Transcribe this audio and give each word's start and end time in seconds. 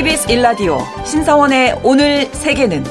KBS 0.00 0.32
일라디오 0.32 0.78
신성원의 1.04 1.80
오늘 1.82 2.24
세계는 2.32 2.82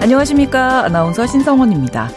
안녕하십니까. 0.00 0.84
아나운서 0.84 1.26
신성원입니다. 1.26 2.08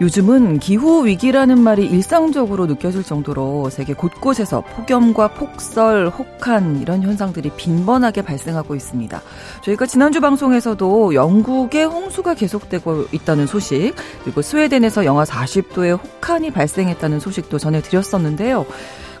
요즘은 0.00 0.60
기후 0.60 1.04
위기라는 1.04 1.60
말이 1.60 1.84
일상적으로 1.84 2.64
느껴질 2.64 3.02
정도로 3.04 3.68
세계 3.68 3.92
곳곳에서 3.92 4.62
폭염과 4.62 5.34
폭설, 5.34 6.08
혹한 6.08 6.80
이런 6.80 7.02
현상들이 7.02 7.50
빈번하게 7.56 8.22
발생하고 8.22 8.74
있습니다. 8.74 9.20
저희가 9.62 9.84
지난주 9.84 10.22
방송에서도 10.22 11.14
영국의 11.14 11.84
홍수가 11.84 12.32
계속되고 12.32 13.08
있다는 13.12 13.46
소식, 13.46 13.92
그리고 14.24 14.40
스웨덴에서 14.40 15.04
영하 15.04 15.24
40도의 15.24 16.02
혹한이 16.02 16.50
발생했다는 16.50 17.20
소식도 17.20 17.58
전해드렸었는데요. 17.58 18.64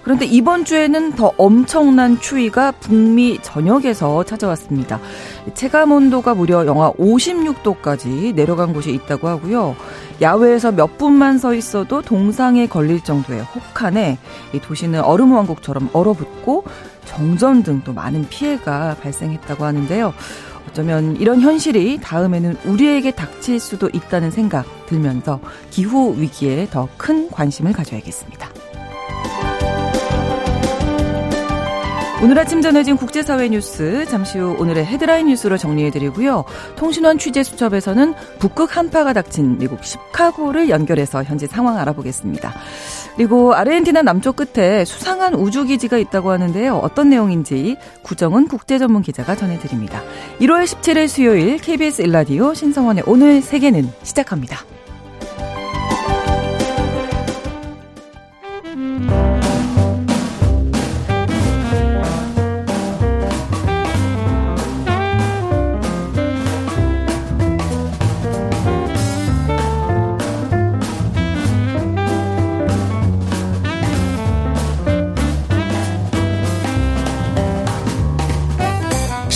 그런데 0.02 0.24
이번 0.24 0.64
주에는 0.64 1.12
더 1.12 1.32
엄청난 1.36 2.18
추위가 2.20 2.70
북미 2.72 3.38
전역에서 3.42 4.24
찾아왔습니다. 4.24 4.98
체감 5.54 5.92
온도가 5.92 6.34
무려 6.34 6.64
영하 6.66 6.90
56도까지 6.92 8.34
내려간 8.34 8.72
곳이 8.72 8.90
있다고 8.92 9.28
하고요. 9.28 9.76
야외에서 10.20 10.72
몇 10.72 10.96
분만 10.98 11.38
서 11.38 11.54
있어도 11.54 12.00
동상에 12.02 12.66
걸릴 12.66 13.02
정도의 13.02 13.40
혹한에 13.42 14.18
이 14.54 14.60
도시는 14.60 15.00
얼음 15.02 15.32
왕국처럼 15.32 15.90
얼어붙고 15.92 16.64
정전 17.04 17.62
등 17.62 17.82
또 17.84 17.92
많은 17.92 18.28
피해가 18.28 18.96
발생했다고 19.02 19.64
하는데요. 19.64 20.12
어쩌면 20.68 21.16
이런 21.16 21.40
현실이 21.40 22.00
다음에는 22.02 22.56
우리에게 22.64 23.10
닥칠 23.10 23.58
수도 23.58 23.88
있다는 23.92 24.30
생각 24.30 24.66
들면서 24.86 25.40
기후 25.70 26.14
위기에 26.18 26.68
더 26.70 26.88
큰 26.96 27.30
관심을 27.30 27.72
가져야겠습니다. 27.72 28.59
오늘 32.22 32.38
아침 32.38 32.60
전해진 32.60 32.98
국제사회 32.98 33.48
뉴스 33.48 34.04
잠시 34.04 34.38
후 34.38 34.54
오늘의 34.58 34.84
헤드라인 34.84 35.28
뉴스로 35.28 35.56
정리해드리고요. 35.56 36.44
통신원 36.76 37.16
취재수첩에서는 37.16 38.14
북극 38.38 38.76
한파가 38.76 39.14
닥친 39.14 39.56
미국 39.56 39.82
시카고를 39.82 40.68
연결해서 40.68 41.24
현재 41.24 41.46
상황 41.46 41.78
알아보겠습니다. 41.78 42.52
그리고 43.16 43.54
아르헨티나 43.54 44.02
남쪽 44.02 44.36
끝에 44.36 44.84
수상한 44.84 45.34
우주기지가 45.34 45.96
있다고 45.96 46.30
하는데요. 46.30 46.76
어떤 46.76 47.08
내용인지 47.08 47.78
구정은 48.02 48.48
국제전문 48.48 49.00
기자가 49.00 49.34
전해드립니다. 49.34 50.02
1월 50.40 50.64
17일 50.64 51.08
수요일 51.08 51.56
KBS 51.56 52.02
일라디오 52.02 52.52
신성원의 52.52 53.04
오늘 53.06 53.40
세계는 53.40 53.90
시작합니다. 54.02 54.58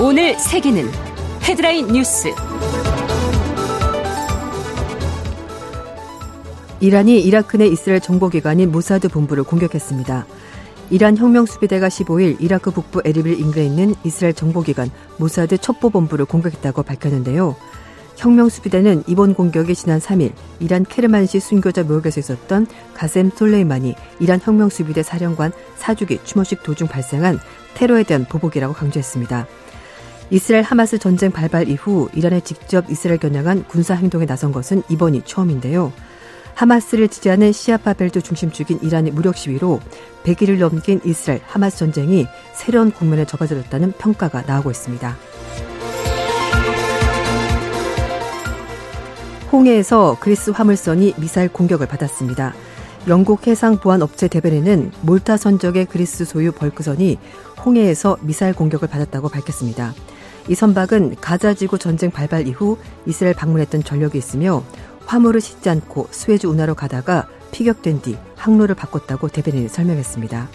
오늘 0.00 0.36
세계는 0.36 0.90
헤드라인 1.44 1.86
뉴스. 1.86 2.34
이란이 6.80 7.20
이라크 7.20 7.56
내 7.56 7.68
이스라엘 7.68 8.00
정보기관인 8.00 8.72
모사드 8.72 9.08
본부를 9.08 9.44
공격했습니다. 9.44 10.26
이란 10.90 11.16
혁명수비대가 11.16 11.86
15일 11.86 12.40
이라크 12.40 12.72
북부 12.72 13.02
에르빌 13.04 13.38
인근에 13.38 13.64
있는 13.64 13.94
이스라엘 14.02 14.34
정보기관 14.34 14.90
모사드 15.18 15.58
첩보본부를 15.58 16.24
공격했다고 16.24 16.82
밝혔는데요. 16.82 17.54
혁명수비대는 18.16 19.04
이번 19.06 19.32
공격이 19.34 19.76
지난 19.76 20.00
3일 20.00 20.32
이란 20.58 20.84
케르만시 20.84 21.38
순교자 21.38 21.84
묘역에서 21.84 22.18
있었던 22.18 22.66
가셈 22.94 23.30
솔레이마니 23.30 23.94
이란 24.18 24.40
혁명수비대 24.42 25.04
사령관 25.04 25.52
4주기 25.76 26.18
추모식 26.24 26.64
도중 26.64 26.88
발생한 26.88 27.38
테러에 27.74 28.02
대한 28.02 28.24
보복이라고 28.24 28.74
강조했습니다. 28.74 29.46
이스라엘 30.34 30.64
하마스 30.64 30.98
전쟁 30.98 31.30
발발 31.30 31.68
이후 31.68 32.08
이란에 32.12 32.40
직접 32.40 32.90
이스라엘 32.90 33.20
겨냥한 33.20 33.68
군사 33.68 33.94
행동에 33.94 34.26
나선 34.26 34.50
것은 34.50 34.82
이번이 34.88 35.22
처음인데요. 35.24 35.92
하마스를 36.56 37.06
지지하는 37.06 37.52
시아파 37.52 37.92
벨트 37.92 38.20
중심축인 38.20 38.80
이란의 38.82 39.12
무력 39.12 39.36
시위로 39.36 39.78
100일을 40.24 40.58
넘긴 40.58 41.00
이스라엘 41.04 41.40
하마스 41.46 41.78
전쟁이 41.78 42.26
새로운 42.52 42.90
국면에 42.90 43.24
접어들었다는 43.24 43.92
평가가 43.92 44.42
나오고 44.44 44.72
있습니다. 44.72 45.16
홍해에서 49.52 50.16
그리스 50.18 50.50
화물선이 50.50 51.14
미사일 51.16 51.48
공격을 51.48 51.86
받았습니다. 51.86 52.54
영국 53.06 53.46
해상보안업체 53.46 54.26
대변인은 54.26 54.90
몰타 55.02 55.36
선적의 55.36 55.86
그리스 55.86 56.24
소유 56.24 56.50
벌크선이 56.50 57.18
홍해에서 57.64 58.16
미사일 58.20 58.52
공격을 58.52 58.88
받았다고 58.88 59.28
밝혔습니다. 59.28 59.94
이 60.48 60.54
선박은 60.54 61.16
가자지구 61.20 61.78
전쟁 61.78 62.10
발발 62.10 62.46
이후 62.46 62.76
이스라엘 63.06 63.34
방문했던 63.34 63.82
전력이 63.82 64.18
있으며 64.18 64.62
화물을 65.06 65.40
싣지 65.40 65.70
않고 65.70 66.08
스웨즈 66.10 66.46
운하로 66.46 66.74
가다가 66.74 67.28
피격된 67.50 68.02
뒤 68.02 68.16
항로를 68.36 68.74
바꿨다고 68.74 69.28
대변인이 69.28 69.68
설명했습니다. 69.68 70.48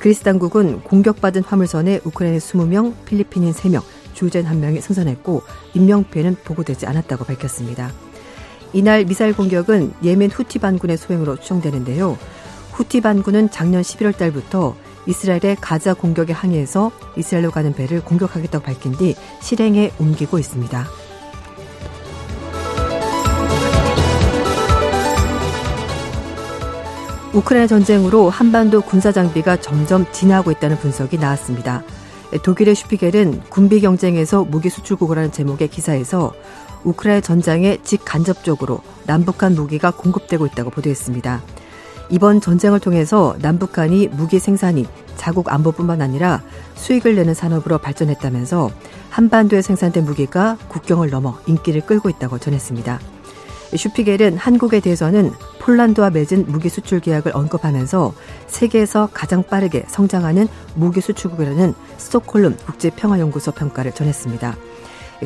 그리스 0.00 0.22
당국은 0.22 0.82
공격받은 0.82 1.44
화물선에 1.44 2.00
우크라이나 2.04 2.38
20명, 2.38 2.94
필리핀인 3.04 3.52
3명, 3.52 3.82
주재인 4.12 4.46
1명이 4.46 4.80
승선했고 4.80 5.42
인명피해는 5.74 6.36
보고되지 6.44 6.86
않았다고 6.86 7.24
밝혔습니다. 7.24 7.92
이날 8.72 9.04
미사일 9.04 9.34
공격은 9.34 9.94
예멘 10.02 10.30
후티 10.30 10.58
반군의 10.58 10.96
소행으로 10.96 11.36
추정되는데요. 11.36 12.18
후티 12.72 13.00
반군은 13.00 13.50
작년 13.50 13.82
11월 13.82 14.16
달부터 14.16 14.74
이스라엘의 15.06 15.56
가자 15.60 15.94
공격에 15.94 16.32
항의해서 16.32 16.90
이스라엘로 17.16 17.50
가는 17.50 17.72
배를 17.72 18.02
공격하겠다고 18.02 18.64
밝힌 18.64 18.92
뒤 18.92 19.14
실행에 19.40 19.92
옮기고 19.98 20.38
있습니다. 20.38 20.86
우크라이나 27.32 27.66
전쟁으로 27.66 28.30
한반도 28.30 28.80
군사 28.80 29.12
장비가 29.12 29.56
점점 29.56 30.10
진화하고 30.10 30.50
있다는 30.52 30.78
분석이 30.78 31.18
나왔습니다. 31.18 31.82
독일의 32.42 32.74
슈피겔은 32.74 33.42
군비 33.50 33.80
경쟁에서 33.80 34.44
무기 34.44 34.70
수출국이라는 34.70 35.32
제목의 35.32 35.68
기사에서 35.68 36.32
우크라이나 36.84 37.20
전장에 37.20 37.78
직간접적으로 37.82 38.80
남북한 39.06 39.54
무기가 39.54 39.90
공급되고 39.90 40.46
있다고 40.46 40.70
보도했습니다. 40.70 41.42
이번 42.08 42.40
전쟁을 42.40 42.80
통해서 42.80 43.36
남북한이 43.40 44.08
무기 44.08 44.38
생산이 44.38 44.86
자국 45.16 45.52
안보뿐만 45.52 46.02
아니라 46.02 46.42
수익을 46.74 47.14
내는 47.16 47.34
산업으로 47.34 47.78
발전했다면서 47.78 48.70
한반도에 49.10 49.62
생산된 49.62 50.04
무기가 50.04 50.56
국경을 50.68 51.10
넘어 51.10 51.38
인기를 51.46 51.80
끌고 51.82 52.08
있다고 52.10 52.38
전했습니다. 52.38 53.00
슈피겔은 53.74 54.36
한국에 54.36 54.80
대해서는 54.80 55.32
폴란드와 55.60 56.10
맺은 56.10 56.46
무기 56.46 56.68
수출 56.68 57.00
계약을 57.00 57.32
언급하면서 57.34 58.14
세계에서 58.46 59.08
가장 59.12 59.42
빠르게 59.42 59.84
성장하는 59.88 60.46
무기 60.76 61.00
수출국이라는 61.00 61.74
스톡홀름 61.96 62.56
국제평화연구소 62.64 63.52
평가를 63.52 63.92
전했습니다. 63.92 64.56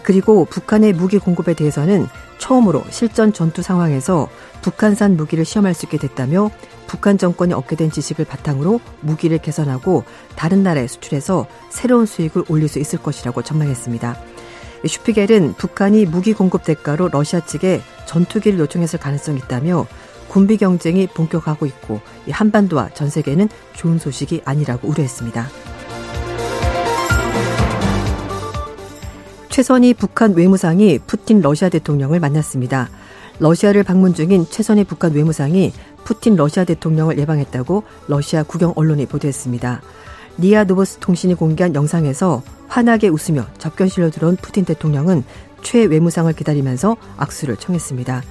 그리고 0.03 0.45
북한의 0.45 0.93
무기 0.93 1.19
공급에 1.19 1.55
대해서는 1.55 2.07
처음으로 2.39 2.85
실전 2.91 3.33
전투 3.33 3.63
상황에서 3.63 4.29
북한산 4.63 5.17
무기를 5.17 5.45
시험할 5.45 5.75
수 5.75 5.87
있게 5.87 5.99
됐다며 5.99 6.51
북한 6.87 7.19
정권이 7.19 7.55
얻게 7.55 7.77
된 7.77 7.91
지식을 7.91 8.25
바탕으로 8.25 8.81
무기를 9.01 9.39
개선하고 9.39 10.05
다른 10.37 10.63
나라에 10.63 10.87
수출해서 10.87 11.47
새로운 11.69 12.07
수익을 12.07 12.45
올릴 12.49 12.69
수 12.69 12.79
있을 12.79 13.01
것이라고 13.01 13.43
전망했습니다. 13.43 14.17
슈피겔은 14.87 15.55
북한이 15.55 16.07
무기 16.07 16.33
공급 16.33 16.65
대가로 16.65 17.09
러시아 17.09 17.41
측에 17.41 17.83
전투기를 18.07 18.59
요청했을 18.59 18.99
가능성이 18.99 19.39
있다며 19.39 19.87
군비 20.29 20.57
경쟁이 20.57 21.07
본격화하고 21.09 21.67
있고 21.67 22.01
한반도와 22.31 22.91
전 22.95 23.11
세계는 23.11 23.49
좋은 23.75 23.99
소식이 23.99 24.43
아니라고 24.45 24.89
우려했습니다. 24.89 25.49
최선희 29.51 29.95
북한 29.95 30.33
외무상이 30.35 31.01
푸틴 31.01 31.41
러시아 31.41 31.69
대통령을 31.69 32.21
만났습니다. 32.21 32.89
러시아를 33.41 33.83
방문 33.83 34.15
중인 34.15 34.47
최선희 34.49 34.85
북한 34.85 35.13
외무상이 35.13 35.73
푸틴 36.05 36.37
러시아 36.37 36.63
대통령을 36.65 37.19
예방했다고 37.19 37.83
러시아 38.07 38.45
국영 38.45 38.75
언론이 38.77 39.07
보도했습니다. 39.07 39.83
리아 40.39 40.63
노보스티 40.63 40.99
통신이 40.99 41.35
공개한 41.35 41.75
영상에서 41.75 42.45
환하게 42.69 43.09
웃으며 43.09 43.45
접견실로 43.59 44.11
들어온 44.11 44.37
푸틴 44.37 44.65
대통령은 44.65 45.25
최 45.63 45.85
외무상을 45.85 46.33
기다리면서 46.33 46.97
악수를 47.17 47.57
청했습니다. 47.57 48.23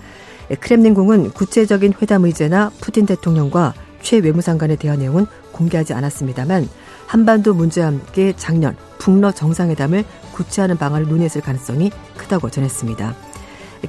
크렘린궁은 0.61 1.31
구체적인 1.31 1.95
회담 2.01 2.23
의제나 2.23 2.71
푸틴 2.79 3.05
대통령과 3.05 3.73
최 4.01 4.19
외무상 4.19 4.57
간의 4.57 4.77
대화 4.77 4.95
내용은 4.95 5.25
공개하지 5.51 5.93
않았습니다만 5.93 6.69
한반도 7.07 7.53
문제와 7.53 7.87
함께 7.87 8.33
작년 8.37 8.77
북러 8.99 9.31
정상회담을 9.31 10.05
구체하는 10.39 10.77
방안을 10.77 11.09
논의했을 11.09 11.41
가능성이 11.41 11.91
크다고 12.15 12.49
전했습니다. 12.49 13.13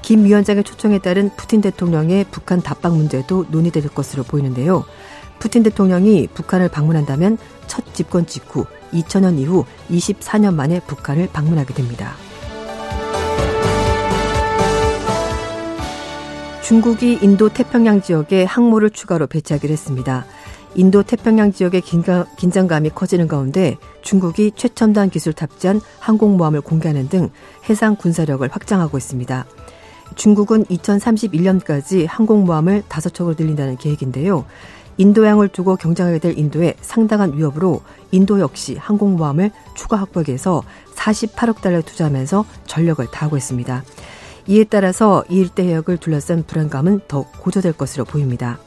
김 0.03 0.25
위원장의 0.25 0.65
초청에 0.65 0.99
따른 0.99 1.31
푸틴 1.37 1.61
대통령의 1.61 2.27
북한 2.31 2.61
답방 2.61 2.97
문제도 2.97 3.47
논의될 3.51 3.89
것으로 3.89 4.25
보이는데요. 4.25 4.85
푸틴 5.39 5.63
대통령이 5.63 6.29
북한을 6.35 6.69
방문한다면 6.69 7.39
첫 7.69 7.95
집권 7.95 8.27
직후 8.27 8.67
2000년 8.93 9.39
이후 9.39 9.65
24년 9.91 10.55
만에 10.55 10.81
북한을 10.81 11.29
방문하게 11.33 11.73
됩니다. 11.73 12.15
중국이 16.65 17.19
인도 17.23 17.49
태평양 17.49 18.03
지역에 18.03 18.45
항모를 18.45 18.91
추가로 18.91 19.29
배치하기로 19.29 19.73
했습니다. 19.73 20.25
인도 20.75 21.03
태평양 21.03 21.53
지역의 21.53 21.83
긴장감이 22.37 22.91
커지는 22.91 23.27
가운데 23.29 23.77
중국이 24.03 24.53
최첨단 24.55 25.11
기술 25.11 25.33
탑재한 25.33 25.81
항공모함을 25.99 26.61
공개하는 26.61 27.09
등 27.09 27.31
해상 27.69 27.97
군사력을 27.97 28.49
확장하고 28.51 28.97
있습니다. 28.97 29.47
중국은 30.15 30.65
2031년까지 30.65 32.07
항공모함을 32.09 32.85
다섯 32.89 33.13
척으로 33.13 33.35
늘린다는 33.39 33.77
계획인데요. 33.77 34.45
인도양을 34.97 35.49
두고 35.49 35.77
경쟁하게 35.77 36.19
될 36.19 36.39
인도의 36.39 36.75
상당한 36.81 37.37
위협으로 37.37 37.81
인도 38.11 38.39
역시 38.41 38.77
항공모함을 38.77 39.51
추가 39.75 39.97
확보하기 39.97 40.31
위해서 40.31 40.63
48억 40.95 41.63
달러 41.63 41.81
투자하면서 41.81 42.45
전력을 42.67 43.07
다하고 43.11 43.37
있습니다. 43.37 43.83
이에 44.47 44.65
따라서 44.65 45.25
이 45.31 45.37
일대 45.39 45.65
해역을 45.65 45.99
둘러싼 45.99 46.45
불안감은 46.47 47.01
더 47.09 47.25
고조될 47.39 47.75
것으로 47.75 48.05
보입니다. 48.05 48.59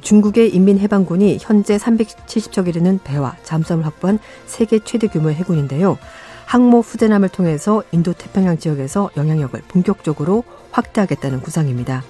중국의 0.00 0.54
인민해방군이 0.54 1.38
현재 1.40 1.76
370척 1.76 2.68
이르는 2.68 3.00
배와 3.04 3.36
잠수함을 3.42 3.84
확보한 3.86 4.18
세계 4.46 4.78
최대 4.78 5.06
규모의 5.06 5.34
해군인데요. 5.34 5.98
항모 6.46 6.80
후대남을 6.80 7.28
통해서 7.30 7.82
인도 7.92 8.12
태평양 8.12 8.58
지역에서 8.58 9.10
영향력을 9.16 9.60
본격적으로 9.68 10.44
확대하겠다는 10.70 11.40
구상입니다. 11.40 12.02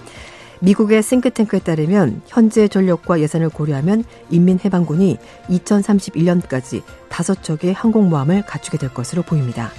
미국의 0.60 1.02
싱크탱크에 1.02 1.60
따르면 1.60 2.22
현재 2.26 2.68
전력과 2.68 3.20
예산을 3.20 3.48
고려하면 3.48 4.04
인민해방군이 4.30 5.18
2031년까지 5.50 6.82
다섯 7.08 7.42
척의 7.42 7.72
항공모함을 7.72 8.42
갖추게 8.42 8.78
될 8.78 8.94
것으로 8.94 9.22
보입니다. 9.22 9.70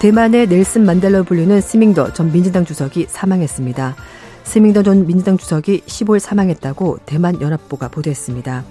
대만의 0.00 0.46
넬슨 0.48 0.86
만델로 0.86 1.24
불리는 1.24 1.60
스밍더 1.60 2.14
전 2.14 2.32
민주당 2.32 2.64
주석이 2.64 3.06
사망했습니다. 3.10 3.96
스밍더 4.44 4.82
전 4.82 5.06
민주당 5.06 5.36
주석이 5.36 5.82
15일 5.82 6.18
사망했다고 6.20 7.00
대만 7.04 7.38
연합보가 7.38 7.88
보도했습니다. 7.88 8.64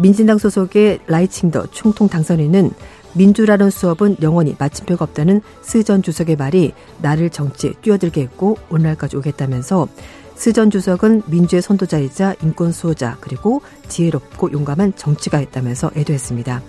민진당 0.00 0.38
소속의 0.38 0.98
라이칭더 1.06 1.66
총통 1.70 2.08
당선인은 2.08 2.72
민주라는 3.14 3.70
수업은 3.70 4.16
영원히 4.22 4.56
마침표가 4.58 5.04
없다는 5.04 5.40
스 5.62 5.84
전 5.84 6.02
주석의 6.02 6.34
말이 6.34 6.72
나를 7.00 7.30
정치에 7.30 7.72
뛰어들게 7.80 8.20
했고 8.22 8.58
오늘날까지 8.68 9.16
오게 9.18 9.29
했다면서 9.29 9.86
스 10.34 10.52
전 10.52 10.70
주석은 10.72 11.22
민주의 11.26 11.62
선도자이자 11.62 12.34
인권 12.42 12.72
수호자 12.72 13.18
그리고 13.20 13.62
지혜롭고 13.88 14.50
용감한 14.50 14.96
정치가였다면서 14.96 15.92
애도했습니다. 15.96 16.60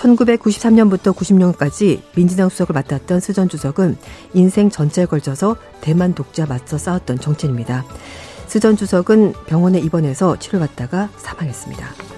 1993년부터 0.00 1.14
90년까지 1.14 2.00
민주당 2.14 2.48
수석을 2.48 2.72
맡았던 2.72 3.20
스전 3.20 3.48
주석은 3.48 3.96
인생 4.34 4.70
전체에 4.70 5.06
걸쳐서 5.06 5.56
대만 5.80 6.14
독자 6.14 6.46
맞서 6.46 6.78
싸웠던 6.78 7.18
정치인입니다. 7.20 7.84
스전 8.46 8.76
주석은 8.76 9.34
병원에 9.46 9.78
입원해서 9.78 10.38
치료받다가 10.38 11.10
사망했습니다. 11.16 12.09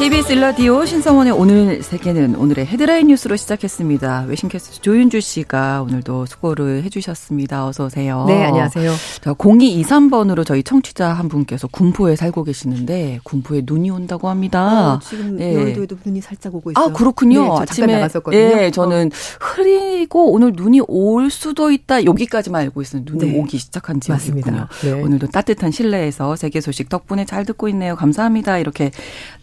KBS 0.00 0.32
일라디오 0.32 0.86
신성원의 0.86 1.34
오늘 1.34 1.82
세계는 1.82 2.34
오늘의 2.34 2.64
헤드라인 2.64 3.08
뉴스로 3.08 3.36
시작했습니다. 3.36 4.24
외신캐스터 4.28 4.80
조윤주 4.80 5.20
씨가 5.20 5.82
오늘도 5.82 6.24
수고를 6.24 6.82
해주셨습니다. 6.84 7.66
어서 7.66 7.84
오세요. 7.84 8.24
네, 8.26 8.42
안녕하세요. 8.44 8.94
자, 9.20 9.34
0223번으로 9.34 10.46
저희 10.46 10.62
청취자 10.62 11.06
한 11.12 11.28
분께서 11.28 11.68
군포에 11.68 12.16
살고 12.16 12.44
계시는데 12.44 13.20
군포에 13.24 13.64
눈이 13.66 13.90
온다고 13.90 14.30
합니다. 14.30 14.94
어, 14.94 14.98
지금 15.00 15.36
네. 15.36 15.54
여의도에도 15.54 15.98
눈이 16.02 16.22
살짝 16.22 16.54
오고 16.54 16.70
있어요. 16.70 16.86
아, 16.86 16.92
그렇군요. 16.94 17.42
네, 17.42 17.60
아침에 17.60 17.92
나갔었거든요. 17.92 18.40
예, 18.40 18.70
저는 18.70 19.10
흐리고 19.38 20.32
오늘 20.32 20.54
눈이 20.56 20.80
올 20.88 21.28
수도 21.30 21.70
있다. 21.70 22.06
여기까지만 22.06 22.62
알고 22.62 22.80
있어요. 22.80 23.02
눈이 23.04 23.32
네. 23.32 23.38
오기 23.38 23.58
시작한 23.58 24.00
지역이군요. 24.00 24.66
네. 24.80 24.92
오늘도 24.92 25.26
따뜻한 25.26 25.70
실내에서 25.72 26.36
세계 26.36 26.62
소식 26.62 26.88
덕분에 26.88 27.26
잘 27.26 27.44
듣고 27.44 27.68
있네요. 27.68 27.96
감사합니다. 27.96 28.56
이렇게 28.56 28.92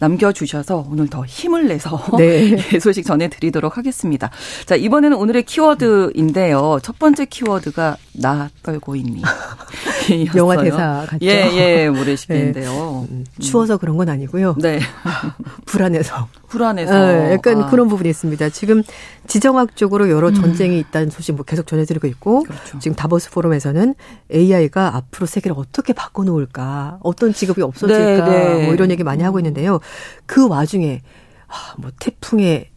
남겨주 0.00 0.47
주셔서 0.48 0.86
오늘 0.90 1.08
더 1.08 1.24
힘을 1.26 1.68
내서 1.68 2.02
네. 2.16 2.56
소식 2.80 3.04
전해드리도록 3.04 3.76
하겠습니다. 3.76 4.30
자 4.64 4.74
이번에는 4.74 5.16
오늘의 5.16 5.44
키워드인데요. 5.44 6.78
첫 6.82 6.98
번째 6.98 7.26
키워드가 7.26 7.96
나 8.14 8.48
떨고 8.62 8.96
있니. 8.96 9.22
영화 10.34 10.56
대사 10.56 11.04
같죠. 11.06 11.24
예, 11.26 11.50
예, 11.52 11.90
모래시계인데요. 11.90 13.06
네. 13.08 13.14
음, 13.14 13.26
추워서 13.38 13.76
그런 13.76 13.98
건 13.98 14.08
아니고요. 14.08 14.56
네. 14.58 14.80
불안해서. 15.66 16.28
불안해서. 16.48 16.92
네, 16.92 17.32
약간 17.32 17.62
아. 17.62 17.70
그런 17.70 17.88
부분이 17.88 18.08
있습니다. 18.08 18.48
지금 18.50 18.82
지정학적으로 19.26 20.10
여러 20.10 20.28
음. 20.28 20.34
전쟁이 20.34 20.78
있다는 20.80 21.10
소식 21.10 21.34
뭐 21.34 21.44
계속 21.44 21.66
전해드리고 21.66 22.06
있고, 22.08 22.42
그렇죠. 22.42 22.78
지금 22.78 22.96
다보스 22.96 23.30
포럼에서는 23.30 23.94
AI가 24.34 24.96
앞으로 24.96 25.26
세계를 25.26 25.56
어떻게 25.58 25.92
바꿔놓을까, 25.92 26.98
어떤 27.02 27.32
직업이 27.32 27.62
없어질까, 27.62 28.28
네, 28.28 28.54
네. 28.54 28.64
뭐 28.64 28.74
이런 28.74 28.90
얘기 28.90 29.04
많이 29.04 29.22
하고 29.22 29.38
있는데요. 29.38 29.80
그 30.26 30.48
와중에, 30.48 31.02
아, 31.46 31.74
뭐 31.78 31.90
태풍의 31.98 32.70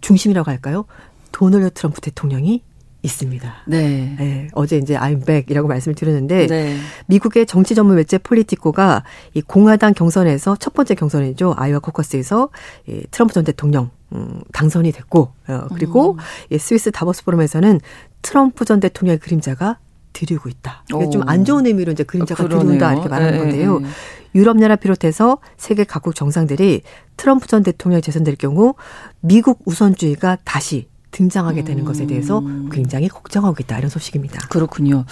중심이라고 0.00 0.50
할까요? 0.50 0.86
도널드 1.32 1.70
트럼프 1.74 2.00
대통령이 2.00 2.62
있습니다. 3.02 3.54
네. 3.66 4.14
네. 4.18 4.48
어제 4.52 4.76
이제 4.76 4.96
I'm 4.96 5.24
back이라고 5.24 5.68
말씀을 5.68 5.94
드렸는데 5.94 6.46
네. 6.46 6.76
미국의 7.06 7.46
정치 7.46 7.74
전문 7.74 7.96
매체 7.96 8.18
폴리티코가 8.18 9.04
이 9.34 9.40
공화당 9.40 9.94
경선에서 9.94 10.56
첫 10.56 10.74
번째 10.74 10.94
경선이죠. 10.94 11.54
아이와 11.56 11.78
코커스에서 11.78 12.50
이 12.86 13.02
트럼프 13.10 13.32
전 13.32 13.44
대통령 13.44 13.90
음, 14.12 14.40
당선이 14.52 14.92
됐고 14.92 15.32
어, 15.48 15.66
그리고 15.74 16.12
음. 16.12 16.18
이 16.50 16.58
스위스 16.58 16.90
다보스 16.90 17.24
포럼에서는 17.24 17.80
트럼프 18.22 18.64
전 18.64 18.80
대통령의 18.80 19.18
그림자가 19.18 19.78
드리고 20.12 20.48
있다. 20.48 20.84
이게 20.92 21.08
좀 21.08 21.22
안 21.26 21.44
좋은 21.44 21.66
의미로 21.66 21.92
이제 21.92 22.02
그림자가 22.02 22.44
아, 22.44 22.48
드리운다 22.48 22.92
이렇게 22.94 23.08
말하는 23.08 23.32
네, 23.32 23.38
건데요. 23.38 23.78
네, 23.78 23.86
네. 23.86 23.90
유럽 24.34 24.60
연합 24.60 24.80
비롯해서 24.80 25.38
세계 25.56 25.84
각국 25.84 26.14
정상들이 26.14 26.82
트럼프 27.16 27.46
전 27.46 27.62
대통령이 27.62 28.02
재선될 28.02 28.36
경우 28.36 28.74
미국 29.20 29.60
우선주의가 29.64 30.38
다시 30.44 30.89
등장하게 31.10 31.64
되는 31.64 31.84
것에 31.84 32.06
대해서 32.06 32.38
음. 32.38 32.68
굉장히 32.72 33.08
걱정하고 33.08 33.56
있다 33.60 33.78
이런 33.78 33.90
소식입니다. 33.90 34.48
그렇군요. 34.48 35.04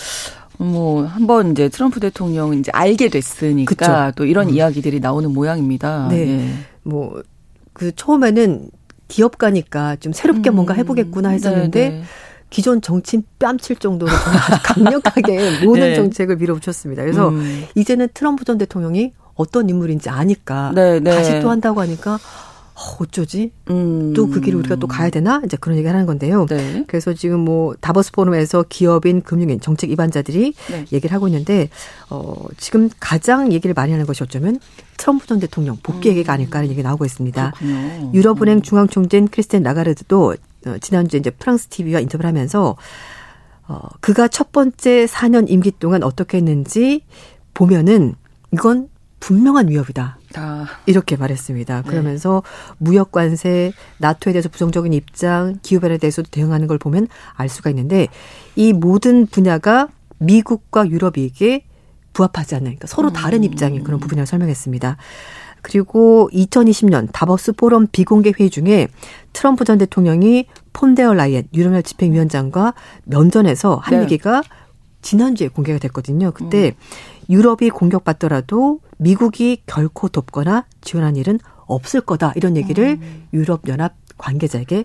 뭐 0.58 1.04
한번 1.04 1.52
이제 1.52 1.68
트럼프 1.68 2.00
대통령 2.00 2.54
이제 2.54 2.70
알게 2.72 3.08
됐으니까 3.08 3.74
그쵸. 3.74 4.12
또 4.16 4.24
이런 4.24 4.48
음. 4.48 4.54
이야기들이 4.54 5.00
나오는 5.00 5.32
모양입니다. 5.32 6.08
네. 6.10 6.28
예. 6.28 6.50
뭐 6.82 7.22
그 7.78 7.92
처음에는 7.94 8.68
기업 9.06 9.38
가니까 9.38 9.96
좀 9.96 10.12
새롭게 10.12 10.50
음. 10.50 10.56
뭔가 10.56 10.74
해보겠구나 10.74 11.30
했었는데 11.30 11.88
네네. 11.88 12.02
기존 12.50 12.82
정치인 12.82 13.22
뺨칠 13.38 13.76
정도로 13.76 14.10
아주 14.10 14.62
강력하게 14.64 15.60
모든 15.64 15.82
네. 15.82 15.94
정책을 15.94 16.36
밀어붙였습니다. 16.36 17.02
그래서 17.02 17.28
음. 17.28 17.64
이제는 17.74 18.08
트럼프 18.12 18.44
전 18.44 18.58
대통령이 18.58 19.12
어떤 19.34 19.70
인물인지 19.70 20.10
아니까 20.10 20.72
네 20.74 20.98
네. 20.98 21.10
다시 21.10 21.40
또 21.40 21.50
한다고 21.50 21.80
하니까 21.80 22.18
어, 22.78 22.96
어쩌지? 23.00 23.50
음. 23.70 24.14
또그 24.14 24.40
길을 24.40 24.58
우리가 24.60 24.76
또 24.76 24.86
가야 24.86 25.10
되나? 25.10 25.42
이제 25.44 25.56
그런 25.56 25.76
얘기를 25.76 25.92
하는 25.92 26.06
건데요. 26.06 26.46
네. 26.46 26.84
그래서 26.86 27.12
지금 27.12 27.40
뭐 27.40 27.74
다버스 27.80 28.12
포럼에서 28.12 28.64
기업인, 28.68 29.22
금융인, 29.22 29.60
정책 29.60 29.90
입안자들이 29.90 30.54
네. 30.70 30.84
얘기를 30.92 31.12
하고 31.12 31.26
있는데 31.26 31.68
어 32.08 32.36
지금 32.56 32.88
가장 33.00 33.52
얘기를 33.52 33.74
많이 33.74 33.90
하는 33.90 34.06
것이 34.06 34.22
어쩌면 34.22 34.60
트럼프 34.96 35.26
전 35.26 35.40
대통령 35.40 35.76
복귀 35.82 36.08
얘기가 36.08 36.32
아닐까 36.32 36.58
하는 36.58 36.70
얘기가 36.70 36.88
나오고 36.88 37.04
있습니다. 37.04 37.52
그렇군요. 37.56 38.12
유럽은행 38.14 38.58
음. 38.58 38.62
중앙총재인 38.62 39.28
크리스텐 39.28 39.62
라가르드도 39.64 40.36
어, 40.66 40.78
지난주에 40.78 41.18
이제 41.18 41.30
프랑스 41.30 41.66
TV와 41.66 42.00
인터뷰를 42.00 42.28
하면서 42.28 42.76
어, 43.66 43.80
그가 44.00 44.28
첫 44.28 44.52
번째 44.52 45.06
4년 45.06 45.50
임기 45.50 45.72
동안 45.78 46.02
어떻게 46.02 46.38
했는지 46.38 47.02
보면은 47.54 48.14
이건 48.52 48.88
분명한 49.20 49.68
위협이다. 49.68 50.17
아. 50.36 50.66
이렇게 50.86 51.16
말했습니다. 51.16 51.82
네. 51.82 51.88
그러면서 51.88 52.42
네. 52.44 52.74
무역 52.78 53.12
관세, 53.12 53.72
나토에 53.98 54.32
대해서 54.32 54.48
부정적인 54.48 54.92
입장, 54.92 55.58
기후 55.62 55.80
변화에 55.80 55.98
대해서도 55.98 56.28
대응하는 56.30 56.66
걸 56.66 56.78
보면 56.78 57.08
알 57.34 57.48
수가 57.48 57.70
있는데 57.70 58.08
이 58.56 58.72
모든 58.72 59.26
분야가 59.26 59.88
미국과 60.18 60.88
유럽에게 60.88 61.64
부합하지 62.12 62.54
않는 62.56 62.64
그러니까 62.64 62.86
서로 62.88 63.12
다른 63.12 63.40
음. 63.40 63.44
입장인 63.44 63.84
그런 63.84 64.00
부분이라고 64.00 64.26
설명했습니다. 64.26 64.96
그리고 65.62 66.28
2020년 66.32 67.08
다버스 67.12 67.52
포럼 67.52 67.86
비공개 67.90 68.32
회의 68.38 68.50
중에 68.50 68.88
트럼프 69.32 69.64
전 69.64 69.78
대통령이 69.78 70.46
폰데어 70.72 71.14
라이엔 71.14 71.48
유럽연합 71.54 71.84
집행위원장과 71.84 72.74
면전에서 73.04 73.76
한 73.76 73.96
네. 73.96 74.04
얘기가 74.04 74.42
지난주에 75.02 75.48
공개가 75.48 75.78
됐거든요. 75.78 76.32
그때 76.32 76.68
음. 76.68 76.72
유럽이 77.30 77.70
공격받더라도 77.70 78.80
미국이 78.98 79.62
결코 79.66 80.08
돕거나 80.08 80.66
지원한 80.80 81.16
일은 81.16 81.38
없을 81.66 82.00
거다. 82.00 82.32
이런 82.36 82.56
얘기를 82.56 82.98
음. 83.00 83.28
유럽연합 83.32 83.94
관계자에게 84.18 84.84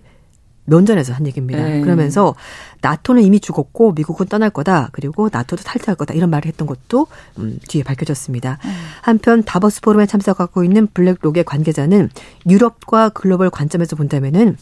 면전에서 0.65 1.13
한 1.13 1.27
얘기입니다. 1.27 1.62
네. 1.62 1.82
그러면서 1.82 2.36
나토는 2.82 3.22
이미 3.24 3.39
죽었고 3.39 3.93
미국은 3.93 4.27
떠날 4.27 4.50
거다. 4.50 4.89
그리고 4.93 5.29
나토도 5.32 5.63
탈퇴할 5.63 5.96
거다. 5.96 6.13
이런 6.13 6.29
말을 6.29 6.48
했던 6.48 6.67
것도 6.67 7.08
음, 7.39 7.60
뒤에 7.67 7.84
밝혀졌습니다. 7.84 8.60
음. 8.63 8.72
한편 9.01 9.43
다버스 9.43 9.82
포럼에 9.82 10.05
참석하고 10.05 10.63
있는 10.63 10.88
블랙록의 10.88 11.43
관계자는 11.43 12.10
유럽과 12.48 13.10
글로벌 13.10 13.50
관점에서 13.50 13.96
본다면은 13.96 14.58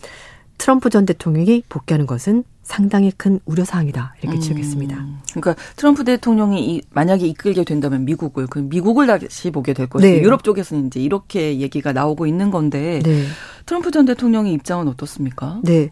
트럼프 0.58 0.89
전 0.89 1.05
대통령이 1.05 1.63
복귀하는 1.70 2.05
것은 2.05 2.43
상당히 2.71 3.11
큰 3.11 3.41
우려 3.43 3.65
사항이다 3.65 4.15
이렇게 4.21 4.37
음. 4.37 4.39
지적했습니다. 4.39 5.05
그러니까 5.33 5.55
트럼프 5.75 6.05
대통령이 6.05 6.75
이, 6.75 6.81
만약에 6.91 7.27
이끌게 7.27 7.65
된다면 7.65 8.05
미국을 8.05 8.47
그 8.47 8.59
미국을 8.59 9.07
다시 9.07 9.51
보게 9.51 9.73
될 9.73 9.87
것이고 9.87 10.09
네. 10.09 10.21
유럽 10.21 10.45
쪽에서는 10.45 10.87
이제 10.87 11.01
이렇게 11.01 11.59
얘기가 11.59 11.91
나오고 11.91 12.27
있는 12.27 12.49
건데 12.49 13.01
네. 13.03 13.25
트럼프 13.65 13.91
전 13.91 14.05
대통령의 14.05 14.53
입장은 14.53 14.87
어떻습니까? 14.87 15.59
네. 15.65 15.89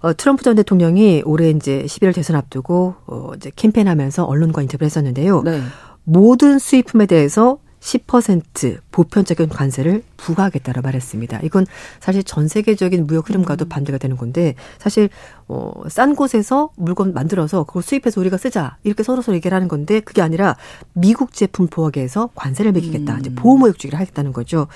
어, 0.00 0.14
트럼프 0.14 0.44
전 0.44 0.54
대통령이 0.54 1.22
올해 1.24 1.50
이제 1.50 1.82
11월 1.88 2.14
대선 2.14 2.36
앞두고 2.36 2.94
어, 3.08 3.32
이제 3.34 3.50
캠페인하면서 3.56 4.22
언론과 4.24 4.62
인터뷰를 4.62 4.84
했었는데요. 4.86 5.42
네. 5.42 5.60
모든 6.04 6.60
수입품에 6.60 7.06
대해서 7.06 7.58
10% 7.82 8.78
보편적인 8.92 9.48
관세를 9.48 10.02
부과하겠다고 10.16 10.82
말했습니다. 10.82 11.40
이건 11.42 11.66
사실 11.98 12.22
전 12.22 12.46
세계적인 12.46 13.06
무역 13.06 13.28
흐름과도 13.28 13.66
음. 13.66 13.68
반대가 13.68 13.98
되는 13.98 14.16
건데 14.16 14.54
사실 14.78 15.10
어, 15.48 15.72
싼 15.88 16.14
곳에서 16.14 16.70
물건 16.76 17.12
만들어서 17.12 17.64
그걸 17.64 17.82
수입해서 17.82 18.20
우리가 18.20 18.36
쓰자 18.36 18.76
이렇게 18.84 19.02
서로 19.02 19.20
서로 19.20 19.36
얘기를 19.36 19.54
하는 19.54 19.66
건데 19.66 20.00
그게 20.00 20.22
아니라 20.22 20.56
미국 20.92 21.32
제품 21.32 21.66
보호하게해서 21.66 22.30
관세를 22.34 22.70
매기겠다 22.72 23.14
음. 23.14 23.20
이제 23.20 23.34
보호무역 23.34 23.78
주기를 23.78 23.98
하겠다는 23.98 24.32
거죠. 24.32 24.68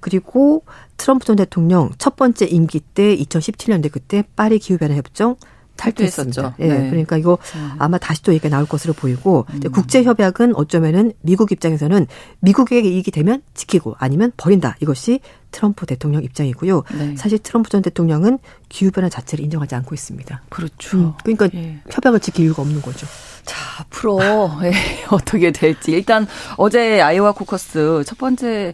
그리고 0.00 0.64
트럼프 0.96 1.26
전 1.26 1.36
대통령 1.36 1.90
첫 1.98 2.16
번째 2.16 2.46
임기 2.46 2.80
때 2.80 3.14
2017년대 3.16 3.92
그때 3.92 4.24
파리 4.36 4.58
기후변화 4.58 4.94
협정 4.94 5.36
탈퇴했었죠. 5.76 6.54
예. 6.60 6.66
네. 6.66 6.90
그러니까 6.90 7.16
이거 7.16 7.38
음. 7.56 7.72
아마 7.78 7.98
다시 7.98 8.22
또 8.22 8.32
얘기가 8.32 8.48
나올 8.48 8.66
것으로 8.66 8.92
보이고 8.92 9.46
음. 9.50 9.60
국제 9.72 10.02
협약은 10.02 10.56
어쩌면은 10.56 11.12
미국 11.20 11.52
입장에서는 11.52 12.06
미국에게 12.40 12.88
이익이 12.88 13.10
되면 13.10 13.42
지키고 13.54 13.96
아니면 13.98 14.32
버린다. 14.36 14.76
이것이 14.80 15.20
트럼프 15.50 15.86
대통령 15.86 16.22
입장이고요. 16.22 16.82
네. 16.98 17.16
사실 17.16 17.38
트럼프 17.38 17.70
전 17.70 17.82
대통령은 17.82 18.38
기후 18.68 18.90
변화 18.90 19.08
자체를 19.08 19.44
인정하지 19.44 19.74
않고 19.76 19.94
있습니다. 19.94 20.42
그렇죠. 20.48 20.98
음. 20.98 21.12
그러니까 21.22 21.48
예. 21.54 21.80
협약을 21.90 22.20
지킬 22.20 22.44
이유가 22.44 22.62
없는 22.62 22.82
거죠. 22.82 23.06
자, 23.44 23.56
앞으로 23.80 24.18
예, 24.64 24.72
어떻게 25.10 25.52
될지 25.52 25.92
일단 25.92 26.26
어제 26.56 27.00
아이오와 27.00 27.32
코커스 27.32 28.02
첫 28.06 28.18
번째 28.18 28.72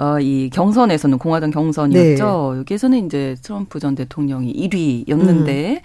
어, 0.00 0.18
이 0.18 0.48
경선에서는 0.50 1.18
공화당 1.18 1.50
경선이었죠. 1.50 2.52
네. 2.54 2.58
여기에서는 2.60 3.04
이제 3.04 3.36
트럼프 3.42 3.78
전 3.80 3.94
대통령이 3.94 4.50
1위였는데 4.50 5.48
음. 5.48 5.78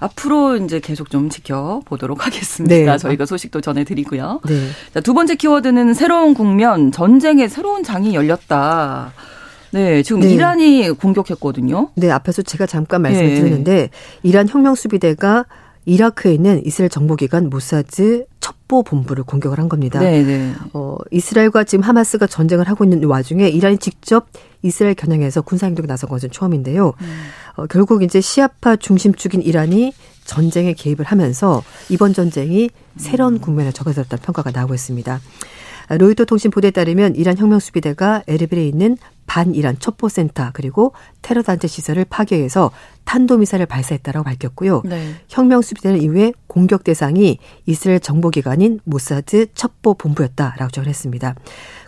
앞으로 0.00 0.56
이제 0.56 0.80
계속 0.80 1.10
좀 1.10 1.30
지켜보도록 1.30 2.26
하겠습니다. 2.26 2.92
네. 2.92 2.98
저희가 2.98 3.24
소식도 3.24 3.60
전해드리고요. 3.60 4.40
네. 4.48 4.68
자, 4.92 5.00
두 5.00 5.14
번째 5.14 5.36
키워드는 5.36 5.94
새로운 5.94 6.34
국면, 6.34 6.90
전쟁의 6.90 7.48
새로운 7.48 7.84
장이 7.84 8.16
열렸다. 8.16 9.12
네, 9.70 10.02
지금 10.02 10.22
네. 10.22 10.30
이란이 10.30 10.90
공격했거든요. 10.90 11.90
네, 11.94 12.10
앞에서 12.10 12.42
제가 12.42 12.66
잠깐 12.66 13.02
말씀을 13.02 13.28
네. 13.28 13.34
드렸는데 13.36 13.90
이란 14.24 14.48
혁명 14.48 14.74
수비대가 14.74 15.46
이라크에 15.84 16.34
있는 16.34 16.64
이스라엘 16.64 16.88
정보기관 16.88 17.50
모사드 17.50 18.26
첩보 18.40 18.84
본부를 18.84 19.24
공격을 19.24 19.58
한 19.58 19.68
겁니다. 19.68 20.00
네, 20.00 20.22
네. 20.22 20.52
어, 20.72 20.96
이스라엘과 21.10 21.64
지금 21.64 21.84
하마스가 21.84 22.26
전쟁을 22.26 22.68
하고 22.68 22.84
있는 22.84 23.04
와중에 23.04 23.48
이란이 23.48 23.78
직접 23.78 24.28
이스라엘 24.62 24.94
겨냥해서 24.94 25.42
군사 25.42 25.66
행동에 25.66 25.86
나선 25.86 26.08
것은 26.08 26.30
처음인데요. 26.30 26.92
음. 27.00 27.22
어, 27.56 27.66
결국 27.66 28.02
이제 28.02 28.20
시아파 28.20 28.76
중심축인 28.76 29.42
이란이 29.42 29.92
전쟁에 30.24 30.72
개입을 30.72 31.04
하면서 31.04 31.62
이번 31.88 32.14
전쟁이 32.14 32.70
새로운 32.96 33.40
국면에 33.40 33.72
접어들었다는 33.72 34.22
평가가 34.22 34.52
나오고 34.52 34.74
있습니다. 34.74 35.20
로이터 35.98 36.24
통신 36.24 36.50
보도에 36.50 36.70
따르면 36.70 37.16
이란 37.16 37.36
혁명 37.36 37.58
수비대가 37.58 38.22
에르빌에 38.26 38.66
있는 38.66 38.96
반이란 39.26 39.78
첩보센터 39.78 40.50
그리고 40.52 40.92
테러 41.22 41.42
단체 41.42 41.68
시설을 41.68 42.04
파괴해서 42.04 42.70
탄도미사를 43.04 43.64
발사했다라고 43.66 44.24
밝혔고요. 44.24 44.82
네. 44.84 45.14
혁명 45.28 45.62
수비대는 45.62 46.00
이후에 46.00 46.32
공격 46.46 46.84
대상이 46.84 47.38
이스라엘 47.66 47.98
정보기관인 48.00 48.80
모사드 48.84 49.54
첩보 49.54 49.94
본부였다라고 49.94 50.70
정했습니다. 50.70 51.34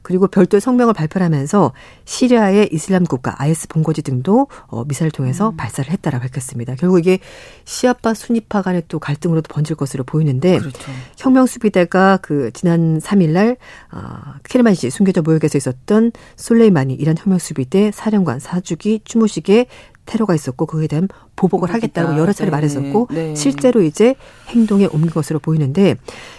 그리고 0.02 0.26
별도의 0.26 0.60
성명을 0.60 0.92
발표하면서 0.92 1.72
시리아의 2.04 2.68
이슬람 2.72 3.04
국가 3.04 3.34
IS 3.38 3.68
본거지 3.68 4.02
등도 4.02 4.48
어, 4.66 4.84
미사를 4.84 5.10
통해서 5.10 5.50
음. 5.50 5.56
발사를 5.56 5.90
했다라고 5.90 6.22
밝혔습니다. 6.22 6.74
결국 6.74 6.98
이게 6.98 7.20
시아파 7.64 8.12
순위파 8.12 8.60
간의 8.60 8.82
또 8.88 8.98
갈등으로도 8.98 9.52
번질 9.52 9.76
것으로 9.76 10.04
보이는데 10.04 10.58
그렇죠. 10.58 10.92
혁명 11.16 11.46
수비대가 11.46 12.18
그 12.18 12.50
지난 12.52 12.98
3일날 12.98 13.56
어, 13.92 14.34
케르만시 14.44 14.90
순교자 14.90 15.22
모욕에서 15.22 15.56
있었던 15.56 16.12
솔레이마니 16.36 16.94
이란 16.94 17.16
혁명수비대 17.24 17.90
사령관 17.92 18.38
사주기 18.38 19.00
추모식에 19.04 19.66
테러가 20.06 20.34
있었고 20.34 20.66
그에 20.66 20.86
대한 20.86 21.08
보복을 21.34 21.72
하겠다고 21.72 22.18
여러 22.18 22.32
차례 22.34 22.50
네. 22.50 22.56
말했었고 22.56 23.08
네. 23.10 23.34
실제로 23.34 23.82
이제 23.82 24.14
행동에 24.48 24.84
옮긴 24.84 25.10
것으로 25.10 25.38
보이는데 25.38 25.96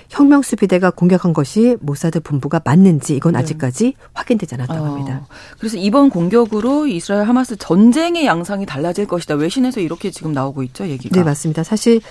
혁명수비대가 0.09 0.91
공격한 0.91 1.33
것이 1.33 1.75
모사드 1.81 2.19
본부가 2.19 2.61
맞는지 2.63 3.15
이건 3.15 3.33
네. 3.33 3.39
아직까지 3.39 3.95
확인되지 4.13 4.53
않았다고 4.55 4.85
어. 4.85 4.87
합니다. 4.89 5.25
그래서 5.57 5.77
이번 5.77 6.11
공격으로 6.11 6.85
이스라엘 6.85 7.27
하마스 7.27 7.55
전쟁의 7.55 8.27
양상이 8.27 8.67
달라질 8.67 9.07
것이다. 9.07 9.33
외신에서 9.33 9.81
이렇게 9.81 10.11
지금 10.11 10.31
나오고 10.31 10.61
있죠, 10.63 10.87
얘기가. 10.87 11.19
네, 11.19 11.23
맞습니다. 11.23 11.63
사실 11.63 12.01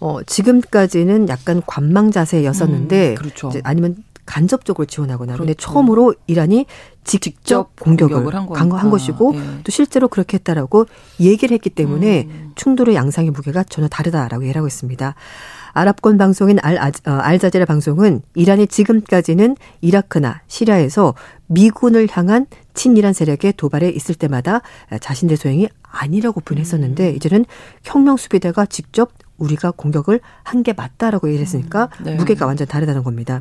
어, 0.00 0.22
지금까지는 0.22 1.30
약간 1.30 1.62
관망 1.66 2.10
자세였었는데 2.10 3.10
음, 3.10 3.14
그렇죠. 3.14 3.50
아니면 3.64 3.96
간접적으로 4.26 4.84
지원하거나 4.84 5.32
그렇죠. 5.32 5.46
근데 5.46 5.54
처음으로 5.54 6.14
이란이 6.26 6.66
직접, 7.16 7.74
공격을, 7.80 8.34
한, 8.34 8.48
한, 8.52 8.90
것이고 8.90 9.32
네. 9.32 9.40
또 9.64 9.72
실제로 9.72 10.08
그렇게 10.08 10.36
했다라고 10.36 10.86
얘기를 11.20 11.54
했기 11.54 11.70
때문에 11.70 12.28
음. 12.28 12.52
충돌의 12.54 12.94
양상의 12.94 13.30
무게가 13.30 13.64
전혀 13.64 13.88
다르다라고 13.88 14.42
얘기를 14.42 14.58
하고 14.58 14.66
있습니다. 14.66 15.14
아랍권 15.72 16.18
방송인 16.18 16.58
알, 16.60 16.76
어, 16.76 17.10
알자제라 17.10 17.64
방송은 17.64 18.20
이란이 18.34 18.66
지금까지는 18.66 19.56
이라크나 19.80 20.42
시리아에서 20.48 21.14
미군을 21.46 22.08
향한 22.10 22.46
친이란 22.74 23.14
세력의 23.14 23.54
도발에 23.56 23.88
있을 23.88 24.14
때마다 24.14 24.60
자신들 25.00 25.36
소행이 25.38 25.68
아니라고 25.82 26.40
부인했었는데 26.42 27.10
음. 27.10 27.16
이제는 27.16 27.44
혁명 27.84 28.18
수비대가 28.18 28.66
직접 28.66 29.12
우리가 29.38 29.70
공격을 29.70 30.20
한 30.42 30.58
게 30.62 30.72
맞다라고 30.72 31.28
얘기를 31.28 31.44
했으니까 31.46 31.88
음, 32.00 32.04
네. 32.04 32.14
무게가 32.16 32.44
완전 32.44 32.66
다르다는 32.66 33.02
겁니다. 33.04 33.40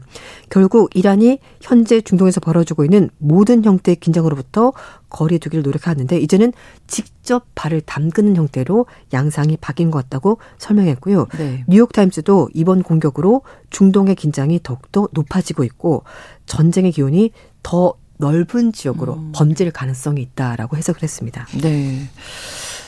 결국 0.50 0.90
이란이 0.96 1.40
현재 1.62 2.00
중동에서 2.00 2.40
벌어지고 2.40 2.86
있는 2.86 3.10
모든 3.18 3.64
형태의 3.66 3.96
긴장으로부터 3.98 4.72
거리 5.10 5.40
두기를 5.40 5.64
노력하는데 5.64 6.20
이제는 6.20 6.54
직접 6.86 7.48
발을 7.56 7.82
담그는 7.82 8.36
형태로 8.36 8.86
양상이 9.14 9.58
바뀐 9.58 9.90
것 9.92 10.04
같다고 10.04 10.38
설명했고요. 10.60 11.28
네. 11.38 11.66
뉴욕타임스도 11.68 12.50
이번 12.54 12.84
공격으로 12.84 13.42
중동의 13.72 14.16
긴장이 14.16 14.60
더욱더 14.64 15.10
높아지고 15.12 15.64
있고 15.64 16.04
전쟁의 16.46 16.92
기온이 16.92 17.32
더 17.64 17.96
넓은 18.18 18.72
지역으로 18.72 19.14
음. 19.14 19.32
번질 19.36 19.72
가능성이 19.72 20.22
있다라고 20.22 20.78
해석을 20.78 21.04
했습니다. 21.04 21.46
네. 21.62 22.10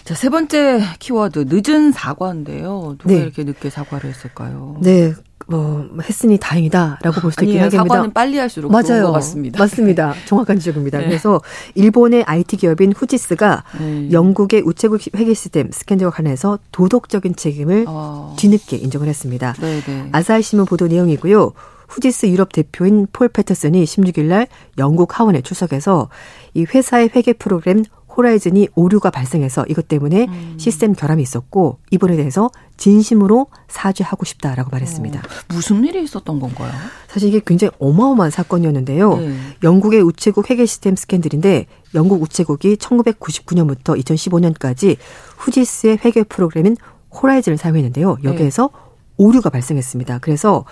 자, 0.10 0.16
세 0.16 0.30
번째 0.30 0.82
키워드 0.98 1.46
늦은 1.50 1.92
사과인데요. 1.92 2.96
누가 2.98 3.13
네. 3.13 3.20
이렇게 3.20 3.44
늦게 3.44 3.70
사과를 3.70 4.10
했을까요? 4.10 4.78
네. 4.82 5.13
뭐 5.48 5.88
했으니 6.01 6.39
다행이다라고 6.39 7.22
볼 7.22 7.32
수 7.32 7.44
있긴 7.44 7.60
하겠습니다. 7.60 7.84
사과는 7.84 8.13
빨리 8.13 8.39
할수록 8.39 8.72
맞아요. 8.72 9.12
같습니다. 9.12 9.60
맞습니다. 9.60 10.16
정확한 10.25 10.58
지적입니다. 10.58 10.98
네. 10.98 11.06
그래서 11.06 11.39
일본의 11.75 12.24
IT 12.24 12.58
기업인 12.58 12.92
후지스가 12.92 13.63
네. 13.80 14.12
영국의 14.12 14.63
우체국 14.66 15.00
회계 15.16 15.32
시스템 15.36 15.70
스캔들과 15.72 16.10
관련해서 16.10 16.58
도덕적인 16.72 17.36
책임을 17.36 17.86
어. 17.88 18.36
뒤늦게 18.39 18.78
인정을 18.78 19.08
했습니다. 19.08 19.54
네네. 19.60 19.82
네. 19.86 20.10
아사히 20.12 20.42
신문 20.42 20.66
보도 20.66 20.88
내용이고요. 20.88 21.51
후지스 21.88 22.25
유럽 22.28 22.51
대표인 22.51 23.06
폴 23.13 23.30
패터슨이 23.30 23.84
16일 23.84 24.24
날 24.25 24.48
영국 24.80 25.20
하원에 25.20 25.42
출석해서 25.42 26.10
이 26.56 26.66
회사의 26.66 27.12
회계 27.16 27.34
프로그램 27.34 27.84
호라이즌이 28.19 28.67
오류가 28.75 29.09
발생해서 29.11 29.65
이것 29.69 29.88
때문에 29.88 30.25
음. 30.25 30.55
시스템 30.57 30.93
결함이 30.93 31.23
있었고 31.23 31.79
이번에 31.89 32.17
대해서 32.17 32.49
진심으로 32.75 33.47
사죄하고 33.69 34.25
싶다라고 34.25 34.69
말했습니다. 34.71 35.19
어, 35.19 35.23
무슨 35.53 35.85
일이 35.85 36.03
있었던 36.03 36.39
건가요? 36.39 36.71
사실 37.07 37.29
이게 37.29 37.41
굉장히 37.45 37.71
어마어마한 37.79 38.29
사건이었는데요. 38.29 39.17
네. 39.17 39.35
영국의 39.63 40.01
우체국 40.01 40.49
회계 40.49 40.65
시스템 40.65 40.97
스캔들인데 40.97 41.65
영국 41.95 42.21
우체국이 42.21 42.75
1999년부터 42.75 43.97
2015년까지 43.97 44.97
후지스의 45.38 45.99
회계 46.03 46.23
프로그램인 46.23 46.75
호라이즌을 47.11 47.57
사용했는데요. 47.57 48.17
여기에서 48.25 48.69
네. 48.73 48.79
오류가 49.15 49.49
발생했습니다. 49.49 50.19
그래서 50.19 50.65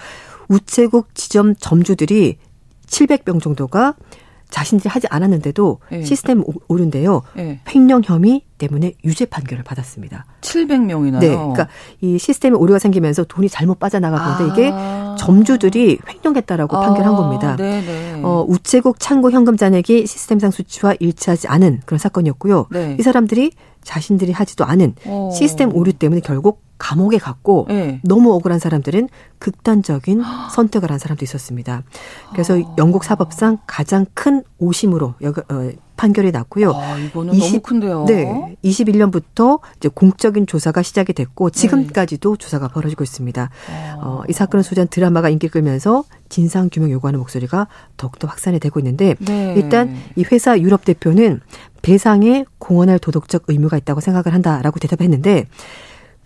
우체국 0.50 1.16
지점 1.16 1.56
점주들이 1.56 2.38
700명 2.88 3.42
정도가 3.42 3.96
자신들이 4.50 4.90
하지 4.90 5.08
않았는데도 5.10 5.80
네. 5.92 6.04
시스템 6.04 6.44
오류인데요. 6.68 7.22
네. 7.36 7.60
횡령 7.74 8.02
혐의 8.06 8.42
때문에 8.58 8.94
유죄 9.04 9.26
판결을 9.26 9.64
받았습니다. 9.64 10.26
700명이나요? 10.42 11.20
네. 11.20 11.28
그러니까 11.28 11.68
이 12.02 12.18
시스템에 12.18 12.56
오류가 12.56 12.80
생기면서 12.80 13.24
돈이 13.26 13.50
잘못 13.50 13.80
빠져나가는데 13.80 14.44
아. 14.44 14.54
이게 14.54 15.18
점주들이 15.18 16.00
횡령했다라고 16.08 16.78
아. 16.78 16.82
판결한 16.82 17.16
겁니다. 17.16 17.56
네네. 17.56 18.22
어, 18.24 18.46
우체국 18.48 19.00
창고 19.00 19.32
현금 19.32 19.58
잔액이 19.58 20.08
시스템상 20.08 20.52
수치와 20.52 20.96
일치하지 21.00 21.48
않은 21.48 21.82
그런 21.86 22.00
사건이었고요. 22.00 22.68
네. 22.72 22.96
이 23.00 23.04
사람들이 23.04 23.52
자신들이 23.88 24.34
하지도 24.34 24.66
않은 24.66 24.96
오. 25.06 25.30
어. 25.30 25.32
시스템 25.32 25.74
오류 25.74 25.94
때문에 25.94 26.22
결국 26.22 26.62
감옥에 26.78 27.18
갔고 27.18 27.66
네. 27.70 28.00
너무 28.04 28.34
억울한 28.34 28.60
사람들은 28.60 29.10
극단적인 29.40 30.22
선택을 30.52 30.92
한 30.92 31.00
사람도 31.00 31.24
있었습니다. 31.26 31.84
그래서 32.34 32.60
아. 32.60 32.76
영국 32.78 33.04
사법상 33.04 33.60
가장 33.66 34.06
큰 34.14 34.44
오심으로 34.60 35.16
여기, 35.22 35.42
어, 35.42 35.72
판결이 35.98 36.32
났고요. 36.32 36.72
아, 36.72 36.98
이거는 36.98 37.34
20, 37.34 37.52
너무 37.52 37.62
큰데요. 37.62 38.06
네. 38.06 38.56
21년부터 38.64 39.60
이제 39.78 39.90
공적인 39.94 40.48
조사가 40.48 40.84
시작이 40.84 41.12
됐고 41.14 41.50
지금까지도 41.50 42.36
네. 42.36 42.38
조사가 42.38 42.70
벌어지고 42.70 43.04
있습니다. 43.04 43.50
아. 43.70 43.98
어, 44.02 44.24
이 44.30 44.34
사건을 44.34 44.64
소재한 44.64 44.88
드라마가 44.88 45.30
인기 45.30 45.50
끌면서 45.50 46.06
진상 46.30 46.70
규명 46.72 46.92
요구하는 46.92 47.20
목소리가 47.20 47.68
더욱더 47.98 48.28
확산이 48.28 48.60
되고 48.60 48.80
있는데 48.80 49.16
네. 49.20 49.54
일단 49.58 49.96
이 50.16 50.24
회사 50.32 50.58
유럽 50.60 50.86
대표는 50.86 51.42
배상에 51.82 52.46
공헌할 52.60 53.00
도덕적 53.00 53.46
의무가 53.48 53.78
있다고 53.78 54.00
생각을 54.00 54.34
한다라고 54.34 54.80
대답했는데 54.80 55.46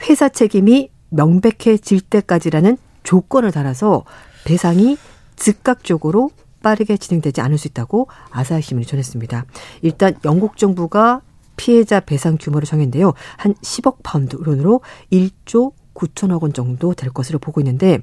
회사 0.09 0.29
책임이 0.29 0.89
명백해질 1.09 2.01
때까지라는 2.01 2.77
조건을 3.03 3.51
달아서 3.51 4.03
배상이 4.43 4.97
즉각적으로 5.35 6.29
빠르게 6.61 6.97
진행되지 6.97 7.41
않을 7.41 7.57
수 7.57 7.67
있다고 7.67 8.07
아사히 8.29 8.61
신문이 8.61 8.85
전했습니다. 8.85 9.45
일단 9.81 10.15
영국 10.25 10.57
정부가 10.57 11.21
피해자 11.57 11.99
배상 11.99 12.37
규모를 12.39 12.65
정했는데요. 12.65 13.13
한 13.37 13.53
10억 13.55 13.97
파운드 14.03 14.37
돈으로 14.43 14.81
1조 15.11 15.73
9천억 15.93 16.41
원 16.41 16.53
정도 16.53 16.93
될 16.93 17.11
것으로 17.11 17.37
보고 17.37 17.61
있는데 17.61 17.99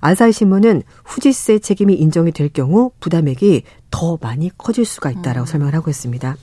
아사히 0.00 0.32
신문은 0.32 0.82
후지쯔의 1.04 1.60
책임이 1.60 1.94
인정이 1.94 2.32
될 2.32 2.48
경우 2.48 2.92
부담액이 3.00 3.62
더 3.90 4.18
많이 4.20 4.50
커질 4.56 4.84
수가 4.84 5.10
있다라고 5.10 5.44
음. 5.44 5.46
설명을 5.46 5.74
하고 5.74 5.90
있습니다. 5.90 6.36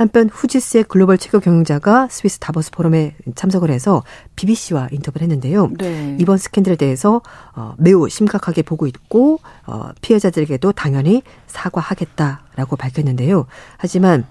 한편 0.00 0.30
후지스의 0.30 0.84
글로벌 0.84 1.18
체육 1.18 1.44
경영자가 1.44 2.08
스위스 2.10 2.38
다보스 2.38 2.70
포럼에 2.70 3.14
참석을 3.34 3.70
해서 3.70 4.02
BBC와 4.34 4.88
인터뷰를 4.92 5.26
했는데요. 5.26 5.72
네. 5.76 6.16
이번 6.18 6.38
스캔들에 6.38 6.76
대해서 6.76 7.20
어, 7.54 7.74
매우 7.76 8.08
심각하게 8.08 8.62
보고 8.62 8.86
있고 8.86 9.40
어, 9.66 9.90
피해자들에게도 10.00 10.72
당연히 10.72 11.22
사과하겠다라고 11.48 12.76
밝혔는데요. 12.76 13.44
하지만 13.76 14.24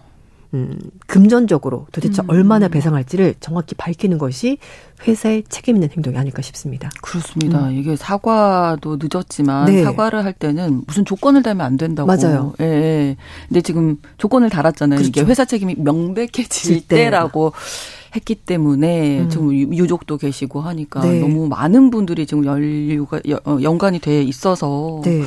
음, 0.53 0.79
금전적으로 1.05 1.85
도대체 1.91 2.23
음. 2.23 2.29
얼마나 2.29 2.67
배상할지를 2.67 3.35
정확히 3.39 3.75
밝히는 3.75 4.17
것이 4.17 4.57
회사의 5.07 5.43
책임 5.47 5.75
있는 5.75 5.89
행동이 5.91 6.17
아닐까 6.17 6.41
싶습니다. 6.41 6.89
그렇습니다. 7.01 7.67
음. 7.67 7.73
이게 7.75 7.95
사과도 7.95 8.97
늦었지만 8.99 9.65
네. 9.65 9.83
사과를 9.83 10.25
할 10.25 10.33
때는 10.33 10.83
무슨 10.87 11.05
조건을 11.05 11.43
달면 11.43 11.65
안 11.65 11.77
된다고. 11.77 12.07
맞아요. 12.07 12.53
예. 12.61 12.65
예. 12.65 13.17
근데 13.47 13.61
지금 13.61 13.97
조건을 14.17 14.49
달았잖아요. 14.49 14.97
그렇죠. 14.97 15.09
이게 15.09 15.21
회사 15.21 15.45
책임이 15.45 15.75
명백해질 15.77 16.87
때라고 16.87 17.53
했기 18.15 18.35
때문에 18.35 19.21
음. 19.21 19.29
지금 19.29 19.53
유족도 19.53 20.17
계시고 20.17 20.61
하니까 20.61 21.01
네. 21.01 21.19
너무 21.19 21.47
많은 21.47 21.91
분들이 21.91 22.25
지금 22.25 22.45
연류가 22.45 23.21
어, 23.45 23.59
연관이 23.61 23.99
돼 23.99 24.23
있어서 24.23 25.01
네. 25.03 25.23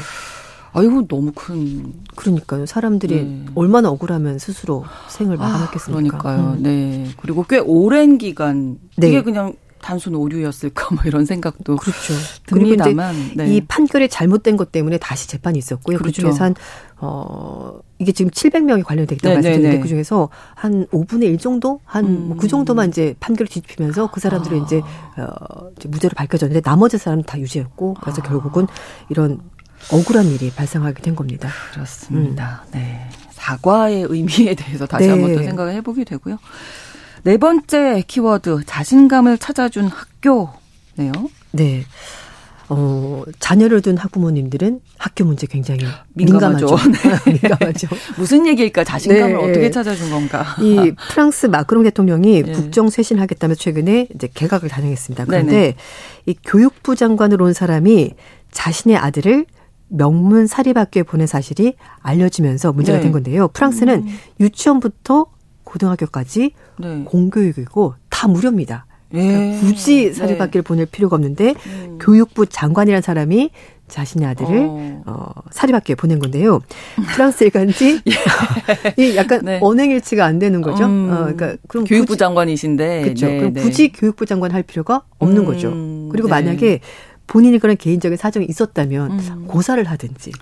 아이고 0.73 1.07
너무 1.07 1.33
큰 1.35 1.93
그러니까요. 2.17 2.67
사람들이 2.67 3.15
네. 3.25 3.45
얼마나 3.55 3.91
억울하면 3.91 4.39
스스로 4.39 4.85
생을 5.09 5.37
아, 5.37 5.41
마감했겠습니까? 5.41 6.17
아, 6.17 6.21
그러니까요. 6.21 6.55
음. 6.57 6.63
네. 6.63 7.09
그리고 7.21 7.45
꽤 7.49 7.59
오랜 7.59 8.19
기간 8.19 8.79
네. 8.97 9.09
이게 9.09 9.23
그냥 9.23 9.55
단순 9.83 10.15
오류였을까 10.15 10.95
뭐 10.95 11.03
이런 11.05 11.27
생각도 11.27 11.77
그렇죠. 11.77 12.15
듭니다만 12.47 13.15
네. 13.37 13.55
이 13.55 13.61
판결이 13.61 14.09
잘못된 14.09 14.57
것 14.57 14.73
때문에 14.73 14.97
다시 14.97 15.29
재판이 15.29 15.59
있었고요. 15.59 15.99
그 15.99 16.05
그렇죠. 16.05 16.23
그중에서 16.23 16.45
한 16.45 16.55
어, 16.99 17.81
이게 17.99 18.13
지금 18.13 18.31
700명이 18.31 18.85
관련돼 18.85 19.17
있다고 19.17 19.29
네, 19.29 19.35
말씀드렸는데 19.35 19.69
네, 19.69 19.75
네. 19.75 19.83
그 19.83 19.89
중에서 19.89 20.29
한 20.55 20.87
5분의 20.87 21.25
1 21.25 21.39
정도 21.39 21.81
한그 21.85 22.09
음. 22.09 22.37
그 22.39 22.47
정도만 22.47 22.89
이제 22.89 23.17
판결을 23.19 23.49
뒤집히면서 23.49 24.11
그 24.13 24.21
사람들은 24.21 24.61
아. 24.61 24.65
이제 24.65 24.81
어 25.19 25.69
이제 25.77 25.89
무죄로 25.89 26.13
밝혀졌는데 26.15 26.61
나머지 26.61 26.97
사람은 26.97 27.25
다 27.25 27.39
유죄였고 27.41 27.95
그래서 28.01 28.23
아. 28.23 28.29
결국은 28.29 28.69
이런 29.09 29.41
억울한 29.91 30.27
일이 30.27 30.51
발생하게 30.51 31.03
된 31.03 31.17
겁니다. 31.17 31.51
그렇습니다. 31.73 32.65
음. 32.69 32.71
네. 32.73 33.09
사과의 33.31 34.07
의미에 34.09 34.55
대해서 34.55 34.87
다시 34.87 35.07
네. 35.07 35.11
한번 35.13 35.35
또 35.35 35.43
생각을 35.43 35.75
해보게 35.75 36.05
되고요. 36.05 36.39
네 37.25 37.37
번째 37.37 38.03
키워드 38.07 38.65
자신감을 38.67 39.39
찾아준 39.39 39.89
학교네요. 39.89 41.13
네. 41.53 41.85
어, 42.69 43.23
자녀를 43.39 43.83
둔 43.83 43.99
학부모님들은 43.99 44.81
학교 44.97 45.25
문제 45.25 45.47
굉장히 45.47 45.81
민감하죠. 46.15 46.67
민감하죠. 46.67 46.91
네. 47.27 47.33
민감하죠. 47.43 47.89
무슨 48.17 48.47
얘기일까? 48.47 48.85
자신감을 48.85 49.33
네. 49.33 49.51
어떻게 49.51 49.71
찾아준 49.71 50.11
건가? 50.11 50.57
이 50.59 50.93
프랑스 51.11 51.47
마크롱 51.47 51.85
대통령이 51.85 52.43
네. 52.43 52.53
국정 52.53 52.89
쇄신하겠다며 52.89 53.57
최근에 53.57 54.09
이제 54.15 54.29
개각을 54.33 54.69
단행했습니다. 54.69 55.27
그런데 55.27 55.53
네네. 55.53 55.75
이 56.27 56.35
교육부 56.45 56.97
장관으로 56.97 57.45
온 57.45 57.53
사람이 57.53 58.15
자신의 58.53 58.97
아들을 58.97 59.45
명문 59.93 60.47
사립학교에 60.47 61.03
보낸 61.03 61.27
사실이 61.27 61.75
알려지면서 62.01 62.73
문제가 62.73 62.99
네. 62.99 63.05
된 63.05 63.13
건데요. 63.13 63.49
프랑스는 63.49 64.07
음. 64.07 64.19
유치원부터 64.41 65.27
고등학교까지 65.65 66.53
네. 66.81 67.03
공교육이고 67.05 67.95
다 68.09 68.29
무료입니다. 68.29 68.87
그러니까 69.11 69.41
예. 69.41 69.61
굳이 69.61 70.07
네. 70.07 70.13
사립학교를 70.13 70.63
네. 70.63 70.67
보낼 70.67 70.87
필요가 70.87 71.17
없는데 71.17 71.55
음. 71.67 71.99
교육부 72.01 72.47
장관이라는 72.47 73.03
사람이 73.03 73.51
자신의 73.89 74.27
아들을 74.29 74.59
어. 74.71 75.03
어 75.05 75.33
사립학교에 75.51 75.97
보낸 75.97 76.19
건데요. 76.19 76.61
프랑스 77.15 77.45
일간지 77.45 78.01
예. 78.09 78.95
이 78.97 79.17
약간 79.17 79.43
네. 79.45 79.59
언행일치가 79.61 80.25
안 80.25 80.39
되는 80.39 80.63
거죠. 80.63 80.87
음. 80.87 81.11
어, 81.11 81.17
그러니까 81.25 81.57
그럼 81.69 81.85
교육부 81.85 82.13
굳이, 82.13 82.19
장관이신데 82.19 83.03
그렇죠. 83.03 83.27
네, 83.27 83.39
그럼 83.39 83.53
굳이 83.55 83.93
교육부 83.93 84.25
장관 84.25 84.53
할 84.53 84.63
필요가 84.63 85.03
없는 85.19 85.43
음. 85.43 85.45
거죠. 85.45 85.71
그리고 86.11 86.29
만약에 86.29 86.81
본인이 87.33 87.59
그런 87.59 87.79
개인적인 87.79 88.19
사정이 88.19 88.45
있었다면 88.47 89.11
음. 89.11 89.45
고사를 89.49 89.83
하든지 89.83 90.33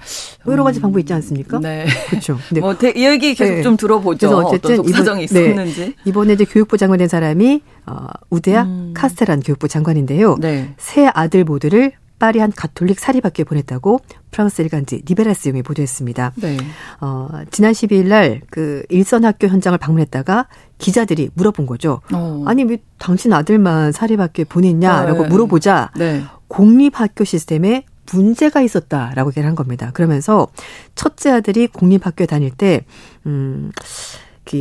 뭐 0.45 0.55
여러 0.55 0.65
가지 0.65 0.81
방법이 0.81 1.03
있지 1.03 1.13
않습니까? 1.13 1.61
네. 1.61 1.87
그렇죠. 2.09 2.37
근데 2.49 2.59
뭐 2.61 2.77
대, 2.77 2.93
얘기 2.97 3.33
계속 3.37 3.55
네. 3.55 3.63
좀 3.63 3.77
들어보죠. 3.77 4.29
그래서 4.29 4.39
어쨌든 4.49 4.81
어떤 4.81 4.93
사정이 4.93 5.27
네. 5.29 5.41
있었는지. 5.41 5.81
네. 5.81 5.95
이번에 6.05 6.33
이제 6.33 6.45
교육부 6.45 6.77
장관 6.77 6.99
된 6.99 7.07
사람이 7.07 7.63
어, 7.87 8.07
우데아 8.31 8.63
음. 8.65 8.93
카스테란 8.93 9.39
교육부 9.43 9.69
장관인데요. 9.69 10.39
네. 10.41 10.75
새 10.79 11.09
아들 11.15 11.45
모두를 11.45 11.93
파리 12.19 12.41
한 12.41 12.51
가톨릭 12.51 12.99
사립학교에 12.99 13.45
보냈다고 13.45 14.01
프랑스 14.33 14.61
일간지 14.61 15.01
리베라스용이 15.07 15.63
보도했습니다. 15.63 16.33
네. 16.43 16.57
어, 17.01 17.29
지난 17.53 17.71
12일 17.71 18.09
날 18.09 18.41
그 18.51 18.83
일선 18.89 19.25
학교 19.25 19.47
현장을 19.47 19.79
방문했다가 19.79 20.49
기자들이 20.79 21.31
물어본 21.35 21.67
거죠. 21.67 22.01
어. 22.13 22.43
아니 22.47 22.65
왜 22.65 22.79
당신 22.99 23.33
아들만 23.33 23.93
사립학교에 23.93 24.45
보냈냐라고 24.47 25.23
네. 25.23 25.29
물어보자 25.29 25.93
네. 25.97 26.23
공립학교 26.51 27.25
시스템에 27.25 27.85
문제가 28.13 28.61
있었다라고 28.61 29.31
얘기를 29.31 29.49
한 29.49 29.55
겁니다. 29.55 29.93
그러면서 29.95 30.49
첫째 30.97 31.31
아들이 31.31 31.69
공립학교에 31.69 32.27
다닐 32.27 32.51
때, 32.51 32.85
음, 33.25 33.71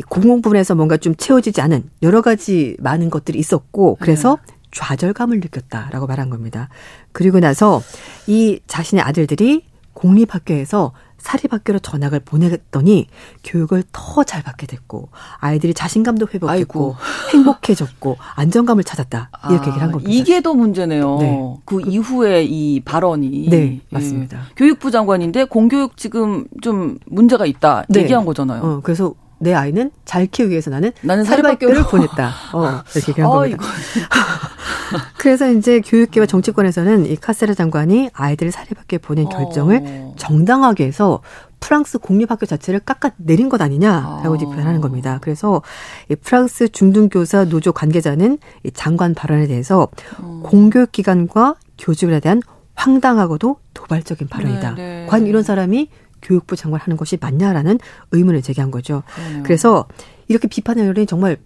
공공 0.08 0.44
부분에서 0.44 0.76
뭔가 0.76 0.98
좀 0.98 1.16
채워지지 1.16 1.62
않은 1.62 1.90
여러 2.04 2.22
가지 2.22 2.78
많은 2.80 3.10
것들이 3.10 3.40
있었고 3.40 3.98
그래서 4.00 4.38
네. 4.48 4.54
좌절감을 4.72 5.40
느꼈다라고 5.40 6.06
말한 6.06 6.30
겁니다. 6.30 6.70
그리고 7.12 7.40
나서 7.40 7.82
이 8.28 8.60
자신의 8.68 9.04
아들들이 9.04 9.66
공립학교에서 9.94 10.94
사립학교로 11.20 11.80
전학을 11.80 12.22
보냈더니 12.22 13.08
교육을 13.44 13.84
더 13.92 14.24
잘 14.24 14.44
받게 14.44 14.68
됐고 14.68 15.10
아이들이 15.40 15.74
자신감도 15.74 16.28
회복했고 16.34 16.50
아이고. 16.50 16.96
행복해졌고 17.34 18.18
안정감을 18.36 18.84
찾았다 18.84 19.30
이렇게 19.50 19.66
아, 19.66 19.68
얘기를 19.68 19.82
한 19.82 19.92
겁니다. 19.92 20.12
이게 20.12 20.42
더 20.42 20.54
문제네요. 20.54 21.18
네. 21.20 21.54
그, 21.66 21.82
그 21.82 21.90
이후에 21.90 22.44
이 22.44 22.80
발언이 22.82 23.50
네 23.50 23.80
맞습니다. 23.90 24.38
예. 24.38 24.42
교육부 24.56 24.92
장관인데 24.92 25.46
공교육 25.46 25.98
지금 25.98 26.46
좀 26.62 27.00
문제가 27.06 27.46
있다 27.46 27.86
네. 27.90 28.02
얘기한 28.02 28.26
거잖아요. 28.26 28.62
어, 28.62 28.80
그래서 28.84 29.14
내 29.40 29.54
아이는 29.54 29.92
잘 30.06 30.28
키우기 30.28 30.52
위해서 30.52 30.70
나는, 30.70 30.92
나는 31.02 31.24
사립학교를 31.24 31.84
보냈다. 31.84 32.32
어, 32.54 32.82
이렇게 32.96 33.12
얘기한 33.12 33.32
어, 33.32 33.34
겁니다. 33.36 33.64
그래서 35.18 35.50
이제 35.52 35.82
교육계와 35.82 36.26
정치권에서는 36.26 37.06
이 37.06 37.16
카세라 37.16 37.54
장관이 37.54 38.10
아이들을 38.14 38.52
사립학교에 38.52 39.00
보낸 39.00 39.28
어. 39.28 39.30
결정을 39.30 40.14
정당하게 40.18 40.86
해서 40.86 41.22
프랑스 41.60 41.98
공립학교 41.98 42.46
자체를 42.46 42.80
깎아 42.80 43.12
내린 43.18 43.50
것 43.50 43.62
아니냐라고 43.62 44.36
아. 44.36 44.38
비판하는 44.38 44.82
겁니다. 44.82 45.20
그래서 45.22 45.62
이 46.10 46.16
프랑스 46.16 46.70
중등교사 46.70 47.46
노조 47.46 47.72
관계자는 47.72 48.40
이 48.64 48.72
장관 48.72 49.14
발언에 49.14 49.48
대해서 49.48 49.88
음. 50.22 50.42
공교육기관과 50.44 51.56
교직원에 51.78 52.20
대한 52.20 52.42
황당하고도 52.76 53.58
도발적인 53.74 54.28
발언이다. 54.30 54.76
네, 54.76 55.02
네. 55.02 55.06
과연 55.08 55.28
이런 55.28 55.44
사람이 55.44 55.90
교육부 56.22 56.56
장관 56.56 56.82
하는 56.82 56.98
것이 56.98 57.18
맞냐라는 57.20 57.80
의문을 58.12 58.42
제기한 58.42 58.72
거죠. 58.72 59.04
음. 59.18 59.44
그래서 59.44 59.88
이렇게 60.28 60.48
비판의 60.48 60.86
여론이 60.86 61.08
정말 61.08 61.38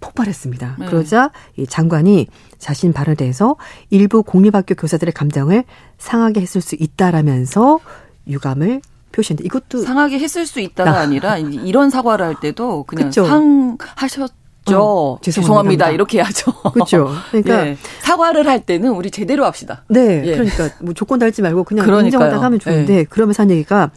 폭발했습니다. 0.00 0.76
네. 0.80 0.86
그러자 0.86 1.30
이 1.56 1.66
장관이 1.66 2.26
자신 2.58 2.92
발언에 2.92 3.14
대해서 3.14 3.56
일부 3.90 4.22
공립학교 4.22 4.74
교사들의 4.74 5.12
감정을 5.12 5.64
상하게 5.98 6.40
했을 6.40 6.60
수 6.60 6.76
있다라면서 6.78 7.78
유감을 8.26 8.82
표시했는데 9.12 9.46
이것도 9.46 9.82
상하게 9.82 10.18
했을 10.18 10.46
수 10.46 10.60
있다가 10.60 10.98
아. 10.98 11.00
아니라 11.00 11.38
이런 11.38 11.90
사과를 11.90 12.26
할 12.26 12.40
때도 12.40 12.84
그냥 12.84 13.08
그쵸. 13.08 13.24
상하셨 13.24 14.41
어, 14.70 15.18
죄송합니다. 15.20 15.20
죄송합니다. 15.22 15.90
이렇게 15.90 16.20
하죠. 16.20 16.52
그렇죠. 16.72 17.10
그러니까 17.30 17.66
예. 17.66 17.76
사과를 18.00 18.46
할 18.46 18.60
때는 18.64 18.92
우리 18.92 19.10
제대로 19.10 19.44
합시다. 19.44 19.84
네. 19.88 20.22
예. 20.24 20.32
그러니까 20.32 20.70
뭐 20.80 20.94
조건 20.94 21.18
달지 21.18 21.42
말고 21.42 21.64
그냥 21.64 21.86
인정하다 22.04 22.40
하면 22.40 22.58
좋은데 22.58 22.98
예. 22.98 23.04
그러면서 23.04 23.42
한 23.42 23.50
얘기가 23.50 23.90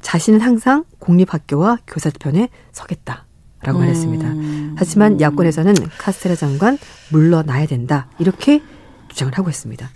자신은 0.00 0.40
항상 0.40 0.84
공립학교와 0.98 1.78
교사들 1.86 2.18
편에 2.18 2.48
서겠다. 2.72 3.26
라고 3.64 3.78
음. 3.78 3.82
말했습니다. 3.82 4.74
하지만 4.76 5.20
야권에서는 5.20 5.74
카스테라 5.98 6.34
장관 6.34 6.78
물러나야 7.10 7.66
된다. 7.66 8.08
이렇게 8.18 8.60
주장을 9.08 9.32
하고 9.38 9.50
있습니다. 9.50 9.88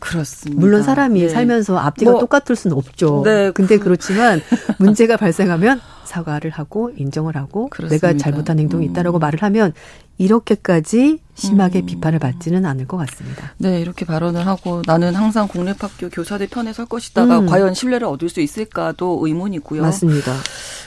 그렇습니다. 0.00 0.60
물론 0.60 0.82
사람이 0.82 1.22
네. 1.22 1.28
살면서 1.28 1.78
앞뒤가 1.78 2.12
뭐, 2.12 2.20
똑같을 2.20 2.56
수는 2.56 2.76
없죠. 2.76 3.22
네. 3.24 3.50
근데 3.50 3.78
그렇지만 3.78 4.40
문제가 4.78 5.16
발생하면 5.16 5.80
사과를 6.04 6.50
하고 6.50 6.90
인정을 6.96 7.36
하고 7.36 7.68
그렇습니다. 7.68 8.08
내가 8.08 8.18
잘못한 8.18 8.58
행동이 8.58 8.86
음. 8.86 8.90
있다라고 8.90 9.18
말을 9.18 9.42
하면 9.42 9.72
이렇게까지 10.16 11.20
심하게 11.34 11.80
음. 11.80 11.86
비판을 11.86 12.18
받지는 12.18 12.66
않을 12.66 12.86
것 12.86 12.96
같습니다. 12.96 13.52
네, 13.58 13.80
이렇게 13.80 14.04
발언을 14.04 14.46
하고 14.46 14.82
나는 14.86 15.14
항상 15.14 15.46
공립학교 15.46 16.08
교사들 16.08 16.48
편에 16.48 16.72
설 16.72 16.86
것이다가 16.86 17.40
음. 17.40 17.46
과연 17.46 17.74
신뢰를 17.74 18.08
얻을 18.08 18.28
수 18.28 18.40
있을까도 18.40 19.20
의문이고요. 19.22 19.82
맞습니다. 19.82 20.32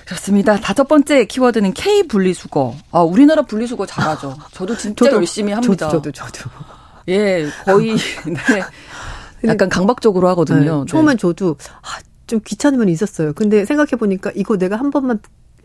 그렇습니다. 0.06 0.60
다섯 0.60 0.88
번째 0.88 1.26
키워드는 1.26 1.74
K 1.74 2.08
분리수거. 2.08 2.76
아, 2.92 3.02
우리나라 3.02 3.44
분리수거 3.44 3.86
잘하죠. 3.86 4.36
저도 4.52 4.76
진짜 4.76 5.06
저도, 5.06 5.18
열심히 5.18 5.54
합니다. 5.54 5.90
저도, 5.90 6.12
저도, 6.12 6.32
저도. 6.32 6.81
예, 7.08 7.48
거의 7.66 7.96
네. 8.26 9.48
약간 9.48 9.70
강박적으로 9.70 10.28
하거든요. 10.30 10.86
네, 10.86 10.92
처음엔 10.92 11.18
네. 11.18 11.22
저도 11.22 11.56
아, 11.82 12.00
좀 12.28 12.40
귀찮은 12.46 12.80
면이 12.80 12.92
있었어요. 12.92 13.34
근데 13.34 13.66
생각해 13.66 13.92
보니까 13.92 14.32
이거 14.36 14.58
내가 14.58 14.76
한 14.76 14.92
번만 14.92 15.20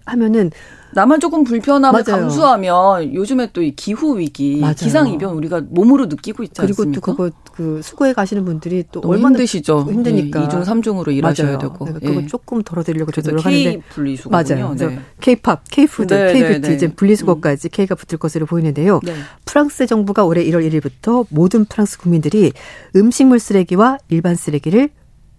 하면은 0.07 0.51
나만 0.93 1.21
조금 1.21 1.45
불편함을 1.45 2.05
맞아요. 2.07 2.21
감수하면 2.23 3.13
요즘에 3.13 3.51
또 3.53 3.61
이 3.61 3.75
기후 3.75 4.19
위기, 4.19 4.63
기상 4.79 5.09
이변 5.09 5.35
우리가 5.35 5.63
몸으로 5.69 6.07
느끼고 6.07 6.43
있지 6.45 6.55
그리고 6.61 6.83
않습니까? 6.85 7.01
그리고 7.01 7.29
또 7.31 7.33
그거 7.33 7.37
그 7.53 7.81
수고해 7.83 8.13
가시는 8.13 8.45
분들이 8.45 8.85
또 8.93 9.01
얼마나 9.05 9.31
힘드시죠. 9.35 9.87
힘드니까 9.91 10.43
예, 10.43 10.47
2중 10.47 10.65
3중으로 10.65 11.13
일하셔야 11.15 11.47
맞아요. 11.49 11.59
되고. 11.59 11.85
그러니까 11.85 12.01
그거 12.07 12.23
예. 12.23 12.27
조금 12.27 12.63
덜어 12.63 12.83
드리려고 12.83 13.11
저도 13.13 13.31
노력하는데 13.31 13.65
K 13.65 13.83
분리수거 13.91 14.31
맞아요. 14.31 14.75
네. 14.75 15.01
K-팝, 15.21 15.63
K-푸드, 15.71 16.15
네, 16.15 16.33
K-뷰티 16.33 16.61
네, 16.61 16.69
네. 16.69 16.75
이제 16.75 16.89
분리수거까지 16.93 17.69
음. 17.69 17.71
K가 17.73 17.95
붙을 17.95 18.19
것으로 18.19 18.47
보이는데요. 18.47 19.01
네. 19.05 19.15
프랑스 19.45 19.87
정부가 19.87 20.25
올해 20.25 20.45
1월 20.45 20.71
1일부터 20.71 21.27
모든 21.31 21.65
프랑스 21.65 21.99
국민들이 21.99 22.53
음식물 22.95 23.39
쓰레기와 23.41 23.99
일반 24.09 24.35
쓰레기를 24.37 24.91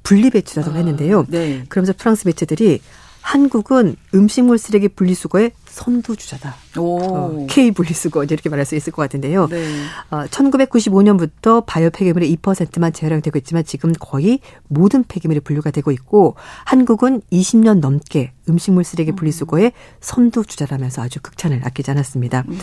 분리 0.04 0.30
배출하도록 0.30 0.76
아, 0.76 0.78
했는데요. 0.80 1.26
네. 1.30 1.64
그러면서 1.70 1.94
프랑스 1.98 2.28
매체들이 2.28 2.80
한국은 3.28 3.98
음식물 4.16 4.58
쓰레기 4.58 4.88
분리수거의 4.88 5.52
선두주자다. 5.66 6.56
어, 6.84 7.48
K 7.50 7.72
분리수거 7.72 8.24
이렇게 8.24 8.50
말할 8.50 8.66
수 8.66 8.76
있을 8.76 8.94
것 8.94 9.02
같은데요. 9.02 9.48
네. 9.48 9.66
어, 10.12 10.26
1995년부터 10.26 11.64
바이오 11.66 11.90
폐기물의 11.92 12.36
2%만 12.38 12.94
재활용되고 12.94 13.38
있지만 13.40 13.64
지금 13.64 13.94
거의 14.00 14.40
모든 14.68 15.04
폐기물이 15.04 15.42
분류가 15.42 15.72
되고 15.72 15.92
있고 15.92 16.36
한국은 16.66 17.22
20년 17.32 17.80
넘게 17.80 18.34
음식물 18.50 18.84
쓰레기 18.84 19.12
분리수거의 19.12 19.74
선두주자라면서 20.00 21.02
아주 21.02 21.20
극찬을 21.22 21.62
아끼지 21.64 21.92
않았습니다. 21.92 22.44
네. 22.48 22.58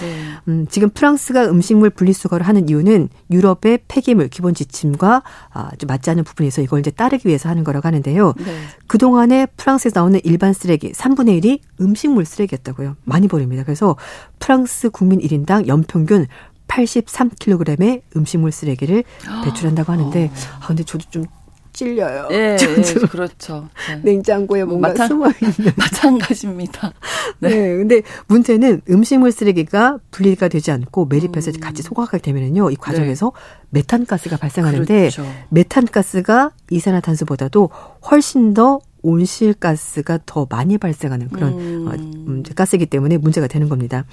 음, 0.49 0.67
지금 0.69 0.91
프랑스가 0.91 1.49
음식물 1.49 1.91
분리수거를 1.91 2.47
하는 2.47 2.69
이유는 2.69 3.09
유럽의 3.31 3.81
폐기물 3.89 4.29
기본 4.29 4.55
지침과 4.55 5.23
아, 5.53 5.71
좀 5.79 5.89
맞지 5.89 6.11
않는 6.11 6.25
부분에서 6.25 6.63
이걸 6.63 6.81
이제 6.81 6.91
따르기 6.91 7.29
위해서 7.29 7.49
하는 7.49 7.65
거라고 7.65 7.87
하는데요. 7.87 8.35
네. 8.39 8.45
그동안에 8.87 9.47
프랑스에서 9.57 10.01
나오는 10.01 10.21
일반 10.25 10.53
쓰레기 10.53 10.93
3분의 10.93 11.43
1이 11.43 11.61
음식물 11.81 12.25
쓰레기였다고요. 12.25 12.97
많이 13.05 13.29
버립니다. 13.29 13.63
그래서 13.65 13.97
프랑스 14.39 14.91
국민 14.91 15.21
1인당 15.21 15.67
연평균 15.67 16.27
83kg의 16.69 18.03
음식물 18.17 18.53
쓰레기를 18.53 19.05
배출한다고 19.45 19.93
하는데 19.93 20.31
아 20.61 20.67
근데 20.67 20.83
저도 20.85 21.05
좀 21.11 21.25
찔려요. 21.75 22.29
예, 22.31 22.57
예 22.57 23.07
그렇죠. 23.11 23.69
네. 23.89 24.01
냉장고에 24.03 24.65
뭔가 24.65 24.89
마찬, 24.89 25.09
숨어 25.09 25.27
있는 25.43 25.73
마찬가지입니다. 25.77 26.93
네. 27.41 27.49
네. 27.51 27.77
근데 27.77 28.03
문제는 28.29 28.83
음식물 28.89 29.33
쓰레기가 29.33 29.99
분리가 30.11 30.49
되지 30.49 30.71
않고 30.71 31.07
매립해서 31.07 31.51
음. 31.51 31.61
같이 31.61 31.83
소각하게 31.83 32.23
되면은요. 32.23 32.71
이 32.71 32.77
과정에서 32.77 33.33
네. 33.71 33.81
메탄가스가 33.81 34.39
발생하는데 34.39 35.11
그렇죠. 35.11 35.27
메탄가스가 35.51 36.53
이산화탄소보다도 36.71 37.71
훨씬 38.11 38.55
더 38.55 38.81
온실가스가 39.05 40.21
더 40.27 40.47
많이 40.51 40.79
발생하는 40.79 41.29
그런 41.29 41.53
음. 41.53 41.87
어, 41.87 41.93
음, 41.93 42.43
가스이기 42.43 42.87
때문에 42.87 43.19
문제가 43.19 43.47
되는 43.47 43.69
겁니다. 43.69 44.05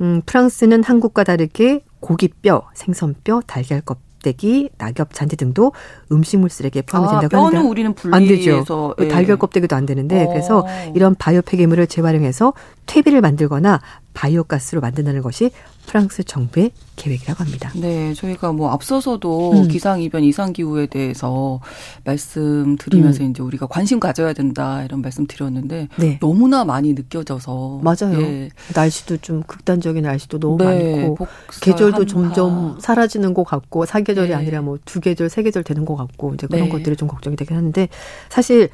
음, 0.00 0.20
프랑스는 0.26 0.82
한국과 0.82 1.24
다르게 1.24 1.84
고기뼈, 2.00 2.68
생선뼈, 2.74 3.42
달걀 3.46 3.80
껍 3.80 4.00
껍데기, 4.22 4.70
낙엽 4.78 5.12
잔디 5.12 5.36
등도 5.36 5.72
음식물 6.10 6.48
쓰레기에 6.48 6.82
포함이 6.82 7.08
아, 7.08 7.20
된다고 7.20 7.44
아, 7.44 7.46
하는데 7.48 7.68
우리는 7.68 7.94
안 8.12 8.26
되죠. 8.26 8.94
예. 9.00 9.08
달걀 9.08 9.36
껍데기도 9.36 9.74
안 9.76 9.84
되는데 9.84 10.24
어. 10.24 10.28
그래서 10.28 10.66
이런 10.94 11.14
바이오 11.16 11.42
폐기물을 11.42 11.88
재활용해서 11.88 12.54
퇴비를 12.86 13.20
만들거나 13.20 13.80
바이오 14.14 14.44
가스로 14.44 14.80
만든다는 14.80 15.22
것이 15.22 15.50
프랑스 15.86 16.22
정부의 16.22 16.70
계획이라고 16.96 17.42
합니다. 17.42 17.72
네, 17.74 18.14
저희가 18.14 18.52
뭐 18.52 18.70
앞서서도 18.70 19.52
음. 19.52 19.68
기상 19.68 20.00
이변 20.00 20.22
이상 20.22 20.52
기후에 20.52 20.86
대해서 20.86 21.60
말씀드리면서 22.04 23.24
음. 23.24 23.30
이제 23.30 23.42
우리가 23.42 23.66
관심 23.66 23.98
가져야 23.98 24.32
된다 24.32 24.84
이런 24.84 25.02
말씀 25.02 25.26
드렸는데 25.26 25.88
네. 25.96 26.18
너무나 26.20 26.64
많이 26.64 26.94
느껴져서 26.94 27.80
맞아요. 27.82 28.20
예. 28.20 28.48
날씨도 28.74 29.16
좀 29.18 29.42
극단적인 29.42 30.02
날씨도 30.04 30.38
너무 30.38 30.58
네, 30.62 31.06
많고 31.06 31.26
계절도 31.60 31.96
한파. 31.96 32.06
점점 32.06 32.78
사라지는 32.80 33.34
것 33.34 33.44
같고 33.44 33.86
사계절이 33.86 34.28
네. 34.28 34.34
아니라 34.34 34.60
뭐 34.62 34.78
두 34.84 35.00
계절, 35.00 35.28
세 35.30 35.42
계절 35.42 35.62
되는 35.64 35.84
것 35.84 35.96
같고 35.96 36.34
이제 36.34 36.46
그런 36.46 36.64
네. 36.64 36.68
것들이 36.68 36.96
좀 36.96 37.08
걱정이 37.08 37.36
되긴 37.36 37.56
하는데 37.56 37.88
사실 38.28 38.68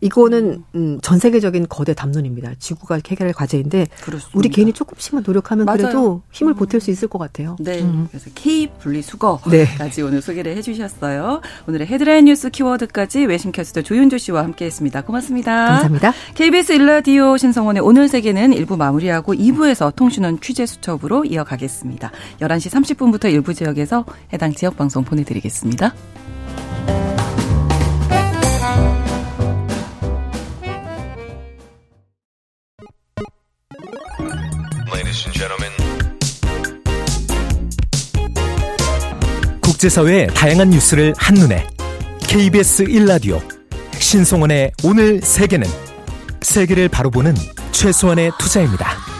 이거는 0.00 0.64
음, 0.74 0.98
전 1.02 1.18
세계적인 1.18 1.66
거대 1.68 1.94
담론입니다. 1.94 2.54
지구가 2.58 3.00
해결할 3.06 3.32
과제인데 3.32 3.86
그렇습니다. 4.02 4.38
우리 4.38 4.48
개인이 4.48 4.72
조금씩만 4.72 5.24
노력하면 5.26 5.64
맞아요. 5.66 5.78
그래도 5.78 6.22
힘을 6.32 6.52
음. 6.52 6.56
보탤 6.56 6.80
수 6.80 6.90
있을 6.90 7.08
것 7.08 7.18
같아요. 7.18 7.56
네. 7.60 7.82
음. 7.82 8.06
그래서 8.10 8.30
K 8.34 8.68
분리수거까지 8.78 9.96
네. 9.96 10.02
오늘 10.02 10.20
소개를 10.22 10.56
해주셨어요. 10.56 11.40
오늘의 11.68 11.86
헤드라인 11.86 12.26
뉴스 12.26 12.50
키워드까지 12.50 13.26
외신 13.26 13.52
캐스터 13.52 13.82
조윤조 13.82 14.18
씨와 14.18 14.42
함께했습니다. 14.44 15.02
고맙습니다. 15.02 15.66
감사합니다. 15.66 16.12
KBS 16.34 16.72
일라디오 16.72 17.36
신성원의 17.36 17.82
오늘 17.82 18.08
세계는 18.08 18.52
1부 18.52 18.76
마무리하고 18.76 19.34
2부에서 19.34 19.94
통신원 19.94 20.40
취재 20.40 20.66
수첩으로 20.66 21.24
이어가겠습니다. 21.24 22.10
11시 22.40 22.70
30분부터 22.70 23.32
일부 23.32 23.54
지역에서 23.54 24.04
해당 24.32 24.52
지역 24.52 24.76
방송 24.76 25.04
보내드리겠습니다. 25.04 25.94
국제사회의 39.62 40.26
다양한 40.28 40.70
뉴스를 40.70 41.14
한눈에 41.16 41.66
KBS 42.28 42.84
1라디오 42.84 43.40
신송원의 43.98 44.72
오늘 44.82 45.20
세계는 45.22 45.66
세계를 46.42 46.88
바로 46.88 47.10
보는 47.10 47.34
최소한의 47.72 48.32
투자입니다. 48.38 49.13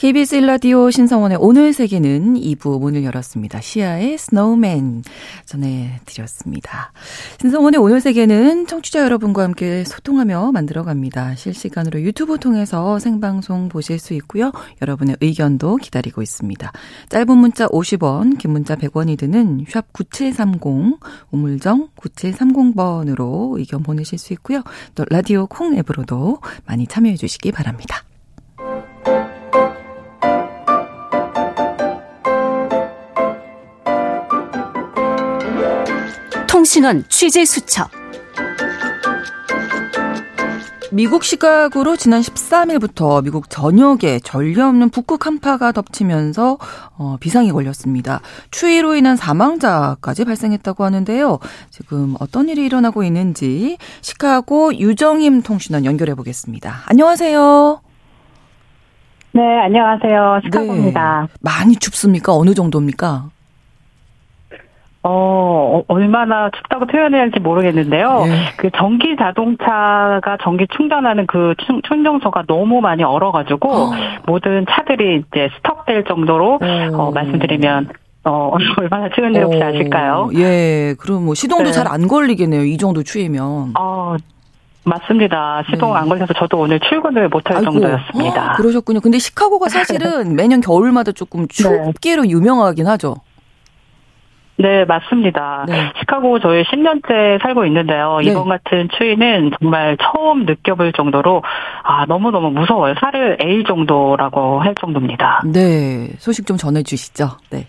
KBS 0.00 0.36
일라디오 0.36 0.90
신성원의 0.90 1.36
오늘 1.42 1.74
세계는 1.74 2.32
2부 2.36 2.80
문을 2.80 3.04
열었습니다. 3.04 3.60
시아의 3.60 4.16
스노우맨 4.16 5.02
전해드렸습니다. 5.44 6.94
신성원의 7.38 7.78
오늘 7.78 8.00
세계는 8.00 8.66
청취자 8.66 9.02
여러분과 9.04 9.42
함께 9.42 9.84
소통하며 9.84 10.52
만들어갑니다. 10.52 11.34
실시간으로 11.34 12.00
유튜브 12.00 12.38
통해서 12.38 12.98
생방송 12.98 13.68
보실 13.68 13.98
수 13.98 14.14
있고요. 14.14 14.52
여러분의 14.80 15.18
의견도 15.20 15.76
기다리고 15.76 16.22
있습니다. 16.22 16.72
짧은 17.10 17.36
문자 17.36 17.66
50원, 17.66 18.38
긴 18.38 18.52
문자 18.52 18.76
100원이 18.76 19.18
드는 19.18 19.66
샵 19.68 19.92
9730, 19.92 20.98
우물정 21.30 21.90
9730번으로 21.94 23.58
의견 23.58 23.82
보내실 23.82 24.16
수 24.16 24.32
있고요. 24.32 24.62
또 24.94 25.04
라디오 25.10 25.46
콩 25.46 25.76
앱으로도 25.76 26.38
많이 26.64 26.86
참여해 26.86 27.16
주시기 27.16 27.52
바랍니다. 27.52 28.02
통신원 36.60 37.04
취재 37.08 37.46
수첩. 37.46 37.88
미국 40.92 41.24
시각으로 41.24 41.96
지난 41.96 42.20
13일부터 42.20 43.24
미국 43.24 43.48
전역에 43.48 44.18
전례 44.18 44.60
없는 44.60 44.90
북극 44.90 45.24
한파가 45.24 45.72
덮치면서 45.72 46.58
어, 46.98 47.16
비상이 47.18 47.50
걸렸습니다. 47.50 48.20
추위로 48.50 48.94
인한 48.94 49.16
사망자까지 49.16 50.26
발생했다고 50.26 50.84
하는데요. 50.84 51.38
지금 51.70 52.14
어떤 52.20 52.50
일이 52.50 52.66
일어나고 52.66 53.04
있는지 53.04 53.78
시카고 54.02 54.76
유정임 54.78 55.40
통신원 55.40 55.86
연결해 55.86 56.14
보겠습니다. 56.14 56.82
안녕하세요. 56.84 57.80
네, 59.32 59.42
안녕하세요. 59.64 60.40
시카고입니다. 60.44 61.26
네. 61.26 61.34
많이 61.40 61.76
춥습니까? 61.76 62.34
어느 62.34 62.52
정도입니까? 62.52 63.30
어, 65.02 65.82
얼마나 65.88 66.50
춥다고 66.50 66.86
표현해야 66.86 67.22
할지 67.22 67.40
모르겠는데요. 67.40 68.24
네. 68.26 68.36
그 68.56 68.70
전기 68.76 69.16
자동차가 69.16 70.36
전기 70.42 70.66
충전하는 70.76 71.26
그 71.26 71.54
충 71.66 72.02
전소가 72.02 72.44
너무 72.46 72.80
많이 72.80 73.02
얼어가지고 73.02 73.70
어. 73.70 73.90
모든 74.26 74.66
차들이 74.68 75.22
이제 75.26 75.48
스톱될 75.56 76.04
정도로 76.04 76.60
어, 76.62 76.96
어 76.96 77.10
말씀드리면 77.12 77.88
어, 78.24 78.52
얼마나 78.78 79.08
추운지 79.08 79.38
혹시 79.40 79.62
어. 79.62 79.66
아실까요? 79.66 80.30
예, 80.34 80.94
그럼 80.98 81.24
뭐 81.24 81.34
시동도 81.34 81.64
네. 81.66 81.72
잘안 81.72 82.06
걸리겠네요. 82.06 82.64
이 82.64 82.76
정도 82.76 83.02
추위면. 83.02 83.72
어, 83.78 84.16
맞습니다. 84.84 85.62
시동 85.70 85.92
네. 85.92 85.98
안 85.98 86.08
걸려서 86.08 86.34
저도 86.34 86.58
오늘 86.58 86.80
출근을 86.80 87.28
못할 87.28 87.62
정도였습니다. 87.62 88.52
어, 88.52 88.56
그러셨군요. 88.56 89.00
근데 89.00 89.18
시카고가 89.18 89.68
사실은 89.68 90.34
매년 90.36 90.60
겨울마다 90.60 91.12
조금 91.12 91.46
네. 91.46 91.92
춥기로 91.94 92.22
네. 92.22 92.28
유명하긴 92.30 92.86
하죠. 92.86 93.16
네, 94.60 94.84
맞습니다. 94.84 95.64
네. 95.66 95.90
시카고 96.00 96.38
저희 96.40 96.62
10년째 96.64 97.40
살고 97.42 97.64
있는데요. 97.66 98.18
네. 98.22 98.30
이번 98.30 98.48
같은 98.48 98.88
추위는 98.96 99.52
정말 99.58 99.96
처음 100.00 100.44
느껴볼 100.44 100.92
정도로 100.92 101.42
아, 101.82 102.04
너무너무 102.06 102.50
무서워요. 102.50 102.94
살을 103.00 103.38
A 103.42 103.64
정도라고 103.64 104.60
할 104.60 104.74
정도입니다. 104.74 105.42
네. 105.46 106.08
소식 106.18 106.46
좀 106.46 106.56
전해 106.56 106.82
주시죠. 106.82 107.28
네. 107.50 107.64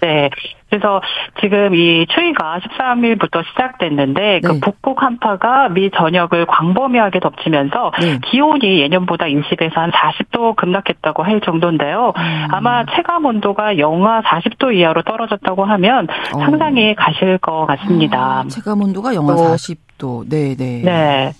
네. 0.00 0.30
그래서 0.70 1.00
지금 1.40 1.74
이 1.74 2.06
추위가 2.08 2.58
13일부터 2.58 3.42
시작됐는데 3.48 4.40
그 4.40 4.48
네. 4.48 4.52
그 4.54 4.60
북극 4.60 5.02
한파가 5.02 5.70
미 5.70 5.90
전역을 5.90 6.46
광범위하게 6.46 7.20
덮치면서 7.20 7.92
네. 8.00 8.18
기온이 8.30 8.80
예년보다 8.80 9.26
20에서 9.26 9.74
한 9.74 9.90
40도 9.90 10.56
급락했다고 10.56 11.22
할 11.22 11.40
정도인데요. 11.40 12.12
음. 12.16 12.46
아마 12.50 12.84
체감 12.84 13.24
온도가 13.24 13.78
영하 13.78 14.20
40도 14.22 14.74
이하로 14.74 15.02
떨어졌다고 15.02 15.64
하면 15.64 16.06
어. 16.34 16.38
상상이 16.38 16.94
가실 16.94 17.38
것 17.38 17.66
같습니다. 17.66 18.40
아, 18.40 18.44
체감 18.48 18.82
온도가 18.82 19.14
영하 19.14 19.34
40도. 19.34 20.28
네, 20.28 20.54
네. 20.54 20.82
네. 20.84 21.32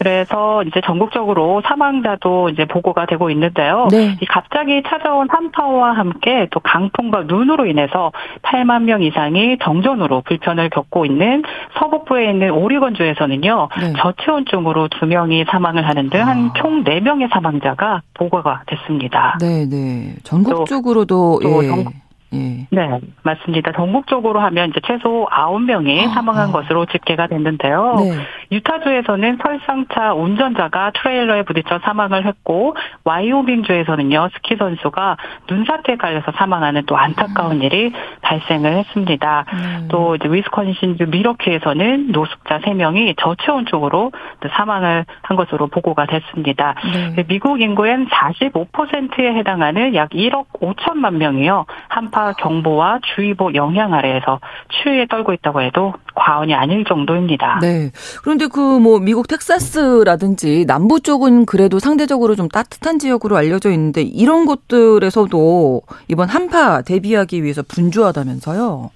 그래서 0.00 0.62
이제 0.62 0.80
전국적으로 0.82 1.60
사망자도 1.62 2.48
이제 2.48 2.64
보고가 2.64 3.04
되고 3.04 3.28
있는데요. 3.30 3.86
네. 3.90 4.16
이 4.18 4.24
갑자기 4.24 4.82
찾아온 4.88 5.28
한파와 5.28 5.92
함께 5.92 6.48
또 6.50 6.60
강풍과 6.60 7.24
눈으로 7.24 7.66
인해서 7.66 8.10
8만 8.40 8.84
명 8.84 9.02
이상이 9.02 9.58
정전으로 9.62 10.22
불편을 10.22 10.70
겪고 10.70 11.04
있는 11.04 11.42
서북부에 11.78 12.30
있는 12.30 12.50
오리건주에서는요. 12.50 13.68
네. 13.78 13.92
저체온증으로 13.98 14.88
2명이 14.88 15.50
사망을 15.50 15.86
하는 15.86 16.08
등 16.08 16.26
한총 16.26 16.80
아. 16.80 16.84
4명의 16.84 17.30
사망자가 17.30 18.00
보고가 18.14 18.62
됐습니다. 18.68 19.36
네, 19.38 19.66
네. 19.68 20.14
전국적으로도 20.24 21.40
또, 21.42 21.46
또 21.46 21.62
예. 21.62 21.68
전국, 21.68 21.92
예. 22.32 22.66
네, 22.70 23.00
맞습니다. 23.22 23.72
전국적으로 23.72 24.40
하면 24.40 24.70
이제 24.70 24.80
최소 24.86 25.26
9명이 25.30 26.06
아. 26.06 26.08
사망한 26.10 26.52
것으로 26.52 26.86
집계가 26.86 27.26
됐는데요. 27.26 27.96
네. 27.98 28.12
유타주에서는 28.52 29.38
설상차 29.42 30.14
운전자가 30.14 30.92
트레일러에 30.94 31.42
부딪혀 31.42 31.80
사망을 31.80 32.26
했고 32.26 32.76
와이오밍주에서는요 33.04 34.30
스키 34.34 34.56
선수가 34.56 35.16
눈사태에 35.48 35.96
깔려서 35.96 36.32
사망하는 36.36 36.84
또 36.86 36.96
안타까운 36.96 37.56
음. 37.56 37.62
일이 37.62 37.92
발생을 38.22 38.74
했습니다. 38.74 39.44
음. 39.52 39.88
또 39.90 40.14
이제 40.14 40.28
위스콘신주 40.30 41.06
미러키에서는 41.08 42.12
노숙자 42.12 42.60
3명이 42.60 43.16
저체온 43.18 43.66
쪽으로 43.66 44.12
사망을 44.52 45.04
한 45.22 45.36
것으로 45.36 45.66
보고가 45.66 46.06
됐습니다. 46.06 46.74
네. 47.16 47.24
미국 47.26 47.60
인구엔 47.60 48.06
45%에 48.06 49.34
해당하는 49.34 49.94
약 49.94 50.10
1억 50.10 50.46
5천만 50.60 51.14
명이요 51.14 51.66
한파 51.88 52.19
한파 52.20 52.32
경보와 52.34 53.00
주의보 53.14 53.54
영향 53.54 53.94
아래에서 53.94 54.40
추위에 54.82 55.06
떨고 55.06 55.32
있다고 55.32 55.62
해도 55.62 55.94
과언이 56.14 56.54
아닐 56.54 56.84
정도입니다. 56.84 57.58
네. 57.62 57.90
그런데 58.22 58.46
그 58.46 58.80
뭐 58.80 58.98
미국 58.98 59.28
텍사스라든지 59.28 60.64
남부 60.66 61.00
쪽은 61.00 61.44
그래도 61.44 61.78
상대적으로 61.78 62.34
좀 62.34 62.48
따뜻한 62.48 62.98
지역으로 62.98 63.36
알려져 63.36 63.70
있는데 63.72 64.00
이런 64.02 64.46
곳들에서도 64.46 65.82
이번 66.08 66.28
한파 66.28 66.82
대비하기 66.82 67.42
위해서 67.42 67.62
분주하다면서요? 67.62 68.90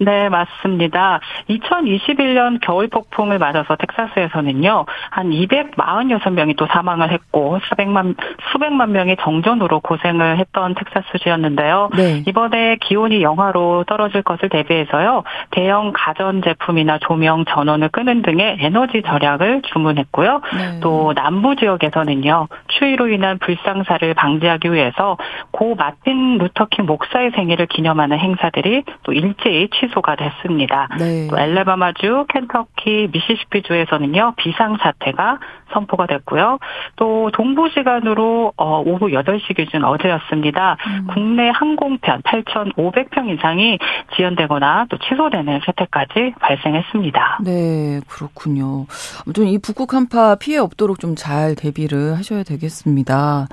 네, 0.00 0.28
맞습니다. 0.28 1.20
2021년 1.50 2.58
겨울 2.62 2.88
폭풍을 2.88 3.38
맞아서 3.38 3.76
텍사스에서는요, 3.76 4.86
한 5.10 5.30
246명이 5.30 6.56
또 6.56 6.66
사망을 6.66 7.10
했고, 7.10 7.58
400만, 7.70 8.16
수백만 8.52 8.92
명이 8.92 9.16
정전으로 9.20 9.80
고생을 9.80 10.38
했던 10.38 10.74
텍사스주였는데요. 10.74 11.90
네. 11.96 12.22
이번에 12.26 12.76
기온이 12.80 13.22
영하로 13.22 13.84
떨어질 13.88 14.22
것을 14.22 14.48
대비해서요, 14.48 15.24
대형 15.50 15.92
가전제품이나 15.92 16.98
조명, 17.00 17.44
전원을 17.44 17.88
끄는 17.88 18.22
등의 18.22 18.58
에너지 18.60 19.02
절약을 19.02 19.62
주문했고요. 19.62 20.40
네. 20.56 20.80
또 20.80 21.12
남부 21.14 21.56
지역에서는요, 21.56 22.46
추위로 22.68 23.08
인한 23.08 23.38
불상사를 23.38 24.14
방지하기 24.14 24.72
위해서 24.72 25.16
고 25.50 25.74
마틴 25.74 26.38
루터킹 26.38 26.86
목사의 26.86 27.32
생일을 27.32 27.66
기념하는 27.66 28.18
행사들이 28.18 28.84
또 29.02 29.12
일제히 29.12 29.68
취 29.68 29.87
취소가 29.88 30.16
됐습니다. 30.16 30.88
네. 30.98 31.28
또 31.28 31.38
엘레바마주, 31.38 32.26
켄터키, 32.28 33.10
미시시피주에서는요 33.12 34.34
비상 34.36 34.78
사태가 34.80 35.38
선포가 35.72 36.06
됐고요. 36.06 36.58
또 36.96 37.30
동부 37.34 37.68
시간으로 37.70 38.52
어, 38.56 38.80
오후 38.80 39.08
8시 39.08 39.54
기준 39.56 39.84
어제였습니다. 39.84 40.76
음. 40.86 41.06
국내 41.12 41.50
항공편 41.50 42.22
8,500편 42.22 43.28
이상이 43.36 43.78
지연되거나 44.16 44.86
또 44.88 44.96
취소되는 44.98 45.60
사태까지 45.66 46.34
발생했습니다. 46.40 47.40
네, 47.44 48.00
그렇군요. 48.08 48.86
아무튼 49.24 49.46
이 49.46 49.58
북극 49.58 49.92
한파 49.92 50.36
피해 50.36 50.56
없도록 50.58 50.98
좀 51.00 51.18
잘 51.18 51.54
대비를 51.56 52.16
하셔야 52.16 52.42
되겠습니다. 52.44 53.48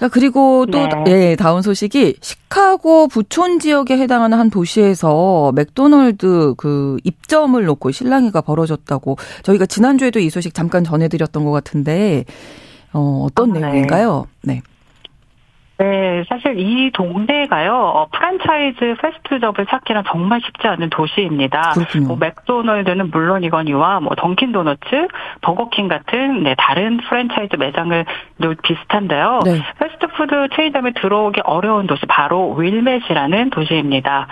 자, 0.00 0.08
그리고 0.08 0.64
또, 0.64 0.78
네. 1.04 1.32
예, 1.32 1.36
다운 1.36 1.60
소식이 1.60 2.16
시카고 2.22 3.08
부촌 3.08 3.58
지역에 3.58 3.98
해당하는 3.98 4.38
한 4.38 4.48
도시에서 4.48 5.52
맥도널드 5.54 6.54
그 6.56 6.96
입점을 7.04 7.62
놓고 7.62 7.90
실랑이가 7.90 8.40
벌어졌다고 8.40 9.18
저희가 9.42 9.66
지난주에도 9.66 10.18
이 10.18 10.30
소식 10.30 10.54
잠깐 10.54 10.84
전해드렸던 10.84 11.44
것 11.44 11.50
같은데, 11.50 12.24
어, 12.94 13.26
어떤 13.26 13.50
아, 13.50 13.54
네. 13.54 13.60
내용인가요? 13.60 14.26
네. 14.40 14.62
네, 15.80 16.24
사실 16.28 16.58
이 16.58 16.90
동네가요, 16.92 17.72
어, 17.72 18.06
프랜차이즈 18.12 18.96
패스트점을 19.00 19.64
찾기는 19.64 20.02
정말 20.08 20.42
쉽지 20.42 20.68
않은 20.68 20.90
도시입니다. 20.90 21.72
그렇군요. 21.72 22.08
뭐 22.08 22.16
맥도널드는 22.18 23.10
물론이거니와 23.10 24.00
뭐 24.00 24.14
던킨 24.14 24.52
도너츠, 24.52 25.08
버거킹 25.40 25.88
같은 25.88 26.42
네, 26.42 26.54
다른 26.58 26.98
프랜차이즈 26.98 27.56
매장을 27.56 28.04
비슷한데요. 28.62 29.40
네. 29.46 29.62
패스트푸드 29.78 30.48
체인점에 30.54 30.92
들어오기 31.00 31.40
어려운 31.44 31.86
도시 31.86 32.04
바로 32.04 32.52
윌멧이라는 32.52 33.48
도시입니다. 33.48 34.26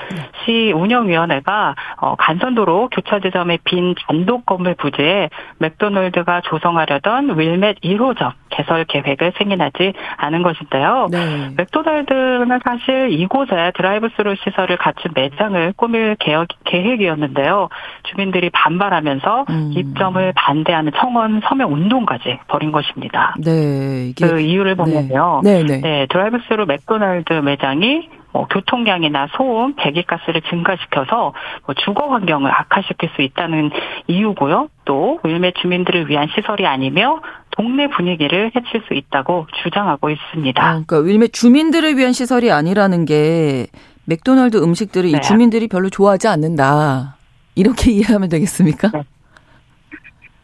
시 0.44 0.72
운영위원회가 0.72 1.74
어, 1.96 2.14
간선도로 2.16 2.90
교차 2.90 3.20
지점의 3.20 3.60
빈 3.64 3.94
단독 4.06 4.44
건물 4.44 4.74
부지에 4.74 5.30
맥도널드가 5.56 6.42
조성하려던 6.42 7.38
윌멧 7.38 7.80
1호점 7.80 8.32
개설 8.50 8.84
계획을 8.84 9.32
승인하지 9.38 9.94
않은 10.16 10.42
것인데요. 10.42 11.08
네. 11.10 11.37
맥도날드는 11.56 12.60
사실 12.64 13.10
이곳에 13.10 13.72
드라이브스루 13.76 14.36
시설을 14.44 14.76
갖춘 14.76 15.12
매장을 15.14 15.72
꾸밀 15.76 16.16
계획, 16.18 16.48
계획이었는데요. 16.64 17.68
주민들이 18.04 18.50
반발하면서 18.50 19.44
음. 19.48 19.72
입점을 19.74 20.32
반대하는 20.34 20.92
청원 20.96 21.40
서명 21.44 21.72
운동까지 21.72 22.40
벌인 22.48 22.72
것입니다. 22.72 23.34
네. 23.44 24.08
이게 24.08 24.26
그 24.26 24.40
이유를 24.40 24.74
보면요. 24.76 25.40
네, 25.44 25.62
네. 25.62 25.80
네, 25.80 26.06
드라이브스루 26.08 26.66
맥도날드 26.66 27.32
매장이 27.32 28.08
뭐 28.32 28.46
교통량이나 28.46 29.28
소음, 29.36 29.74
배기가스를 29.74 30.42
증가시켜서 30.42 31.32
뭐 31.66 31.74
주거 31.84 32.08
환경을 32.08 32.50
악화시킬 32.50 33.10
수 33.16 33.22
있다는 33.22 33.70
이유고요. 34.06 34.68
또 34.84 35.18
윌멧 35.24 35.52
주민들을 35.52 36.08
위한 36.08 36.28
시설이 36.34 36.66
아니며 36.66 37.20
동네 37.58 37.88
분위기를 37.88 38.52
해칠 38.54 38.82
수 38.86 38.94
있다고 38.94 39.48
주장하고 39.62 40.10
있습니다. 40.10 40.62
어, 40.62 40.82
그러니까 40.86 40.98
윌멧 40.98 41.28
주민들을 41.28 41.96
위한 41.96 42.12
시설이 42.12 42.52
아니라는 42.52 43.04
게 43.04 43.66
맥도날드 44.04 44.56
음식들을 44.56 45.10
이 45.10 45.12
네. 45.12 45.20
주민들이 45.20 45.66
별로 45.66 45.90
좋아하지 45.90 46.28
않는다. 46.28 47.16
이렇게 47.56 47.90
이해하면 47.92 48.28
되겠습니까? 48.28 48.90
네. 48.94 49.02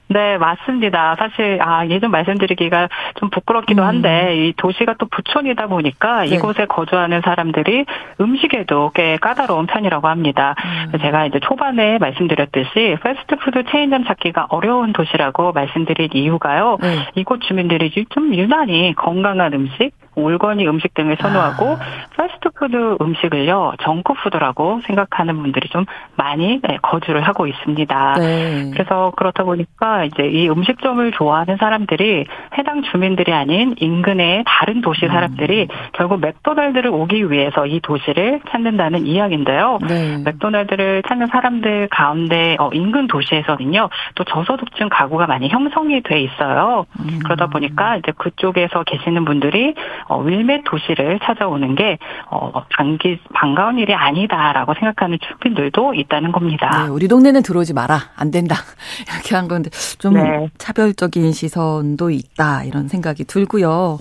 네, 0.08 0.36
맞습니다. 0.38 1.16
사실, 1.18 1.58
아, 1.62 1.86
예전 1.86 2.10
말씀드리기가 2.10 2.88
좀 3.16 3.30
부끄럽기도 3.30 3.82
음. 3.82 3.88
한데, 3.88 4.36
이 4.36 4.52
도시가 4.56 4.94
또 4.98 5.06
부촌이다 5.06 5.66
보니까 5.66 6.24
네. 6.24 6.34
이곳에 6.34 6.66
거주하는 6.66 7.22
사람들이 7.22 7.86
음식에도 8.20 8.90
꽤 8.94 9.16
까다로운 9.16 9.66
편이라고 9.66 10.08
합니다. 10.08 10.54
음. 10.92 10.98
제가 10.98 11.26
이제 11.26 11.40
초반에 11.40 11.98
말씀드렸듯이 11.98 12.96
패스트푸드 13.02 13.64
체인점 13.70 14.04
찾기가 14.04 14.46
어려운 14.50 14.92
도시라고 14.92 15.52
말씀드린 15.52 16.10
이유가요. 16.12 16.78
네. 16.80 16.96
이곳 17.14 17.40
주민들이 17.40 17.90
좀 18.10 18.34
유난히 18.34 18.94
건강한 18.96 19.52
음식, 19.54 19.92
올거니 20.16 20.66
음식 20.68 20.94
등을 20.94 21.16
선호하고 21.20 21.72
아. 21.72 21.78
패스트푸드 22.16 22.96
음식을요 23.00 23.74
정크푸드라고 23.82 24.80
생각하는 24.86 25.40
분들이 25.42 25.68
좀 25.68 25.84
많이 26.16 26.60
네, 26.62 26.78
거주를 26.82 27.22
하고 27.22 27.46
있습니다. 27.46 28.14
네. 28.18 28.70
그래서 28.72 29.12
그렇다 29.16 29.44
보니까 29.44 30.04
이제 30.04 30.24
이 30.26 30.48
음식점을 30.48 31.10
좋아하는 31.12 31.56
사람들이 31.58 32.24
해당 32.58 32.82
주민들이 32.82 33.32
아닌 33.32 33.74
인근의 33.78 34.44
다른 34.46 34.80
도시 34.80 35.06
사람들이 35.06 35.68
결국 35.92 36.20
맥도날드를 36.20 36.90
오기 36.90 37.30
위해서 37.30 37.66
이 37.66 37.80
도시를 37.80 38.40
찾는다는 38.50 39.06
이야기인데요. 39.06 39.78
네. 39.86 40.18
맥도날드를 40.24 41.02
찾는 41.08 41.28
사람들 41.28 41.88
가운데 41.90 42.56
어, 42.58 42.70
인근 42.72 43.06
도시에서는요 43.06 43.88
또 44.14 44.24
저소득층 44.24 44.88
가구가 44.88 45.26
많이 45.26 45.48
형성이 45.48 46.02
돼 46.02 46.20
있어요. 46.20 46.86
음. 47.00 47.18
그러다 47.24 47.46
보니까 47.46 47.96
이제 47.96 48.12
그쪽에서 48.16 48.84
계시는 48.84 49.24
분들이 49.24 49.74
어, 50.08 50.20
윌맷 50.20 50.64
도시를 50.64 51.18
찾아오는 51.22 51.74
게 51.74 51.98
어, 52.30 52.52
반기, 52.76 53.18
반가운 53.32 53.78
일이 53.78 53.94
아니다라고 53.94 54.74
생각하는 54.74 55.18
주민들도 55.20 55.94
있다는 55.94 56.32
겁니다. 56.32 56.84
네, 56.84 56.88
우리 56.88 57.08
동네는 57.08 57.42
들어오지 57.42 57.74
마라. 57.74 57.98
안 58.16 58.30
된다. 58.30 58.56
이렇게 59.12 59.34
한 59.34 59.48
건데 59.48 59.70
좀 59.98 60.14
네. 60.14 60.48
차별적인 60.58 61.32
시선도 61.32 62.10
있다. 62.10 62.64
이런 62.64 62.88
생각이 62.88 63.24
들고요. 63.24 63.98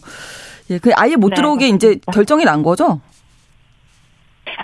예, 0.70 0.78
그 0.80 0.92
아예 0.96 1.16
못 1.16 1.30
네, 1.30 1.36
들어오게 1.36 1.68
이제 1.70 2.00
결정이 2.14 2.46
난 2.46 2.64
거죠? 2.64 3.02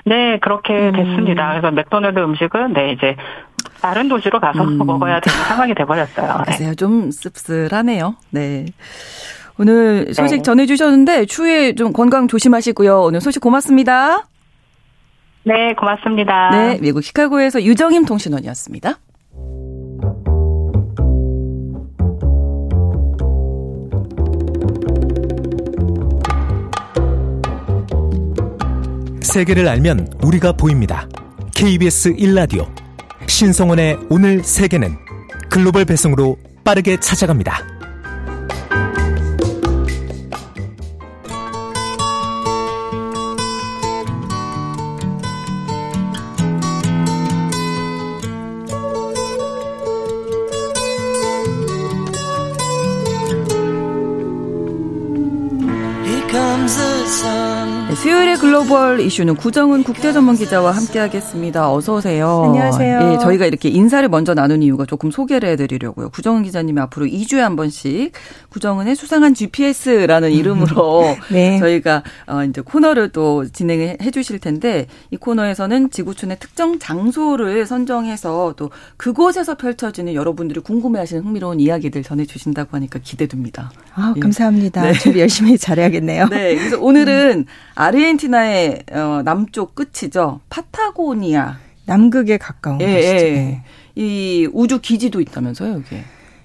네, 0.05 0.39
그렇게 0.39 0.73
음. 0.73 0.93
됐습니다. 0.93 1.49
그래서 1.49 1.71
맥도날드 1.71 2.19
음식은 2.19 2.73
네 2.73 2.91
이제 2.91 3.15
다른 3.81 4.07
도시로 4.09 4.39
가서 4.39 4.63
음. 4.63 4.77
먹어야 4.85 5.19
되는 5.19 5.37
상황이 5.45 5.73
돼버렸어요. 5.73 6.37
네. 6.39 6.43
글쎄요, 6.45 6.75
좀 6.75 7.11
씁쓸하네요. 7.11 8.15
네. 8.31 8.65
오늘 9.59 10.13
소식 10.13 10.37
네. 10.37 10.41
전해주셨는데 10.41 11.25
추위에 11.25 11.75
좀 11.75 11.91
건강 11.91 12.29
조심하시고요. 12.29 13.01
오늘 13.01 13.19
소식 13.19 13.41
고맙습니다. 13.41 14.25
네, 15.43 15.73
고맙습니다. 15.73 16.49
네, 16.51 16.79
미국 16.81 17.03
시카고에서 17.03 17.61
유정임 17.63 18.05
통신원이었습니다. 18.05 18.99
세계를 29.21 29.67
알면 29.67 30.07
우리가 30.23 30.53
보입니다. 30.53 31.07
KBS 31.53 32.13
1라디오 32.15 32.65
신성원의 33.27 33.99
오늘 34.09 34.41
세계는 34.41 34.95
글로벌 35.49 35.83
배송으로 35.83 36.37
빠르게 36.63 36.97
찾아갑니다. 36.97 37.78
글로벌 58.69 58.99
이슈는 58.99 59.35
구정은 59.35 59.81
국제전문 59.81 60.35
기자와 60.35 60.69
함께하겠습니다. 60.69 61.73
어서 61.73 61.95
오세요. 61.95 62.43
안녕하세요. 62.45 63.13
예, 63.13 63.17
저희가 63.17 63.47
이렇게 63.47 63.67
인사를 63.67 64.07
먼저 64.09 64.35
나눈 64.35 64.61
이유가 64.61 64.85
조금 64.85 65.09
소개를 65.09 65.49
해드리려고요. 65.49 66.09
구정은 66.09 66.43
기자님이 66.43 66.79
앞으로 66.81 67.07
2주에 67.07 67.39
한 67.39 67.55
번씩 67.55 68.11
구정은의 68.49 68.95
수상한 68.95 69.33
GPS라는 69.33 70.31
이름으로 70.31 71.17
네. 71.33 71.57
저희가 71.57 72.03
어, 72.27 72.43
이제 72.43 72.61
코너를 72.61 73.09
또 73.09 73.43
진행해 73.47 73.97
주실 74.13 74.37
텐데 74.37 74.85
이 75.09 75.17
코너에서는 75.17 75.89
지구촌의 75.89 76.37
특정 76.39 76.77
장소를 76.77 77.65
선정해서 77.65 78.53
또 78.55 78.69
그곳에서 78.97 79.55
펼쳐지는 79.55 80.13
여러분들이 80.13 80.59
궁금해하시는 80.59 81.23
흥미로운 81.23 81.59
이야기들 81.59 82.03
전해주신다고 82.03 82.69
하니까 82.77 82.99
기대됩니다. 83.01 83.71
아, 83.95 84.13
예. 84.15 84.19
감사합니다. 84.19 84.83
네. 84.83 84.93
준비 84.93 85.21
열심히 85.21 85.57
잘해야겠네요. 85.57 86.27
네, 86.29 86.55
그래서 86.55 86.79
오늘은 86.79 87.47
아르헨티나의 87.73 88.58
어, 88.91 89.21
남쪽 89.23 89.75
끝이죠. 89.75 90.39
파타고니아. 90.49 91.57
남극에 91.85 92.37
가까운 92.37 92.79
예, 92.81 92.95
곳이죠. 92.95 93.15
예. 93.15 93.31
네. 93.31 93.63
이 93.95 94.47
우주 94.53 94.79
기지도 94.79 95.21
있다면서요, 95.21 95.73
여기에. 95.73 96.03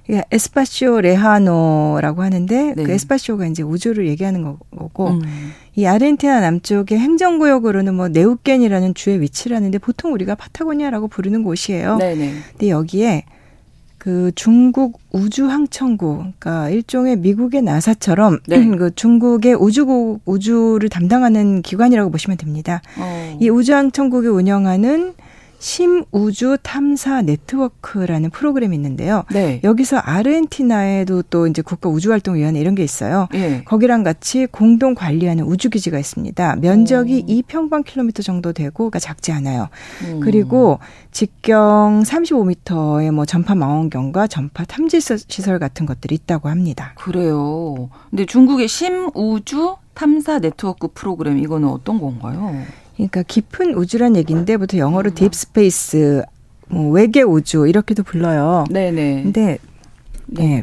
이게 0.09 0.23
Espacio 0.31 1.01
Lejano라고 1.01 2.23
하는데 2.23 2.75
네. 2.77 2.83
그 2.83 2.93
Espacio가 2.93 3.47
이제 3.47 3.63
우주를 3.63 4.07
얘기하는 4.09 4.43
거- 4.43 4.59
거고 4.77 5.09
음. 5.09 5.53
이 5.77 5.87
아르헨티나 5.87 6.41
남쪽의 6.41 6.99
행정구역으로는 6.99 7.95
뭐 7.95 8.09
네우켄이라는 8.09 8.93
주의 8.95 9.21
위치하는데 9.23 9.79
보통 9.79 10.13
우리가 10.13 10.35
파타고니아라고 10.35 11.09
부르는 11.09 11.43
곳이에요. 11.43 11.97
네네. 11.97 12.35
근데 12.51 12.69
여기에 12.69 13.25
그 14.05 14.33
중국 14.35 15.01
우주항천구, 15.13 16.17
그러니까 16.39 16.69
일종의 16.69 17.17
미국의 17.17 17.63
나사처럼 17.63 18.41
네. 18.47 18.59
그 18.77 18.95
중국의 18.95 19.55
우주국 19.55 20.21
우주를 20.27 20.91
담당하는 20.91 21.63
기관이라고 21.63 22.11
보시면 22.11 22.37
됩니다. 22.37 22.83
어. 22.99 23.39
이 23.41 23.49
우주항천국이 23.49 24.29
운영하는 24.29 25.15
심우주 25.65 26.59
탐사 26.63 27.23
네트워크라는 27.23 28.29
프로그램이 28.29 28.77
있는데요. 28.77 29.25
네. 29.33 29.63
여기서 29.65 29.97
아르헨티나에도 29.97 31.23
또 31.31 31.47
이제 31.47 31.63
국가 31.63 31.89
우주활동위원회 31.89 32.61
이런 32.61 32.75
게 32.75 32.85
있어요. 32.85 33.29
예. 33.33 33.65
거기랑 33.65 34.03
같이 34.03 34.45
공동 34.45 34.95
관리하는 34.95 35.45
우주기지가 35.45 35.99
있습니다. 35.99 36.57
면적이 36.57 37.25
오. 37.27 37.33
2평방킬로미터 37.33 38.23
정도 38.23 38.53
되고, 38.53 38.75
그러니까 38.75 38.99
작지 38.99 39.33
않아요. 39.33 39.71
음. 40.05 40.21
그리고 40.21 40.81
직경 41.13 42.03
35m의 42.03 43.11
뭐 43.13 43.25
전파 43.25 43.55
망원경과 43.55 44.27
전파 44.27 44.67
탐지 44.67 45.01
시설 45.01 45.59
같은 45.59 45.87
것들이 45.87 46.15
있다고 46.15 46.51
합니다. 46.51 46.93
그래요. 46.97 47.89
근데 48.11 48.27
중국의 48.27 48.69
심우주 48.69 49.77
탐사 49.95 50.41
네트워크 50.41 50.89
프로그램 50.93 51.39
이거는 51.39 51.69
어떤 51.69 51.99
건가요? 51.99 52.55
그러니까 52.95 53.23
깊은 53.23 53.75
우주란 53.75 54.17
얘기인데 54.17 54.57
보통 54.57 54.79
영어로 54.79 55.15
deep 55.15 55.35
space, 55.35 56.23
뭐 56.69 56.91
외계 56.91 57.23
우주 57.23 57.67
이렇게도 57.67 58.03
불러요. 58.03 58.65
네네. 58.71 59.23
근데 59.25 59.59
네. 60.27 60.63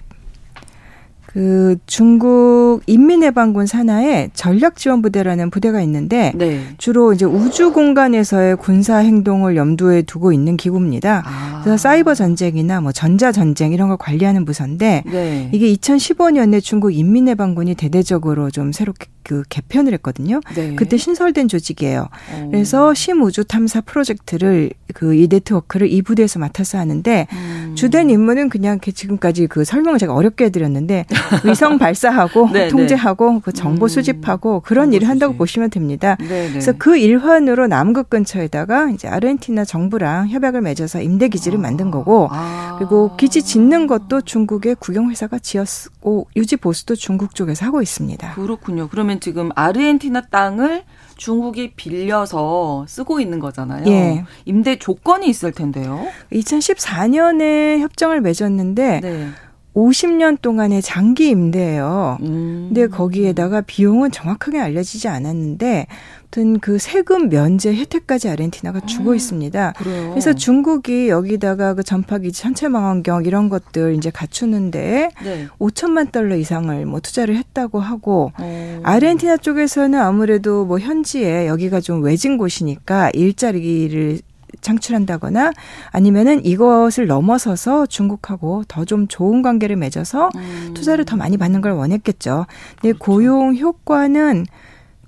그 1.33 1.77
중국 1.85 2.81
인민해방군 2.87 3.65
산하에 3.65 4.31
전략지원부대라는 4.33 5.49
부대가 5.49 5.81
있는데 5.81 6.33
네. 6.35 6.59
주로 6.77 7.13
이제 7.13 7.23
우주 7.23 7.71
공간에서의 7.71 8.57
군사 8.57 8.97
행동을 8.97 9.55
염두에 9.55 10.01
두고 10.01 10.33
있는 10.33 10.57
기구입니다. 10.57 11.23
아. 11.25 11.61
그래서 11.63 11.77
사이버 11.77 12.15
전쟁이나 12.15 12.81
뭐 12.81 12.91
전자 12.91 13.31
전쟁 13.31 13.71
이런 13.71 13.87
걸 13.87 13.97
관리하는 13.97 14.43
부서인데 14.43 15.03
네. 15.05 15.49
이게 15.53 15.73
2015년에 15.73 16.61
중국 16.61 16.91
인민해방군이 16.91 17.75
대대적으로 17.75 18.51
좀 18.51 18.73
새롭게 18.73 19.07
그 19.23 19.43
개편을 19.49 19.93
했거든요. 19.93 20.41
네. 20.55 20.75
그때 20.75 20.97
신설된 20.97 21.47
조직이에요. 21.47 22.07
어. 22.33 22.47
그래서 22.51 22.93
심우주 22.93 23.45
탐사 23.45 23.81
프로젝트를 23.81 24.71
그 24.93 25.11
이 25.21 25.27
네트워크를 25.29 25.91
이 25.91 26.01
부대에서 26.01 26.39
맡아서 26.39 26.77
하는데 26.77 27.27
음. 27.31 27.73
주된 27.75 28.09
임무는 28.09 28.49
그냥 28.49 28.73
이렇게 28.73 28.91
지금까지 28.91 29.47
그 29.47 29.63
설명을 29.63 29.99
제가 29.99 30.13
어렵게 30.13 30.45
해드렸는데 30.45 31.05
위성 31.45 31.77
발사하고 31.77 32.49
네, 32.51 32.67
통제하고 32.69 33.39
그 33.41 33.51
정보 33.51 33.85
음. 33.85 33.87
수집하고 33.87 34.61
그런 34.61 34.85
정보 34.85 34.95
일을 34.95 35.09
한다고 35.09 35.33
수집. 35.33 35.37
보시면 35.37 35.69
됩니다. 35.69 36.17
네, 36.19 36.27
네. 36.27 36.49
그래서 36.49 36.73
그 36.77 36.97
일환으로 36.97 37.67
남극 37.67 38.09
근처에다가 38.09 38.89
이제 38.91 39.07
아르헨티나 39.07 39.65
정부랑 39.65 40.29
협약을 40.29 40.61
맺어서 40.61 41.01
임대 41.01 41.27
기지를 41.27 41.59
만든 41.59 41.91
거고 41.91 42.27
아. 42.31 42.75
그리고 42.77 43.15
기지 43.17 43.43
짓는 43.43 43.87
것도 43.87 44.21
중국의 44.21 44.75
국영 44.79 45.09
회사가 45.09 45.39
지었고 45.39 46.27
유지 46.35 46.55
보수도 46.55 46.95
중국 46.95 47.35
쪽에서 47.35 47.65
하고 47.65 47.81
있습니다. 47.81 48.33
그렇군요. 48.33 48.87
그러면 48.89 49.10
지금 49.19 49.49
아르헨티나 49.55 50.27
땅을 50.29 50.83
중국이 51.17 51.73
빌려서 51.75 52.85
쓰고 52.87 53.19
있는 53.19 53.39
거잖아요. 53.39 53.85
예. 53.87 54.25
임대 54.45 54.77
조건이 54.77 55.27
있을 55.27 55.51
텐데요. 55.51 56.07
2014년에 56.31 57.79
협정을 57.79 58.21
맺었는데 58.21 58.99
네. 59.01 59.27
50년 59.75 60.41
동안의 60.41 60.81
장기 60.81 61.29
임대예요. 61.29 62.17
음. 62.21 62.65
근데 62.69 62.87
거기에다가 62.87 63.61
비용은 63.61 64.11
정확하게 64.11 64.59
알려지지 64.59 65.07
않았는데 65.07 65.87
아무튼 66.33 66.59
그 66.61 66.79
세금 66.79 67.27
면제 67.27 67.75
혜택까지 67.75 68.29
아르헨티나가 68.29 68.79
주고 68.85 69.13
있습니다. 69.13 69.73
그래요. 69.77 70.09
그래서 70.11 70.31
중국이 70.31 71.09
여기다가 71.09 71.73
그 71.73 71.83
전파기지 71.83 72.41
천체망원경 72.41 73.25
이런 73.25 73.49
것들 73.49 73.95
이제 73.95 74.09
갖추는데 74.09 75.11
네. 75.23 75.47
5천만 75.59 76.09
달러 76.09 76.37
이상을 76.37 76.85
뭐 76.85 77.01
투자를 77.01 77.35
했다고 77.35 77.81
하고 77.81 78.31
어. 78.39 78.79
아르헨티나 78.83 79.37
쪽에서는 79.37 79.99
아무래도 79.99 80.65
뭐 80.65 80.79
현지에 80.79 81.47
여기가 81.47 81.81
좀 81.81 82.01
외진 82.01 82.37
곳이니까 82.37 83.09
일자리를 83.13 84.19
창출한다거나 84.61 85.51
아니면은 85.91 86.45
이것을 86.45 87.07
넘어서서 87.07 87.87
중국하고 87.87 88.63
더 88.67 88.85
좀 88.85 89.07
좋은 89.07 89.41
관계를 89.41 89.75
맺어서 89.75 90.29
음. 90.35 90.71
투자를 90.73 91.03
더 91.05 91.15
많이 91.15 91.37
받는 91.37 91.61
걸 91.61 91.73
원했겠죠. 91.73 92.45
근데 92.81 92.93
그렇죠. 92.93 92.99
고용 92.99 93.55
효과는 93.55 94.45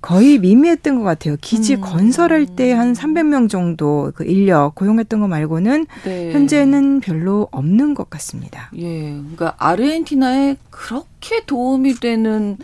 거의 0.04 0.38
미미했던 0.38 0.98
것 0.98 1.02
같아요. 1.04 1.36
기지 1.40 1.76
음. 1.76 1.80
건설할 1.80 2.44
때 2.44 2.72
한 2.72 2.92
300명 2.92 3.48
정도 3.48 4.12
그 4.14 4.24
인력 4.24 4.74
고용했던 4.74 5.20
거 5.20 5.28
말고는 5.28 5.86
네. 6.04 6.32
현재는 6.32 7.00
별로 7.00 7.48
없는 7.52 7.94
것 7.94 8.10
같습니다. 8.10 8.70
예. 8.76 9.12
그러니까 9.12 9.54
아르헨티나에 9.56 10.56
그렇게 10.68 11.44
도움이 11.46 11.94
되는 12.00 12.58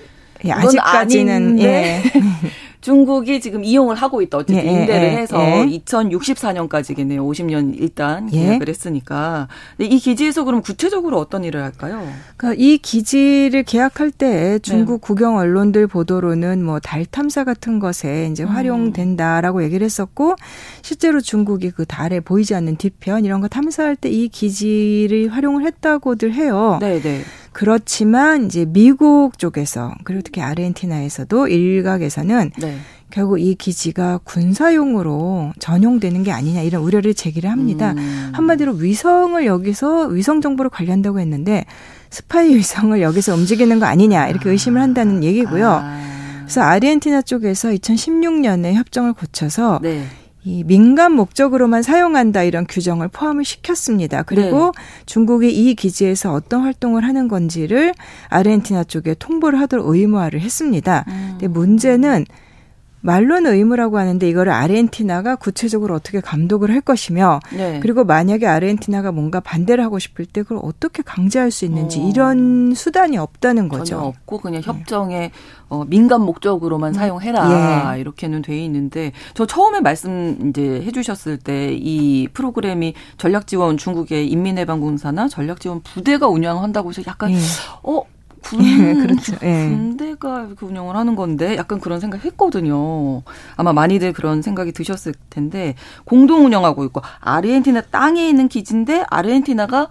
예, 0.45 0.53
아직까지는 0.53 1.35
아닌데 1.35 2.03
예. 2.05 2.21
중국이 2.81 3.41
지금 3.41 3.65
이용을 3.65 3.95
하고 3.97 4.23
있다. 4.23 4.39
어쨌든 4.39 4.65
예, 4.65 4.69
예, 4.69 4.73
임대를 4.81 5.09
예, 5.09 5.17
해서 5.17 5.39
예. 5.41 5.67
2064년까지겠네요. 5.85 7.19
50년 7.29 7.75
일단 7.79 8.29
예. 8.33 8.47
계약을 8.47 8.69
했으니까. 8.69 9.49
근데 9.77 9.95
이 9.95 9.99
기지에서 9.99 10.45
그럼 10.45 10.63
구체적으로 10.63 11.19
어떤 11.19 11.45
일을 11.45 11.63
할까요? 11.63 12.07
그러니까 12.37 12.63
이 12.63 12.79
기지를 12.79 13.63
계약할 13.63 14.11
때 14.11 14.31
네. 14.31 14.59
중국 14.61 15.01
국영 15.01 15.37
언론들 15.37 15.87
보도로는 15.87 16.65
뭐 16.65 16.81
달 16.83 17.05
탐사 17.05 17.45
같은 17.45 17.79
것에 17.79 18.29
이제 18.33 18.43
음. 18.45 18.49
활용된다라고 18.49 19.63
얘기를 19.63 19.85
했었고 19.85 20.35
실제로 20.83 21.21
중국이 21.21 21.71
그 21.71 21.85
달에 21.85 22.21
보이지 22.21 22.55
않는 22.55 22.77
뒤편 22.77 23.25
이런 23.25 23.41
거 23.41 23.49
탐사할 23.49 23.97
때 23.97 24.11
이 24.11 24.29
기지를 24.29 25.29
활용을 25.29 25.65
했다고들 25.67 26.33
해요. 26.33 26.79
네, 26.81 27.01
네. 27.01 27.21
그렇지만 27.53 28.47
이제 28.47 28.65
미국 28.65 29.39
쪽에서 29.39 29.93
그리고 30.05 30.23
특히 30.23 30.41
아르헨티나에서도 30.41 31.49
일각에서는 31.49 32.53
네. 32.59 32.77
결국 33.11 33.41
이 33.41 33.57
기지가 33.57 34.21
군사용으로 34.23 35.53
전용되는 35.59 36.23
게 36.23 36.31
아니냐 36.31 36.63
이런 36.63 36.83
우려를 36.83 37.13
제기를 37.13 37.51
합니다. 37.51 37.93
음. 37.97 38.31
한마디로 38.33 38.75
위성을 38.75 39.45
여기서 39.45 40.07
위성 40.07 40.41
정보를 40.41 40.71
관리한다고 40.71 41.19
했는데 41.19 41.65
스파이 42.11 42.55
위성을 42.57 43.01
여기서 43.03 43.35
움직이는 43.35 43.81
거 43.81 43.87
아니냐 43.87 44.29
이렇게 44.29 44.49
의심을 44.51 44.81
한다는 44.81 45.25
얘기고요. 45.25 45.69
아. 45.69 46.01
그래서 46.43 46.63
아르헨티나 46.63 47.23
쪽에서 47.23 47.71
2016년에 47.71 48.75
협정을 48.75 49.13
고쳐서 49.13 49.81
네. 49.83 50.05
이 50.43 50.65
민간 50.65 51.13
목적으로만 51.13 51.83
사용한다 51.83 52.45
이런 52.45 52.67
규정을 52.67 53.09
포함을 53.09 53.45
시켰습니다. 53.45 54.23
그리고 54.23 54.73
중국이 55.05 55.51
이 55.51 55.75
기지에서 55.75 56.33
어떤 56.33 56.63
활동을 56.63 57.05
하는 57.05 57.29
건지를 57.29 57.93
아르헨티나 58.29 58.85
쪽에 58.85 59.15
통보를 59.15 59.61
하도록 59.61 59.87
의무화를 59.87 60.41
했습니다. 60.41 61.05
음. 61.09 61.29
근데 61.33 61.49
문제는 61.49 62.25
말로는 63.01 63.55
의무라고 63.55 63.99
하는데 63.99 64.29
이거를 64.29 64.53
아르헨티나가 64.53 65.37
구체적으로 65.37 65.95
어떻게 65.95 66.21
감독을 66.21 66.71
할 66.71 66.81
것이며 66.81 67.41
네. 67.53 67.81
그리고 67.81 68.05
만약에 68.05 68.47
아르헨티나가 68.47 69.11
뭔가 69.13 69.41
반대를 69.41 69.83
하고 69.83 69.99
싶을 69.99 70.27
때 70.27 70.43
그걸 70.43 70.61
어떻게 70.63 71.03
강제할 71.03 71.51
수 71.51 71.65
있는지 71.65 72.01
어. 72.01 72.09
이런 72.09 72.75
수단이 72.75 73.17
없다는 73.19 73.69
거죠. 73.69 73.85
전혀 73.85 74.03
없고 74.03 74.39
그냥 74.39 74.63
협정에 74.63 75.31
어, 75.69 75.85
민간 75.87 76.23
목적으로만 76.23 76.93
사용해라 76.93 77.97
이렇게는 77.97 78.43
돼 78.43 78.59
있는데 78.65 79.13
저 79.35 79.47
처음에 79.47 79.81
말씀 79.81 80.51
이제 80.51 80.83
해주셨을 80.83 81.39
때 81.39 81.71
이 81.81 82.29
프로그램이 82.33 82.95
전략지원 83.17 83.77
중국의 83.77 84.29
인민해방군사나 84.29 85.29
전략지원 85.29 85.83
부대가 85.83 86.29
운영한다고 86.29 86.91
해서 86.91 87.03
약간 87.07 87.33
예. 87.33 87.37
어 87.83 88.03
군, 88.43 89.07
그렇죠. 89.07 89.37
예. 89.43 89.69
군대가 89.69 90.45
이렇게 90.47 90.67
운영을 90.67 90.97
하는 90.97 91.17
건데 91.17 91.57
약간 91.57 91.81
그런 91.81 92.01
생각 92.01 92.25
했거든요. 92.25 93.23
아마 93.57 93.73
많이들 93.73 94.13
그런 94.13 94.43
생각이 94.43 94.73
드셨을 94.73 95.15
텐데 95.31 95.75
공동 96.05 96.45
운영하고 96.45 96.85
있고 96.85 97.03
아르헨티나 97.21 97.83
땅에 97.91 98.29
있는 98.29 98.49
기지인데 98.49 99.05
아르헨티나가 99.09 99.89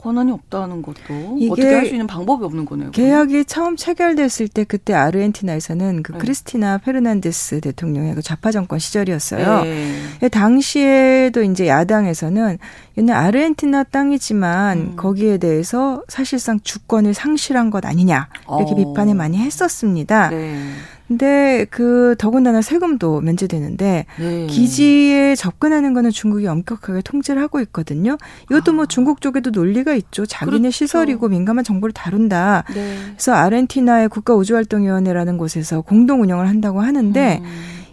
권한이 0.00 0.32
없다는 0.32 0.82
것도 0.82 1.38
어떻게 1.50 1.74
할 1.74 1.86
수 1.86 1.92
있는 1.92 2.06
방법이 2.06 2.44
없는 2.44 2.64
거네요. 2.64 2.90
그러면. 2.92 2.92
계약이 2.92 3.44
처음 3.44 3.76
체결됐을 3.76 4.48
때 4.48 4.64
그때 4.64 4.94
아르헨티나에서는 4.94 6.02
그 6.02 6.12
네. 6.12 6.18
크리스티나 6.18 6.78
페르난데스 6.78 7.60
대통령의 7.60 8.14
그 8.14 8.22
좌파 8.22 8.50
정권 8.50 8.78
시절이었어요. 8.78 9.64
네. 9.64 9.94
예, 10.22 10.28
당시에도 10.28 11.42
이제 11.42 11.66
야당에서는 11.68 12.58
얘는 12.98 13.14
아르헨티나 13.14 13.84
땅이지만 13.84 14.78
음. 14.78 14.96
거기에 14.96 15.38
대해서 15.38 16.02
사실상 16.08 16.60
주권을 16.60 17.14
상실한 17.14 17.70
것 17.70 17.84
아니냐 17.84 18.28
이렇게 18.58 18.72
어. 18.72 18.74
비판을 18.76 19.14
많이 19.14 19.38
했었습니다. 19.38 20.30
네. 20.30 20.62
근데 21.10 21.66
그 21.70 22.14
더군다나 22.18 22.62
세금도 22.62 23.20
면제되는데 23.22 24.06
네. 24.16 24.46
기지에 24.46 25.34
접근하는 25.34 25.92
거는 25.92 26.10
중국이 26.10 26.46
엄격하게 26.46 27.02
통제를 27.02 27.42
하고 27.42 27.58
있거든요. 27.62 28.16
이것도 28.48 28.72
뭐 28.72 28.86
중국 28.86 29.20
쪽에도 29.20 29.50
논리가 29.50 29.94
있죠. 29.94 30.24
자기네 30.24 30.56
아. 30.56 30.60
그렇죠. 30.60 30.70
시설이고 30.70 31.26
민감한 31.26 31.64
정보를 31.64 31.92
다룬다. 31.92 32.62
네. 32.72 32.96
그래서 33.08 33.32
아르헨티나의 33.32 34.08
국가 34.08 34.36
우주활동위원회라는 34.36 35.36
곳에서 35.36 35.80
공동 35.80 36.22
운영을 36.22 36.48
한다고 36.48 36.80
하는데 36.80 37.40
음. 37.42 37.44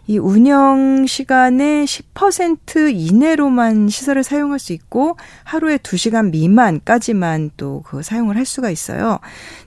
이 0.05 0.19
운영 0.19 1.07
시간의 1.07 1.85
10% 1.85 2.93
이내로만 2.93 3.89
시설을 3.89 4.23
사용할 4.23 4.59
수 4.59 4.73
있고 4.73 5.17
하루에 5.43 5.77
2시간 5.77 6.29
미만까지만 6.29 7.49
또 7.57 7.81
그 7.83 8.03
사용을 8.03 8.37
할 8.37 8.45
수가 8.45 8.69
있어요. 8.69 9.17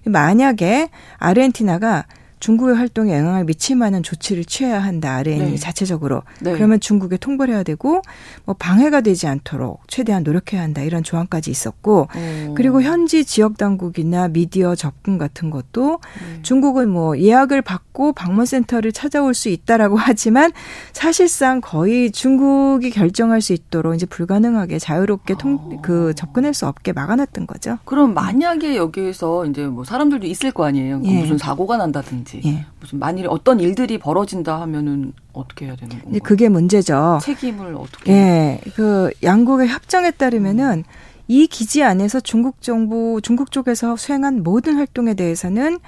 만약에 0.04 0.88
아르헨티나가 1.18 2.04
중국의 2.40 2.74
활동에 2.74 3.12
영향을 3.16 3.44
미칠 3.44 3.76
만한 3.76 4.02
조치를 4.02 4.44
취해야 4.46 4.82
한다. 4.82 5.14
아르헨이 5.16 5.50
네. 5.52 5.56
자체적으로. 5.56 6.22
네. 6.40 6.54
그러면 6.54 6.80
중국에 6.80 7.18
통보를 7.18 7.54
해야 7.54 7.62
되고 7.62 8.00
뭐 8.46 8.56
방해가 8.58 9.02
되지 9.02 9.26
않도록 9.26 9.82
최대한 9.86 10.22
노력해야 10.22 10.62
한다. 10.62 10.80
이런 10.80 11.02
조항까지 11.02 11.50
있었고 11.50 12.08
어. 12.12 12.54
그리고 12.56 12.82
현지 12.82 13.24
지역 13.24 13.58
당국이나 13.58 14.28
미디어 14.28 14.74
접근 14.74 15.18
같은 15.18 15.50
것도 15.50 16.00
네. 16.02 16.42
중국은 16.42 16.88
뭐 16.88 17.18
예약을 17.18 17.60
받고 17.60 18.14
방문 18.14 18.46
센터를 18.46 18.92
찾아올 18.92 19.34
수 19.34 19.50
있다라고 19.50 19.96
하지만 20.00 20.50
사실상 20.92 21.60
거의 21.60 22.10
중국이 22.10 22.90
결정할 22.90 23.42
수 23.42 23.52
있도록 23.52 23.94
이제 23.94 24.06
불가능하게 24.06 24.78
자유롭게 24.78 25.34
통, 25.38 25.58
아. 25.78 25.80
그 25.82 26.14
접근할 26.14 26.54
수 26.54 26.66
없게 26.66 26.92
막아놨던 26.92 27.46
거죠. 27.46 27.78
그럼 27.84 28.14
만약에 28.14 28.76
여기에서 28.76 29.44
이제 29.44 29.66
뭐 29.66 29.84
사람들도 29.84 30.26
있을 30.26 30.52
거 30.52 30.64
아니에요. 30.64 31.02
예. 31.04 31.20
무슨 31.20 31.36
사고가 31.36 31.76
난다든지 31.76 32.29
예. 32.44 32.66
무슨 32.80 32.98
만일에 32.98 33.26
어떤 33.28 33.60
일들이 33.60 33.98
벌어진다 33.98 34.60
하면은 34.62 35.12
어떻게 35.32 35.66
해야 35.66 35.76
되는 35.76 35.98
건가요? 35.98 36.20
그게 36.22 36.48
문제죠. 36.48 37.18
책임을 37.22 37.74
어떻게? 37.76 38.12
예, 38.12 38.60
그 38.74 39.10
양국의 39.22 39.68
협정에 39.68 40.10
따르면은 40.10 40.84
이 41.28 41.46
기지 41.46 41.82
안에서 41.82 42.20
중국 42.20 42.60
정부, 42.60 43.20
중국 43.22 43.52
쪽에서 43.52 43.96
수행한 43.96 44.42
모든 44.42 44.76
활동에 44.76 45.14
대해서는 45.14 45.78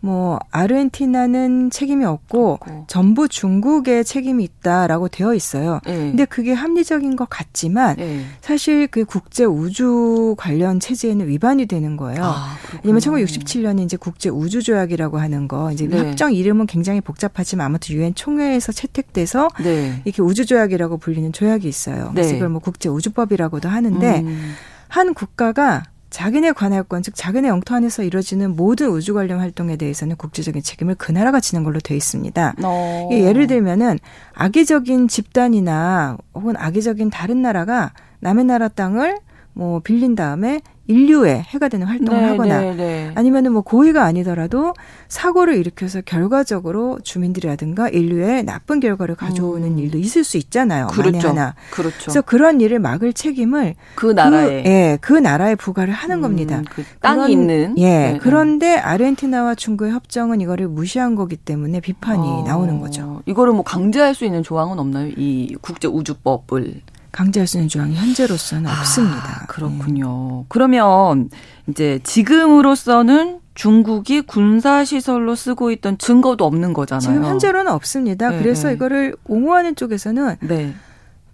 뭐 0.00 0.38
아르헨티나는 0.50 1.70
책임이 1.70 2.04
없고 2.04 2.18
없고. 2.28 2.84
전부 2.86 3.28
중국의 3.28 4.04
책임이 4.04 4.44
있다라고 4.44 5.08
되어 5.08 5.34
있어요. 5.34 5.80
네. 5.86 5.96
근데 5.96 6.24
그게 6.24 6.52
합리적인 6.52 7.16
것 7.16 7.28
같지만 7.28 7.96
네. 7.96 8.24
사실 8.40 8.86
그 8.86 9.04
국제 9.04 9.44
우주 9.44 10.34
관련 10.38 10.80
체제에는 10.80 11.26
위반이 11.28 11.66
되는 11.66 11.96
거예요. 11.96 12.22
아, 12.22 12.56
왜냐면 12.82 13.00
1967년에 13.00 13.84
이제 13.84 13.96
국제 13.96 14.28
우주 14.28 14.62
조약이라고 14.62 15.18
하는 15.18 15.48
거 15.48 15.72
이제 15.72 15.86
네. 15.86 15.98
협정 15.98 16.32
이름은 16.32 16.66
굉장히 16.66 17.00
복잡하지만 17.00 17.66
아무튼 17.66 17.96
유엔 17.96 18.14
총회에서 18.14 18.72
채택돼서 18.72 19.48
네. 19.62 20.00
이렇게 20.04 20.22
우주 20.22 20.46
조약이라고 20.46 20.98
불리는 20.98 21.32
조약이 21.32 21.68
있어요. 21.68 22.10
그래서 22.12 22.30
네. 22.30 22.36
이걸 22.36 22.48
뭐 22.48 22.60
국제 22.60 22.88
우주법이라고도 22.88 23.68
하는데 23.68 24.20
음. 24.20 24.54
한 24.88 25.14
국가가 25.14 25.82
자기네 26.10 26.52
관할권, 26.52 27.02
즉 27.02 27.14
자기네 27.14 27.48
영토 27.48 27.74
안에서 27.74 28.02
이루어지는 28.02 28.56
모든 28.56 28.88
우주 28.88 29.14
관련 29.14 29.40
활동에 29.40 29.76
대해서는 29.76 30.16
국제적인 30.16 30.62
책임을 30.62 30.94
그 30.94 31.12
나라가 31.12 31.40
지는 31.40 31.64
걸로 31.64 31.80
되어 31.80 31.96
있습니다. 31.96 32.54
어. 32.64 33.08
예를 33.12 33.46
들면은 33.46 33.98
악의적인 34.34 35.08
집단이나 35.08 36.16
혹은 36.34 36.56
악의적인 36.56 37.10
다른 37.10 37.42
나라가 37.42 37.92
남의 38.20 38.46
나라 38.46 38.68
땅을 38.68 39.18
뭐 39.58 39.80
빌린 39.80 40.14
다음에 40.14 40.60
인류에 40.86 41.42
해가 41.48 41.68
되는 41.68 41.84
활동을 41.84 42.20
네, 42.20 42.28
하거나 42.28 42.60
네, 42.60 42.74
네. 42.76 43.12
아니면은 43.16 43.52
뭐 43.52 43.62
고의가 43.62 44.04
아니더라도 44.04 44.72
사고를 45.08 45.56
일으켜서 45.56 46.00
결과적으로 46.00 47.00
주민들이라든가 47.02 47.88
인류에 47.88 48.42
나쁜 48.42 48.78
결과를 48.78 49.16
가져오는 49.16 49.66
음. 49.66 49.78
일도 49.80 49.98
있을 49.98 50.22
수 50.22 50.36
있잖아요. 50.36 50.86
그렇죠. 50.86 51.30
하나. 51.30 51.56
그렇죠. 51.72 51.96
그래서 52.02 52.22
그런 52.22 52.60
일을 52.60 52.78
막을 52.78 53.12
책임을 53.12 53.74
그 53.96 54.06
나라에 54.06 54.62
그, 54.62 54.68
예, 54.68 54.98
그 55.00 55.12
나라에 55.12 55.56
부과를 55.56 55.92
하는 55.92 56.18
음, 56.18 56.22
겁니다. 56.22 56.62
그 56.70 56.84
땅이 57.00 57.16
그런, 57.16 57.30
있는 57.30 57.74
예. 57.78 57.82
네, 57.82 58.12
네. 58.12 58.18
그런데 58.22 58.76
아르헨티나와 58.76 59.56
중국의 59.56 59.92
협정은 59.92 60.40
이거를 60.40 60.68
무시한 60.68 61.16
거기 61.16 61.36
때문에 61.36 61.80
비판이 61.80 62.22
어, 62.22 62.44
나오는 62.46 62.78
거죠. 62.78 63.22
이거를 63.26 63.54
뭐 63.54 63.64
강제할 63.64 64.14
수 64.14 64.24
있는 64.24 64.44
조항은 64.44 64.78
없나요? 64.78 65.08
이 65.16 65.56
국제 65.60 65.88
우주법을 65.88 66.80
강제할 67.12 67.46
수 67.46 67.56
있는 67.56 67.68
조항이 67.68 67.94
현재로서는 67.94 68.66
아, 68.70 68.80
없습니다. 68.80 69.44
그렇군요. 69.48 70.40
네. 70.40 70.44
그러면 70.48 71.30
이제 71.68 72.00
지금으로서는 72.04 73.40
중국이 73.54 74.20
군사 74.20 74.84
시설로 74.84 75.34
쓰고 75.34 75.70
있던 75.72 75.98
증거도 75.98 76.44
없는 76.44 76.72
거잖아요. 76.72 77.00
지금 77.00 77.24
현재로는 77.24 77.72
없습니다. 77.72 78.30
네, 78.30 78.38
그래서 78.38 78.68
네. 78.68 78.74
이거를 78.74 79.16
옹호하는 79.26 79.74
쪽에서는 79.74 80.36
네. 80.40 80.74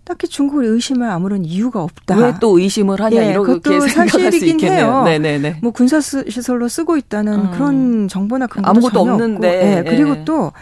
딱히 0.04 0.28
중국을 0.28 0.64
의심할 0.66 1.10
아무런 1.10 1.44
이유가 1.44 1.82
없다. 1.82 2.16
왜 2.18 2.34
또 2.40 2.58
의심을 2.58 3.00
하냐 3.00 3.24
예, 3.24 3.30
이렇게 3.30 3.80
사실이긴 3.80 4.60
해요. 4.60 5.02
네네네. 5.04 5.58
뭐 5.62 5.72
군사 5.72 6.00
시설로 6.00 6.68
쓰고 6.68 6.96
있다는 6.98 7.32
음. 7.32 7.50
그런 7.52 8.08
정보나 8.08 8.46
근거도 8.46 8.70
아무것도 8.70 9.00
없는데. 9.00 9.78
예, 9.78 9.90
그리고 9.90 10.10
예. 10.16 10.24
또 10.26 10.52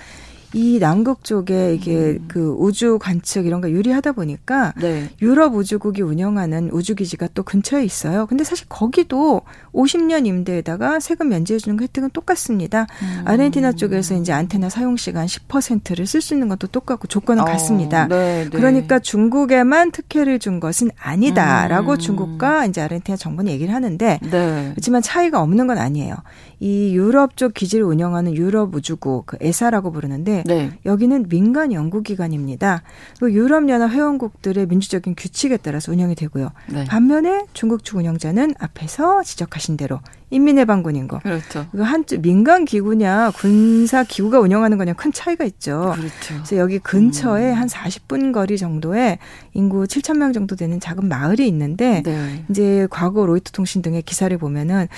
이 0.54 0.78
남극 0.78 1.24
쪽에 1.24 1.74
이게 1.74 2.18
음. 2.20 2.24
그 2.28 2.54
우주 2.58 2.98
관측 3.00 3.46
이런 3.46 3.60
거 3.60 3.70
유리하다 3.70 4.12
보니까 4.12 4.72
네. 4.80 5.08
유럽 5.22 5.54
우주국이 5.54 6.02
운영하는 6.02 6.70
우주기지가 6.70 7.28
또 7.34 7.42
근처에 7.42 7.84
있어요. 7.84 8.26
근데 8.26 8.44
사실 8.44 8.66
거기도 8.68 9.42
50년 9.72 10.26
임대에다가 10.26 11.00
세금 11.00 11.28
면제해 11.30 11.58
주는 11.58 11.80
혜택은 11.80 12.10
똑같습니다. 12.10 12.86
음. 13.02 13.22
아르헨티나 13.24 13.72
쪽에서 13.72 14.14
이제 14.16 14.32
안테나 14.32 14.68
사용 14.68 14.96
시간 14.96 15.26
10%를 15.26 16.06
쓸 16.06 16.20
수 16.20 16.34
있는 16.34 16.48
것도 16.48 16.66
똑같고 16.66 17.08
조건은 17.08 17.42
어, 17.42 17.46
같습니다. 17.46 18.06
네, 18.08 18.44
네. 18.44 18.50
그러니까 18.50 18.98
중국에만 18.98 19.90
특혜를 19.90 20.38
준 20.38 20.60
것은 20.60 20.90
아니다라고 20.98 21.92
음. 21.92 21.98
중국과 21.98 22.66
이제 22.66 22.80
아르헨티나 22.80 23.16
정부는 23.16 23.50
얘기를 23.52 23.74
하는데 23.74 24.18
네. 24.22 24.70
그렇지만 24.72 25.00
차이가 25.00 25.40
없는 25.40 25.66
건 25.66 25.78
아니에요. 25.78 26.14
이 26.60 26.94
유럽 26.94 27.36
쪽 27.36 27.54
기지를 27.54 27.84
운영하는 27.84 28.36
유럽 28.36 28.74
우주국 28.74 29.26
그 29.26 29.36
에사라고 29.40 29.90
부르는데 29.90 30.41
네. 30.46 30.72
여기는 30.84 31.28
민간 31.28 31.72
연구기관입니다. 31.72 32.82
그 33.20 33.32
유럽연합 33.32 33.90
회원국들의 33.90 34.66
민주적인 34.66 35.14
규칙에 35.16 35.56
따라서 35.56 35.92
운영이 35.92 36.14
되고요. 36.14 36.50
네. 36.68 36.84
반면에 36.84 37.46
중국 37.52 37.84
측 37.84 37.96
운영자는 37.96 38.54
앞에서 38.58 39.22
지적하신 39.22 39.76
대로 39.76 40.00
인민해방군인 40.32 41.08
거. 41.08 41.18
그렇죠. 41.18 41.66
이거 41.74 41.84
한 41.84 42.04
민간 42.20 42.64
기구냐 42.64 43.32
군사 43.36 44.02
기구가 44.02 44.40
운영하는 44.40 44.78
거냐 44.78 44.94
큰 44.94 45.12
차이가 45.12 45.44
있죠. 45.44 45.92
그렇죠. 45.94 46.34
그래서 46.34 46.56
여기 46.56 46.78
근처에 46.78 47.50
음. 47.50 47.54
한 47.54 47.68
40분 47.68 48.32
거리 48.32 48.56
정도에 48.56 49.18
인구 49.52 49.84
7천 49.84 50.16
명 50.16 50.32
정도 50.32 50.56
되는 50.56 50.80
작은 50.80 51.06
마을이 51.06 51.46
있는데 51.48 52.02
네. 52.02 52.44
이제 52.50 52.88
과거 52.90 53.26
로이터 53.26 53.50
통신 53.52 53.82
등의 53.82 54.02
기사를 54.02 54.36
보면은 54.38 54.88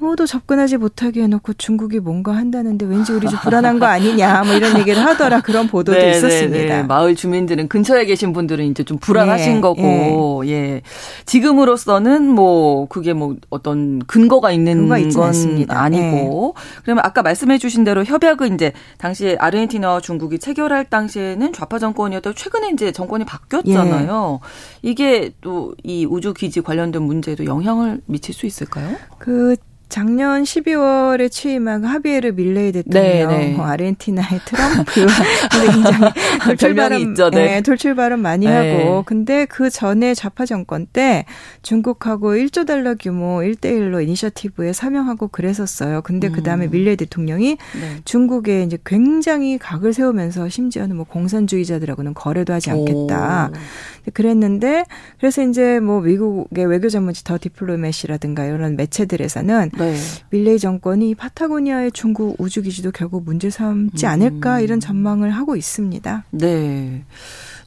아무도 0.00 0.26
접근하지 0.26 0.76
못하게 0.76 1.22
해놓고 1.22 1.54
중국이 1.54 2.00
뭔가 2.00 2.36
한다는데 2.36 2.86
왠지 2.86 3.12
우리 3.12 3.28
좀 3.28 3.38
불안한 3.40 3.78
거 3.78 3.86
아니냐 3.86 4.44
뭐 4.44 4.54
이런 4.54 4.78
얘기를 4.78 5.04
하더라 5.04 5.40
그런 5.40 5.66
보도도 5.68 5.98
네, 5.98 6.10
있었습니다. 6.10 6.56
네, 6.56 6.66
네. 6.66 6.82
마을 6.82 7.14
주민들은 7.14 7.68
근처에 7.68 8.04
계신 8.04 8.32
분들은 8.32 8.64
이제 8.66 8.82
좀 8.82 8.98
불안하신 8.98 9.54
네, 9.54 9.60
거고 9.60 10.42
예. 10.46 10.52
예. 10.52 10.82
지금으로서는 11.24 12.28
뭐 12.28 12.86
그게 12.88 13.12
뭐 13.12 13.36
어떤 13.50 14.00
근거가 14.00 14.52
있는 14.52 14.88
건 14.88 15.26
않습니다. 15.26 15.80
아니고 15.80 16.54
예. 16.56 16.80
그러면 16.82 17.04
아까 17.04 17.22
말씀해주신 17.22 17.84
대로 17.84 18.04
협약은 18.04 18.54
이제 18.54 18.72
당시에 18.98 19.36
아르헨티나와 19.38 20.00
중국이 20.00 20.38
체결할 20.38 20.84
당시에는 20.84 21.52
좌파 21.52 21.78
정권이었다 21.78 22.32
최근에 22.34 22.70
이제 22.70 22.92
정권이 22.92 23.24
바뀌었잖아요. 23.24 24.40
예. 24.42 24.88
이게 24.88 25.32
또 25.40 25.66
이 25.82 26.04
우주 26.04 26.34
기지 26.34 26.60
관련된 26.60 27.02
문제에도 27.02 27.44
영향을 27.44 28.00
미칠 28.06 28.34
수 28.34 28.46
있을까요? 28.46 28.96
그 29.18 29.56
작년 29.88 30.42
12월에 30.42 31.30
취임한 31.30 31.84
하비에르 31.84 32.32
밀레이 32.32 32.72
대통령, 32.72 33.02
네, 33.02 33.24
네. 33.24 33.56
아르헨티나의 33.56 34.40
트럼프, 34.44 35.06
굉장히 35.50 36.12
돌출 36.44 36.74
발언, 36.74 37.00
있죠, 37.00 37.30
네. 37.30 37.46
네, 37.46 37.60
돌출 37.62 37.94
발언 37.94 38.20
많이 38.20 38.46
네. 38.46 38.82
하고, 38.82 39.04
근데 39.06 39.44
그 39.44 39.70
전에 39.70 40.14
좌파 40.14 40.44
정권 40.44 40.86
때 40.86 41.24
중국하고 41.62 42.32
1조 42.32 42.66
달러 42.66 42.96
규모 42.96 43.38
1대1로 43.38 44.02
이니셔티브에 44.02 44.72
사명하고 44.72 45.28
그랬었어요. 45.28 46.02
근데 46.02 46.30
그 46.30 46.42
다음에 46.42 46.66
음. 46.66 46.70
밀레이 46.72 46.96
대통령이 46.96 47.56
네. 47.80 48.00
중국에 48.04 48.64
이제 48.64 48.78
굉장히 48.84 49.56
각을 49.56 49.92
세우면서 49.92 50.48
심지어는 50.48 50.96
뭐 50.96 51.04
공산주의자들하고는 51.04 52.14
거래도 52.14 52.52
하지 52.52 52.70
않겠다. 52.70 53.50
오. 53.52 54.10
그랬는데, 54.12 54.84
그래서 55.18 55.42
이제 55.42 55.78
뭐 55.78 56.00
미국의 56.00 56.66
외교 56.66 56.88
전문지 56.88 57.22
더 57.22 57.38
디플로메시라든가 57.40 58.44
이런 58.44 58.76
매체들에서는 58.76 59.70
네. 59.78 59.96
밀레이 60.30 60.58
정권이 60.58 61.14
파타고니아의 61.14 61.92
중국 61.92 62.36
우주 62.38 62.62
기지도 62.62 62.90
결국 62.90 63.24
문제 63.24 63.50
삼지 63.50 64.06
음. 64.06 64.10
않을까 64.10 64.60
이런 64.60 64.80
전망을 64.80 65.30
하고 65.30 65.56
있습니다. 65.56 66.24
네. 66.30 67.04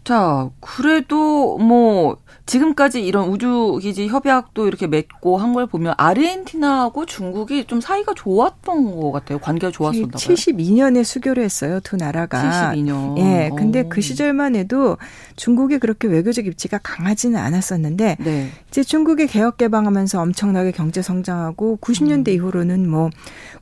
자, 0.03 0.49
그래도 0.59 1.57
뭐 1.57 2.17
지금까지 2.45 3.05
이런 3.05 3.29
우주기지 3.29 4.07
협약도 4.07 4.65
이렇게 4.67 4.87
맺고 4.87 5.37
한 5.37 5.49
걸 5.53 5.65
보면 5.67 5.93
아르헨티나하고 5.97 7.05
중국이 7.05 7.65
좀 7.65 7.81
사이가 7.81 8.13
좋았던 8.15 8.99
것 8.99 9.11
같아요. 9.11 9.39
관계가 9.39 9.71
좋았었나 9.71 10.07
봐요. 10.07 10.17
72년에 10.17 11.03
수교를 11.03 11.43
했어요. 11.43 11.79
두 11.83 11.95
나라가. 11.95 12.71
72년. 12.73 13.17
예. 13.19 13.49
근데 13.55 13.81
오. 13.81 13.89
그 13.89 14.01
시절만 14.01 14.55
해도 14.55 14.97
중국이 15.35 15.77
그렇게 15.79 16.07
외교적 16.07 16.45
입지가 16.47 16.79
강하지는 16.83 17.39
않았었는데 17.39 18.17
네. 18.19 18.49
이제 18.69 18.83
중국이 18.83 19.27
개혁 19.27 19.57
개방하면서 19.57 20.21
엄청나게 20.21 20.71
경제 20.71 21.01
성장하고 21.01 21.79
90년대 21.81 22.29
음. 22.29 22.33
이후로는 22.33 22.89
뭐 22.89 23.09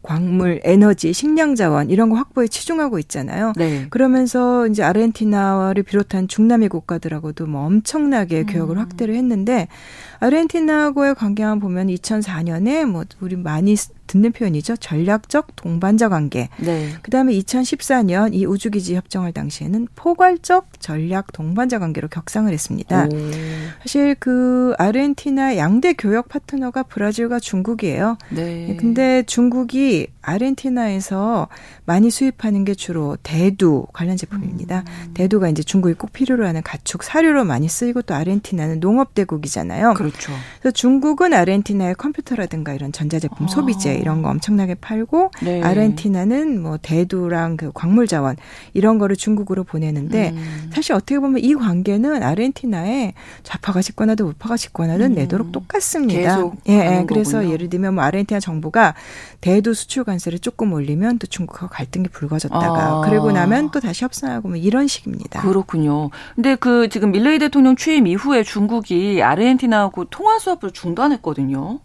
광물, 0.03 0.61
에너지, 0.63 1.11
식량 1.13 1.55
자원 1.55 1.89
이런 1.89 2.09
거 2.09 2.15
확보에 2.15 2.47
치중하고 2.47 2.99
있잖아요. 2.99 3.53
네. 3.57 3.87
그러면서 3.89 4.67
이제 4.67 4.83
아르헨티나를 4.83 5.83
비롯한 5.83 6.26
중남미 6.27 6.67
국가들하고도 6.67 7.47
뭐 7.47 7.65
엄청나게 7.65 8.45
개혁을 8.45 8.77
음. 8.77 8.81
확대를 8.81 9.15
했는데 9.15 9.67
아르헨티나하고의 10.19 11.15
관계만 11.15 11.59
보면 11.59 11.87
2004년에 11.87 12.85
뭐 12.85 13.03
우리 13.19 13.35
많이 13.35 13.75
듣는 14.07 14.31
표현이죠. 14.31 14.77
전략적 14.77 15.55
동반자 15.55 16.09
관계. 16.09 16.49
네. 16.57 16.89
그다음에 17.01 17.33
2014년 17.33 18.33
이 18.33 18.45
우주기지 18.45 18.95
협정을 18.95 19.33
당시에는 19.33 19.87
포괄적 19.95 20.79
전략 20.79 21.31
동반자 21.33 21.79
관계로 21.79 22.07
격상을 22.07 22.51
했습니다. 22.51 23.05
오. 23.05 23.09
사실 23.81 24.15
그 24.15 24.73
아르헨티나 24.77 25.57
양대 25.57 25.93
교역 25.93 26.29
파트너가 26.29 26.83
브라질과 26.83 27.39
중국이에요. 27.39 28.17
네. 28.29 28.75
근데 28.79 29.23
중국이 29.23 30.07
아르헨티나에서 30.21 31.47
많이 31.85 32.09
수입하는 32.09 32.65
게 32.65 32.73
주로 32.73 33.17
대두 33.23 33.85
관련 33.93 34.17
제품입니다. 34.17 34.83
음. 34.87 35.13
대두가 35.13 35.49
이제 35.49 35.63
중국이 35.63 35.93
꼭 35.93 36.11
필요로 36.11 36.45
하는 36.45 36.61
가축 36.63 37.03
사료로 37.03 37.45
많이 37.45 37.69
쓰이고 37.69 38.01
또 38.01 38.13
아르헨티나는 38.13 38.79
농업 38.79 39.13
대국이잖아요. 39.13 39.93
그렇죠. 39.93 40.06
그래서 40.59 40.73
중국은 40.73 41.33
아르헨티나의 41.33 41.95
컴퓨터라든가 41.95 42.73
이런 42.73 42.91
전자제품 42.91 43.45
아. 43.45 43.49
소비재 43.49 43.95
이런 43.95 44.21
거 44.21 44.29
엄청나게 44.29 44.75
팔고 44.75 45.31
네. 45.41 45.61
아르헨티나는 45.61 46.61
뭐 46.61 46.77
대두랑 46.81 47.57
그 47.57 47.71
광물 47.73 48.07
자원 48.07 48.35
이런 48.73 48.97
거를 48.97 49.15
중국으로 49.15 49.63
보내는데 49.63 50.31
음. 50.31 50.69
사실 50.73 50.93
어떻게 50.93 51.19
보면 51.19 51.43
이 51.43 51.53
관계는 51.53 52.23
아르헨티나에 52.23 53.13
좌파가 53.43 53.81
집권하든 53.81 54.25
우파가 54.25 54.57
집권하든 54.57 55.11
음. 55.11 55.15
내도록 55.15 55.51
똑같습니다. 55.51 56.43
예, 56.69 56.73
예. 56.73 57.05
그래서 57.07 57.37
거군요. 57.37 57.53
예를 57.53 57.69
들면 57.69 57.95
뭐 57.95 58.03
아르헨티나 58.03 58.39
정부가 58.39 58.95
대두 59.41 59.73
수출 59.73 60.03
관세를 60.03 60.39
조금 60.39 60.73
올리면 60.73 61.19
또 61.19 61.27
중국하고 61.27 61.69
갈등이 61.69 62.07
불거졌다가 62.09 62.83
아. 62.87 63.01
그리고 63.05 63.31
나면 63.31 63.71
또 63.71 63.79
다시 63.79 64.03
협상하고 64.03 64.49
뭐 64.49 64.57
이런 64.57 64.87
식입니다. 64.87 65.41
그렇군요. 65.41 66.09
근데 66.35 66.55
그 66.55 66.89
지금 66.89 67.11
밀레이 67.11 67.39
대통령 67.39 67.75
취임 67.75 68.07
이후에 68.07 68.43
중국이 68.43 69.21
아르헨티나하고 69.21 69.96
통화 70.05 70.39
수업을 70.39 70.71
중단했거든요. 70.71 71.79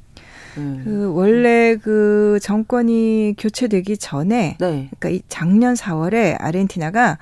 네. 0.57 0.81
그 0.85 1.13
원래 1.15 1.77
그 1.77 2.39
정권이 2.43 3.37
교체되기 3.39 3.97
전에 3.97 4.57
네. 4.61 4.91
그러니까 4.99 5.09
이 5.09 5.23
작년 5.29 5.75
4월에 5.75 6.37
아르헨티나가 6.39 7.19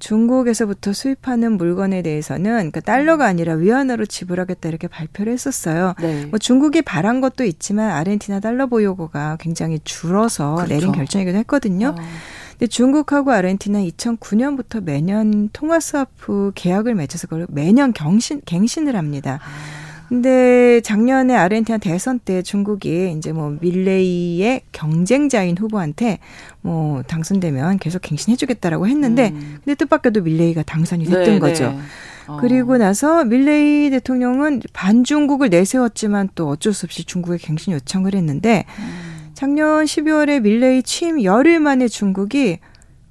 중국에서부터 0.00 0.92
수입하는 0.92 1.52
물건에 1.52 2.02
대해서는 2.02 2.42
그러니까 2.50 2.80
달러가 2.80 3.26
아니라 3.26 3.54
위안으로 3.54 4.04
지불하겠다 4.04 4.68
이렇게 4.68 4.88
발표를 4.88 5.32
했었어요. 5.32 5.94
네. 6.00 6.26
뭐 6.26 6.38
중국이 6.38 6.82
바란 6.82 7.20
것도 7.20 7.44
있지만 7.44 7.90
아르헨티나 7.90 8.40
달러 8.40 8.66
보유고가 8.66 9.38
굉장히 9.40 9.78
줄어서 9.82 10.56
그렇죠. 10.56 10.74
내린 10.74 10.92
결정이기도 10.92 11.38
했거든요. 11.38 11.94
어. 11.98 12.02
근데 12.50 12.66
중국하고 12.66 13.32
아르헨티나 13.32 13.80
2009년부터 13.80 14.82
매년 14.82 15.48
통화 15.52 15.80
스와프 15.80 16.52
계약을 16.54 16.94
맺어서 16.94 17.26
그걸 17.26 17.46
매년 17.48 17.92
경신 17.92 18.42
갱신을 18.44 18.96
합니다. 18.96 19.40
아. 19.42 19.83
근데 20.08 20.80
작년에 20.82 21.34
아르헨티나 21.34 21.78
대선 21.78 22.18
때 22.18 22.42
중국이 22.42 23.14
이제 23.16 23.32
뭐 23.32 23.56
밀레이의 23.60 24.62
경쟁자인 24.72 25.56
후보한테 25.56 26.18
뭐 26.60 27.02
당선되면 27.02 27.78
계속 27.78 28.02
갱신해주겠다라고 28.02 28.86
했는데 28.86 29.30
음. 29.30 29.58
근데 29.64 29.74
뜻밖에도 29.74 30.22
밀레이가 30.22 30.62
당선이 30.62 31.04
됐던 31.04 31.24
네, 31.24 31.38
거죠. 31.38 31.70
네. 31.70 31.78
어. 32.26 32.38
그리고 32.40 32.78
나서 32.78 33.24
밀레이 33.24 33.90
대통령은 33.90 34.62
반중국을 34.72 35.50
내세웠지만 35.50 36.30
또 36.34 36.48
어쩔 36.48 36.72
수 36.72 36.86
없이 36.86 37.04
중국에 37.04 37.38
갱신 37.38 37.72
요청을 37.74 38.14
했는데 38.14 38.64
음. 38.78 39.30
작년 39.34 39.84
12월에 39.84 40.40
밀레이 40.40 40.82
취임 40.82 41.22
열흘 41.22 41.58
만에 41.58 41.88
중국이 41.88 42.58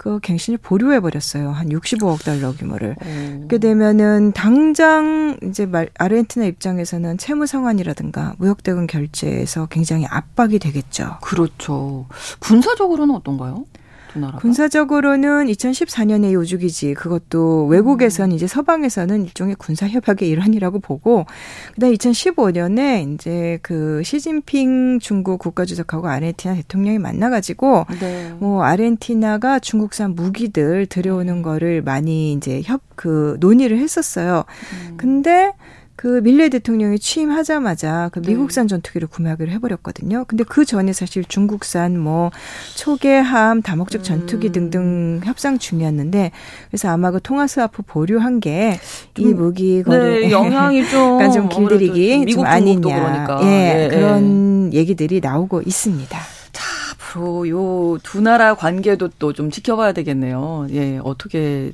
그 0.03 0.19
갱신을 0.19 0.57
보류해 0.57 0.99
버렸어요. 0.99 1.51
한 1.51 1.69
65억 1.69 2.25
달러 2.25 2.51
규모를. 2.51 2.97
오. 2.99 3.37
그렇게 3.37 3.57
되면은 3.57 4.33
당장 4.33 5.37
이제 5.43 5.65
말 5.65 5.87
아르헨티나 5.97 6.45
입장에서는 6.45 7.17
채무 7.17 7.47
상환이라든가 7.47 8.35
무역 8.37 8.63
대금 8.63 8.85
결제에서 8.85 9.67
굉장히 9.67 10.05
압박이 10.05 10.59
되겠죠. 10.59 11.19
그렇죠. 11.21 12.05
군사적으로는 12.39 13.15
어떤가요? 13.15 13.63
나라가? 14.19 14.37
군사적으로는 14.39 15.47
2014년에 15.47 16.31
요주기지 16.33 16.93
그것도 16.93 17.65
외국에선 17.65 18.31
음. 18.31 18.35
이제 18.35 18.47
서방에서는 18.47 19.25
일종의 19.25 19.55
군사 19.57 19.87
협약의 19.87 20.29
일환이라고 20.29 20.79
보고 20.79 21.25
그다음 21.73 21.93
2015년에 21.93 23.13
이제 23.13 23.59
그 23.61 24.01
시진핑 24.03 24.99
중국 24.99 25.39
국가주석하고 25.39 26.07
아르헨티나 26.07 26.55
대통령이 26.55 26.99
만나가지고 26.99 27.85
네. 27.99 28.33
뭐 28.39 28.63
아르헨티나가 28.63 29.59
중국산 29.59 30.15
무기들 30.15 30.85
들여오는 30.85 31.33
음. 31.33 31.41
거를 31.41 31.81
많이 31.81 32.33
이제 32.33 32.61
협 32.63 32.81
그 32.95 33.37
논의를 33.39 33.77
했었어요. 33.77 34.45
음. 34.89 34.97
근데 34.97 35.53
그 36.03 36.19
밀레 36.21 36.49
대통령이 36.49 36.99
취임하자마자 36.99 38.09
그 38.11 38.21
네. 38.21 38.31
미국산 38.31 38.67
전투기를 38.67 39.07
구매하기로 39.07 39.49
해버렸거든요. 39.51 40.25
근데 40.27 40.43
그 40.43 40.65
전에 40.65 40.91
사실 40.91 41.23
중국산 41.23 41.97
뭐 41.97 42.29
초계함, 42.75 43.61
다목적 43.61 44.01
음. 44.01 44.03
전투기 44.03 44.47
음. 44.47 44.51
등등 44.51 45.21
협상 45.23 45.57
중이었는데 45.57 46.31
그래서 46.67 46.89
아마 46.89 47.11
그 47.11 47.21
통화스와프 47.21 47.83
보류한 47.87 48.41
게 48.41 48.77
이 49.17 49.25
무기 49.25 49.83
거래 49.83 50.21
네, 50.21 50.31
영향이 50.31 50.85
좀, 50.89 51.17
그러니까 51.17 51.31
좀 51.31 51.49
길들이기 51.49 52.25
좀 52.31 52.45
아니냐. 52.45 52.81
그러니까. 52.81 53.39
예, 53.43 53.83
예, 53.85 53.87
그런 53.89 54.73
예. 54.73 54.77
얘기들이 54.79 55.19
나오고 55.19 55.61
있습니다. 55.61 56.17
앞으로 57.13 57.47
요두 57.47 58.21
나라 58.21 58.55
관계도 58.55 59.09
또 59.19 59.33
좀 59.33 59.49
지켜봐야 59.49 59.93
되겠네요. 59.93 60.67
예, 60.71 60.99
어떻게 61.03 61.71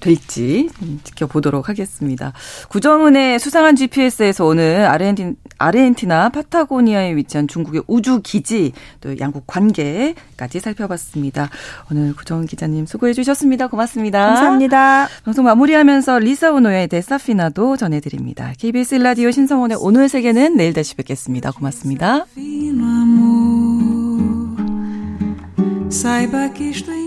될지 0.00 0.70
지켜보도록 1.04 1.68
하겠습니다. 1.68 2.32
구정은의 2.70 3.38
수상한 3.38 3.76
GPS에서 3.76 4.46
오늘 4.46 4.86
아르헨티, 4.86 5.34
아르헨티나 5.58 6.30
파타고니아에 6.30 7.14
위치한 7.14 7.48
중국의 7.48 7.82
우주 7.86 8.22
기지 8.22 8.72
또 9.02 9.18
양국 9.18 9.46
관계까지 9.46 10.60
살펴봤습니다. 10.60 11.50
오늘 11.90 12.14
구정은 12.16 12.46
기자님 12.46 12.86
수고해 12.86 13.12
주셨습니다. 13.12 13.66
고맙습니다. 13.66 14.26
감사합니다. 14.26 15.08
방송 15.24 15.44
마무리하면서 15.44 16.18
리사 16.20 16.52
오노의 16.52 16.88
데사피나도 16.88 17.76
전해드립니다. 17.76 18.54
KBS 18.58 18.96
라디오 18.96 19.30
신성원의 19.30 19.76
오늘 19.80 20.08
세계는 20.08 20.56
내일 20.56 20.72
다시 20.72 20.94
뵙겠습니다. 20.94 21.50
고맙습니다. 21.50 22.24
Saiba 25.92 26.48
que 26.48 26.64
isto 26.64 26.90
é 26.90 26.98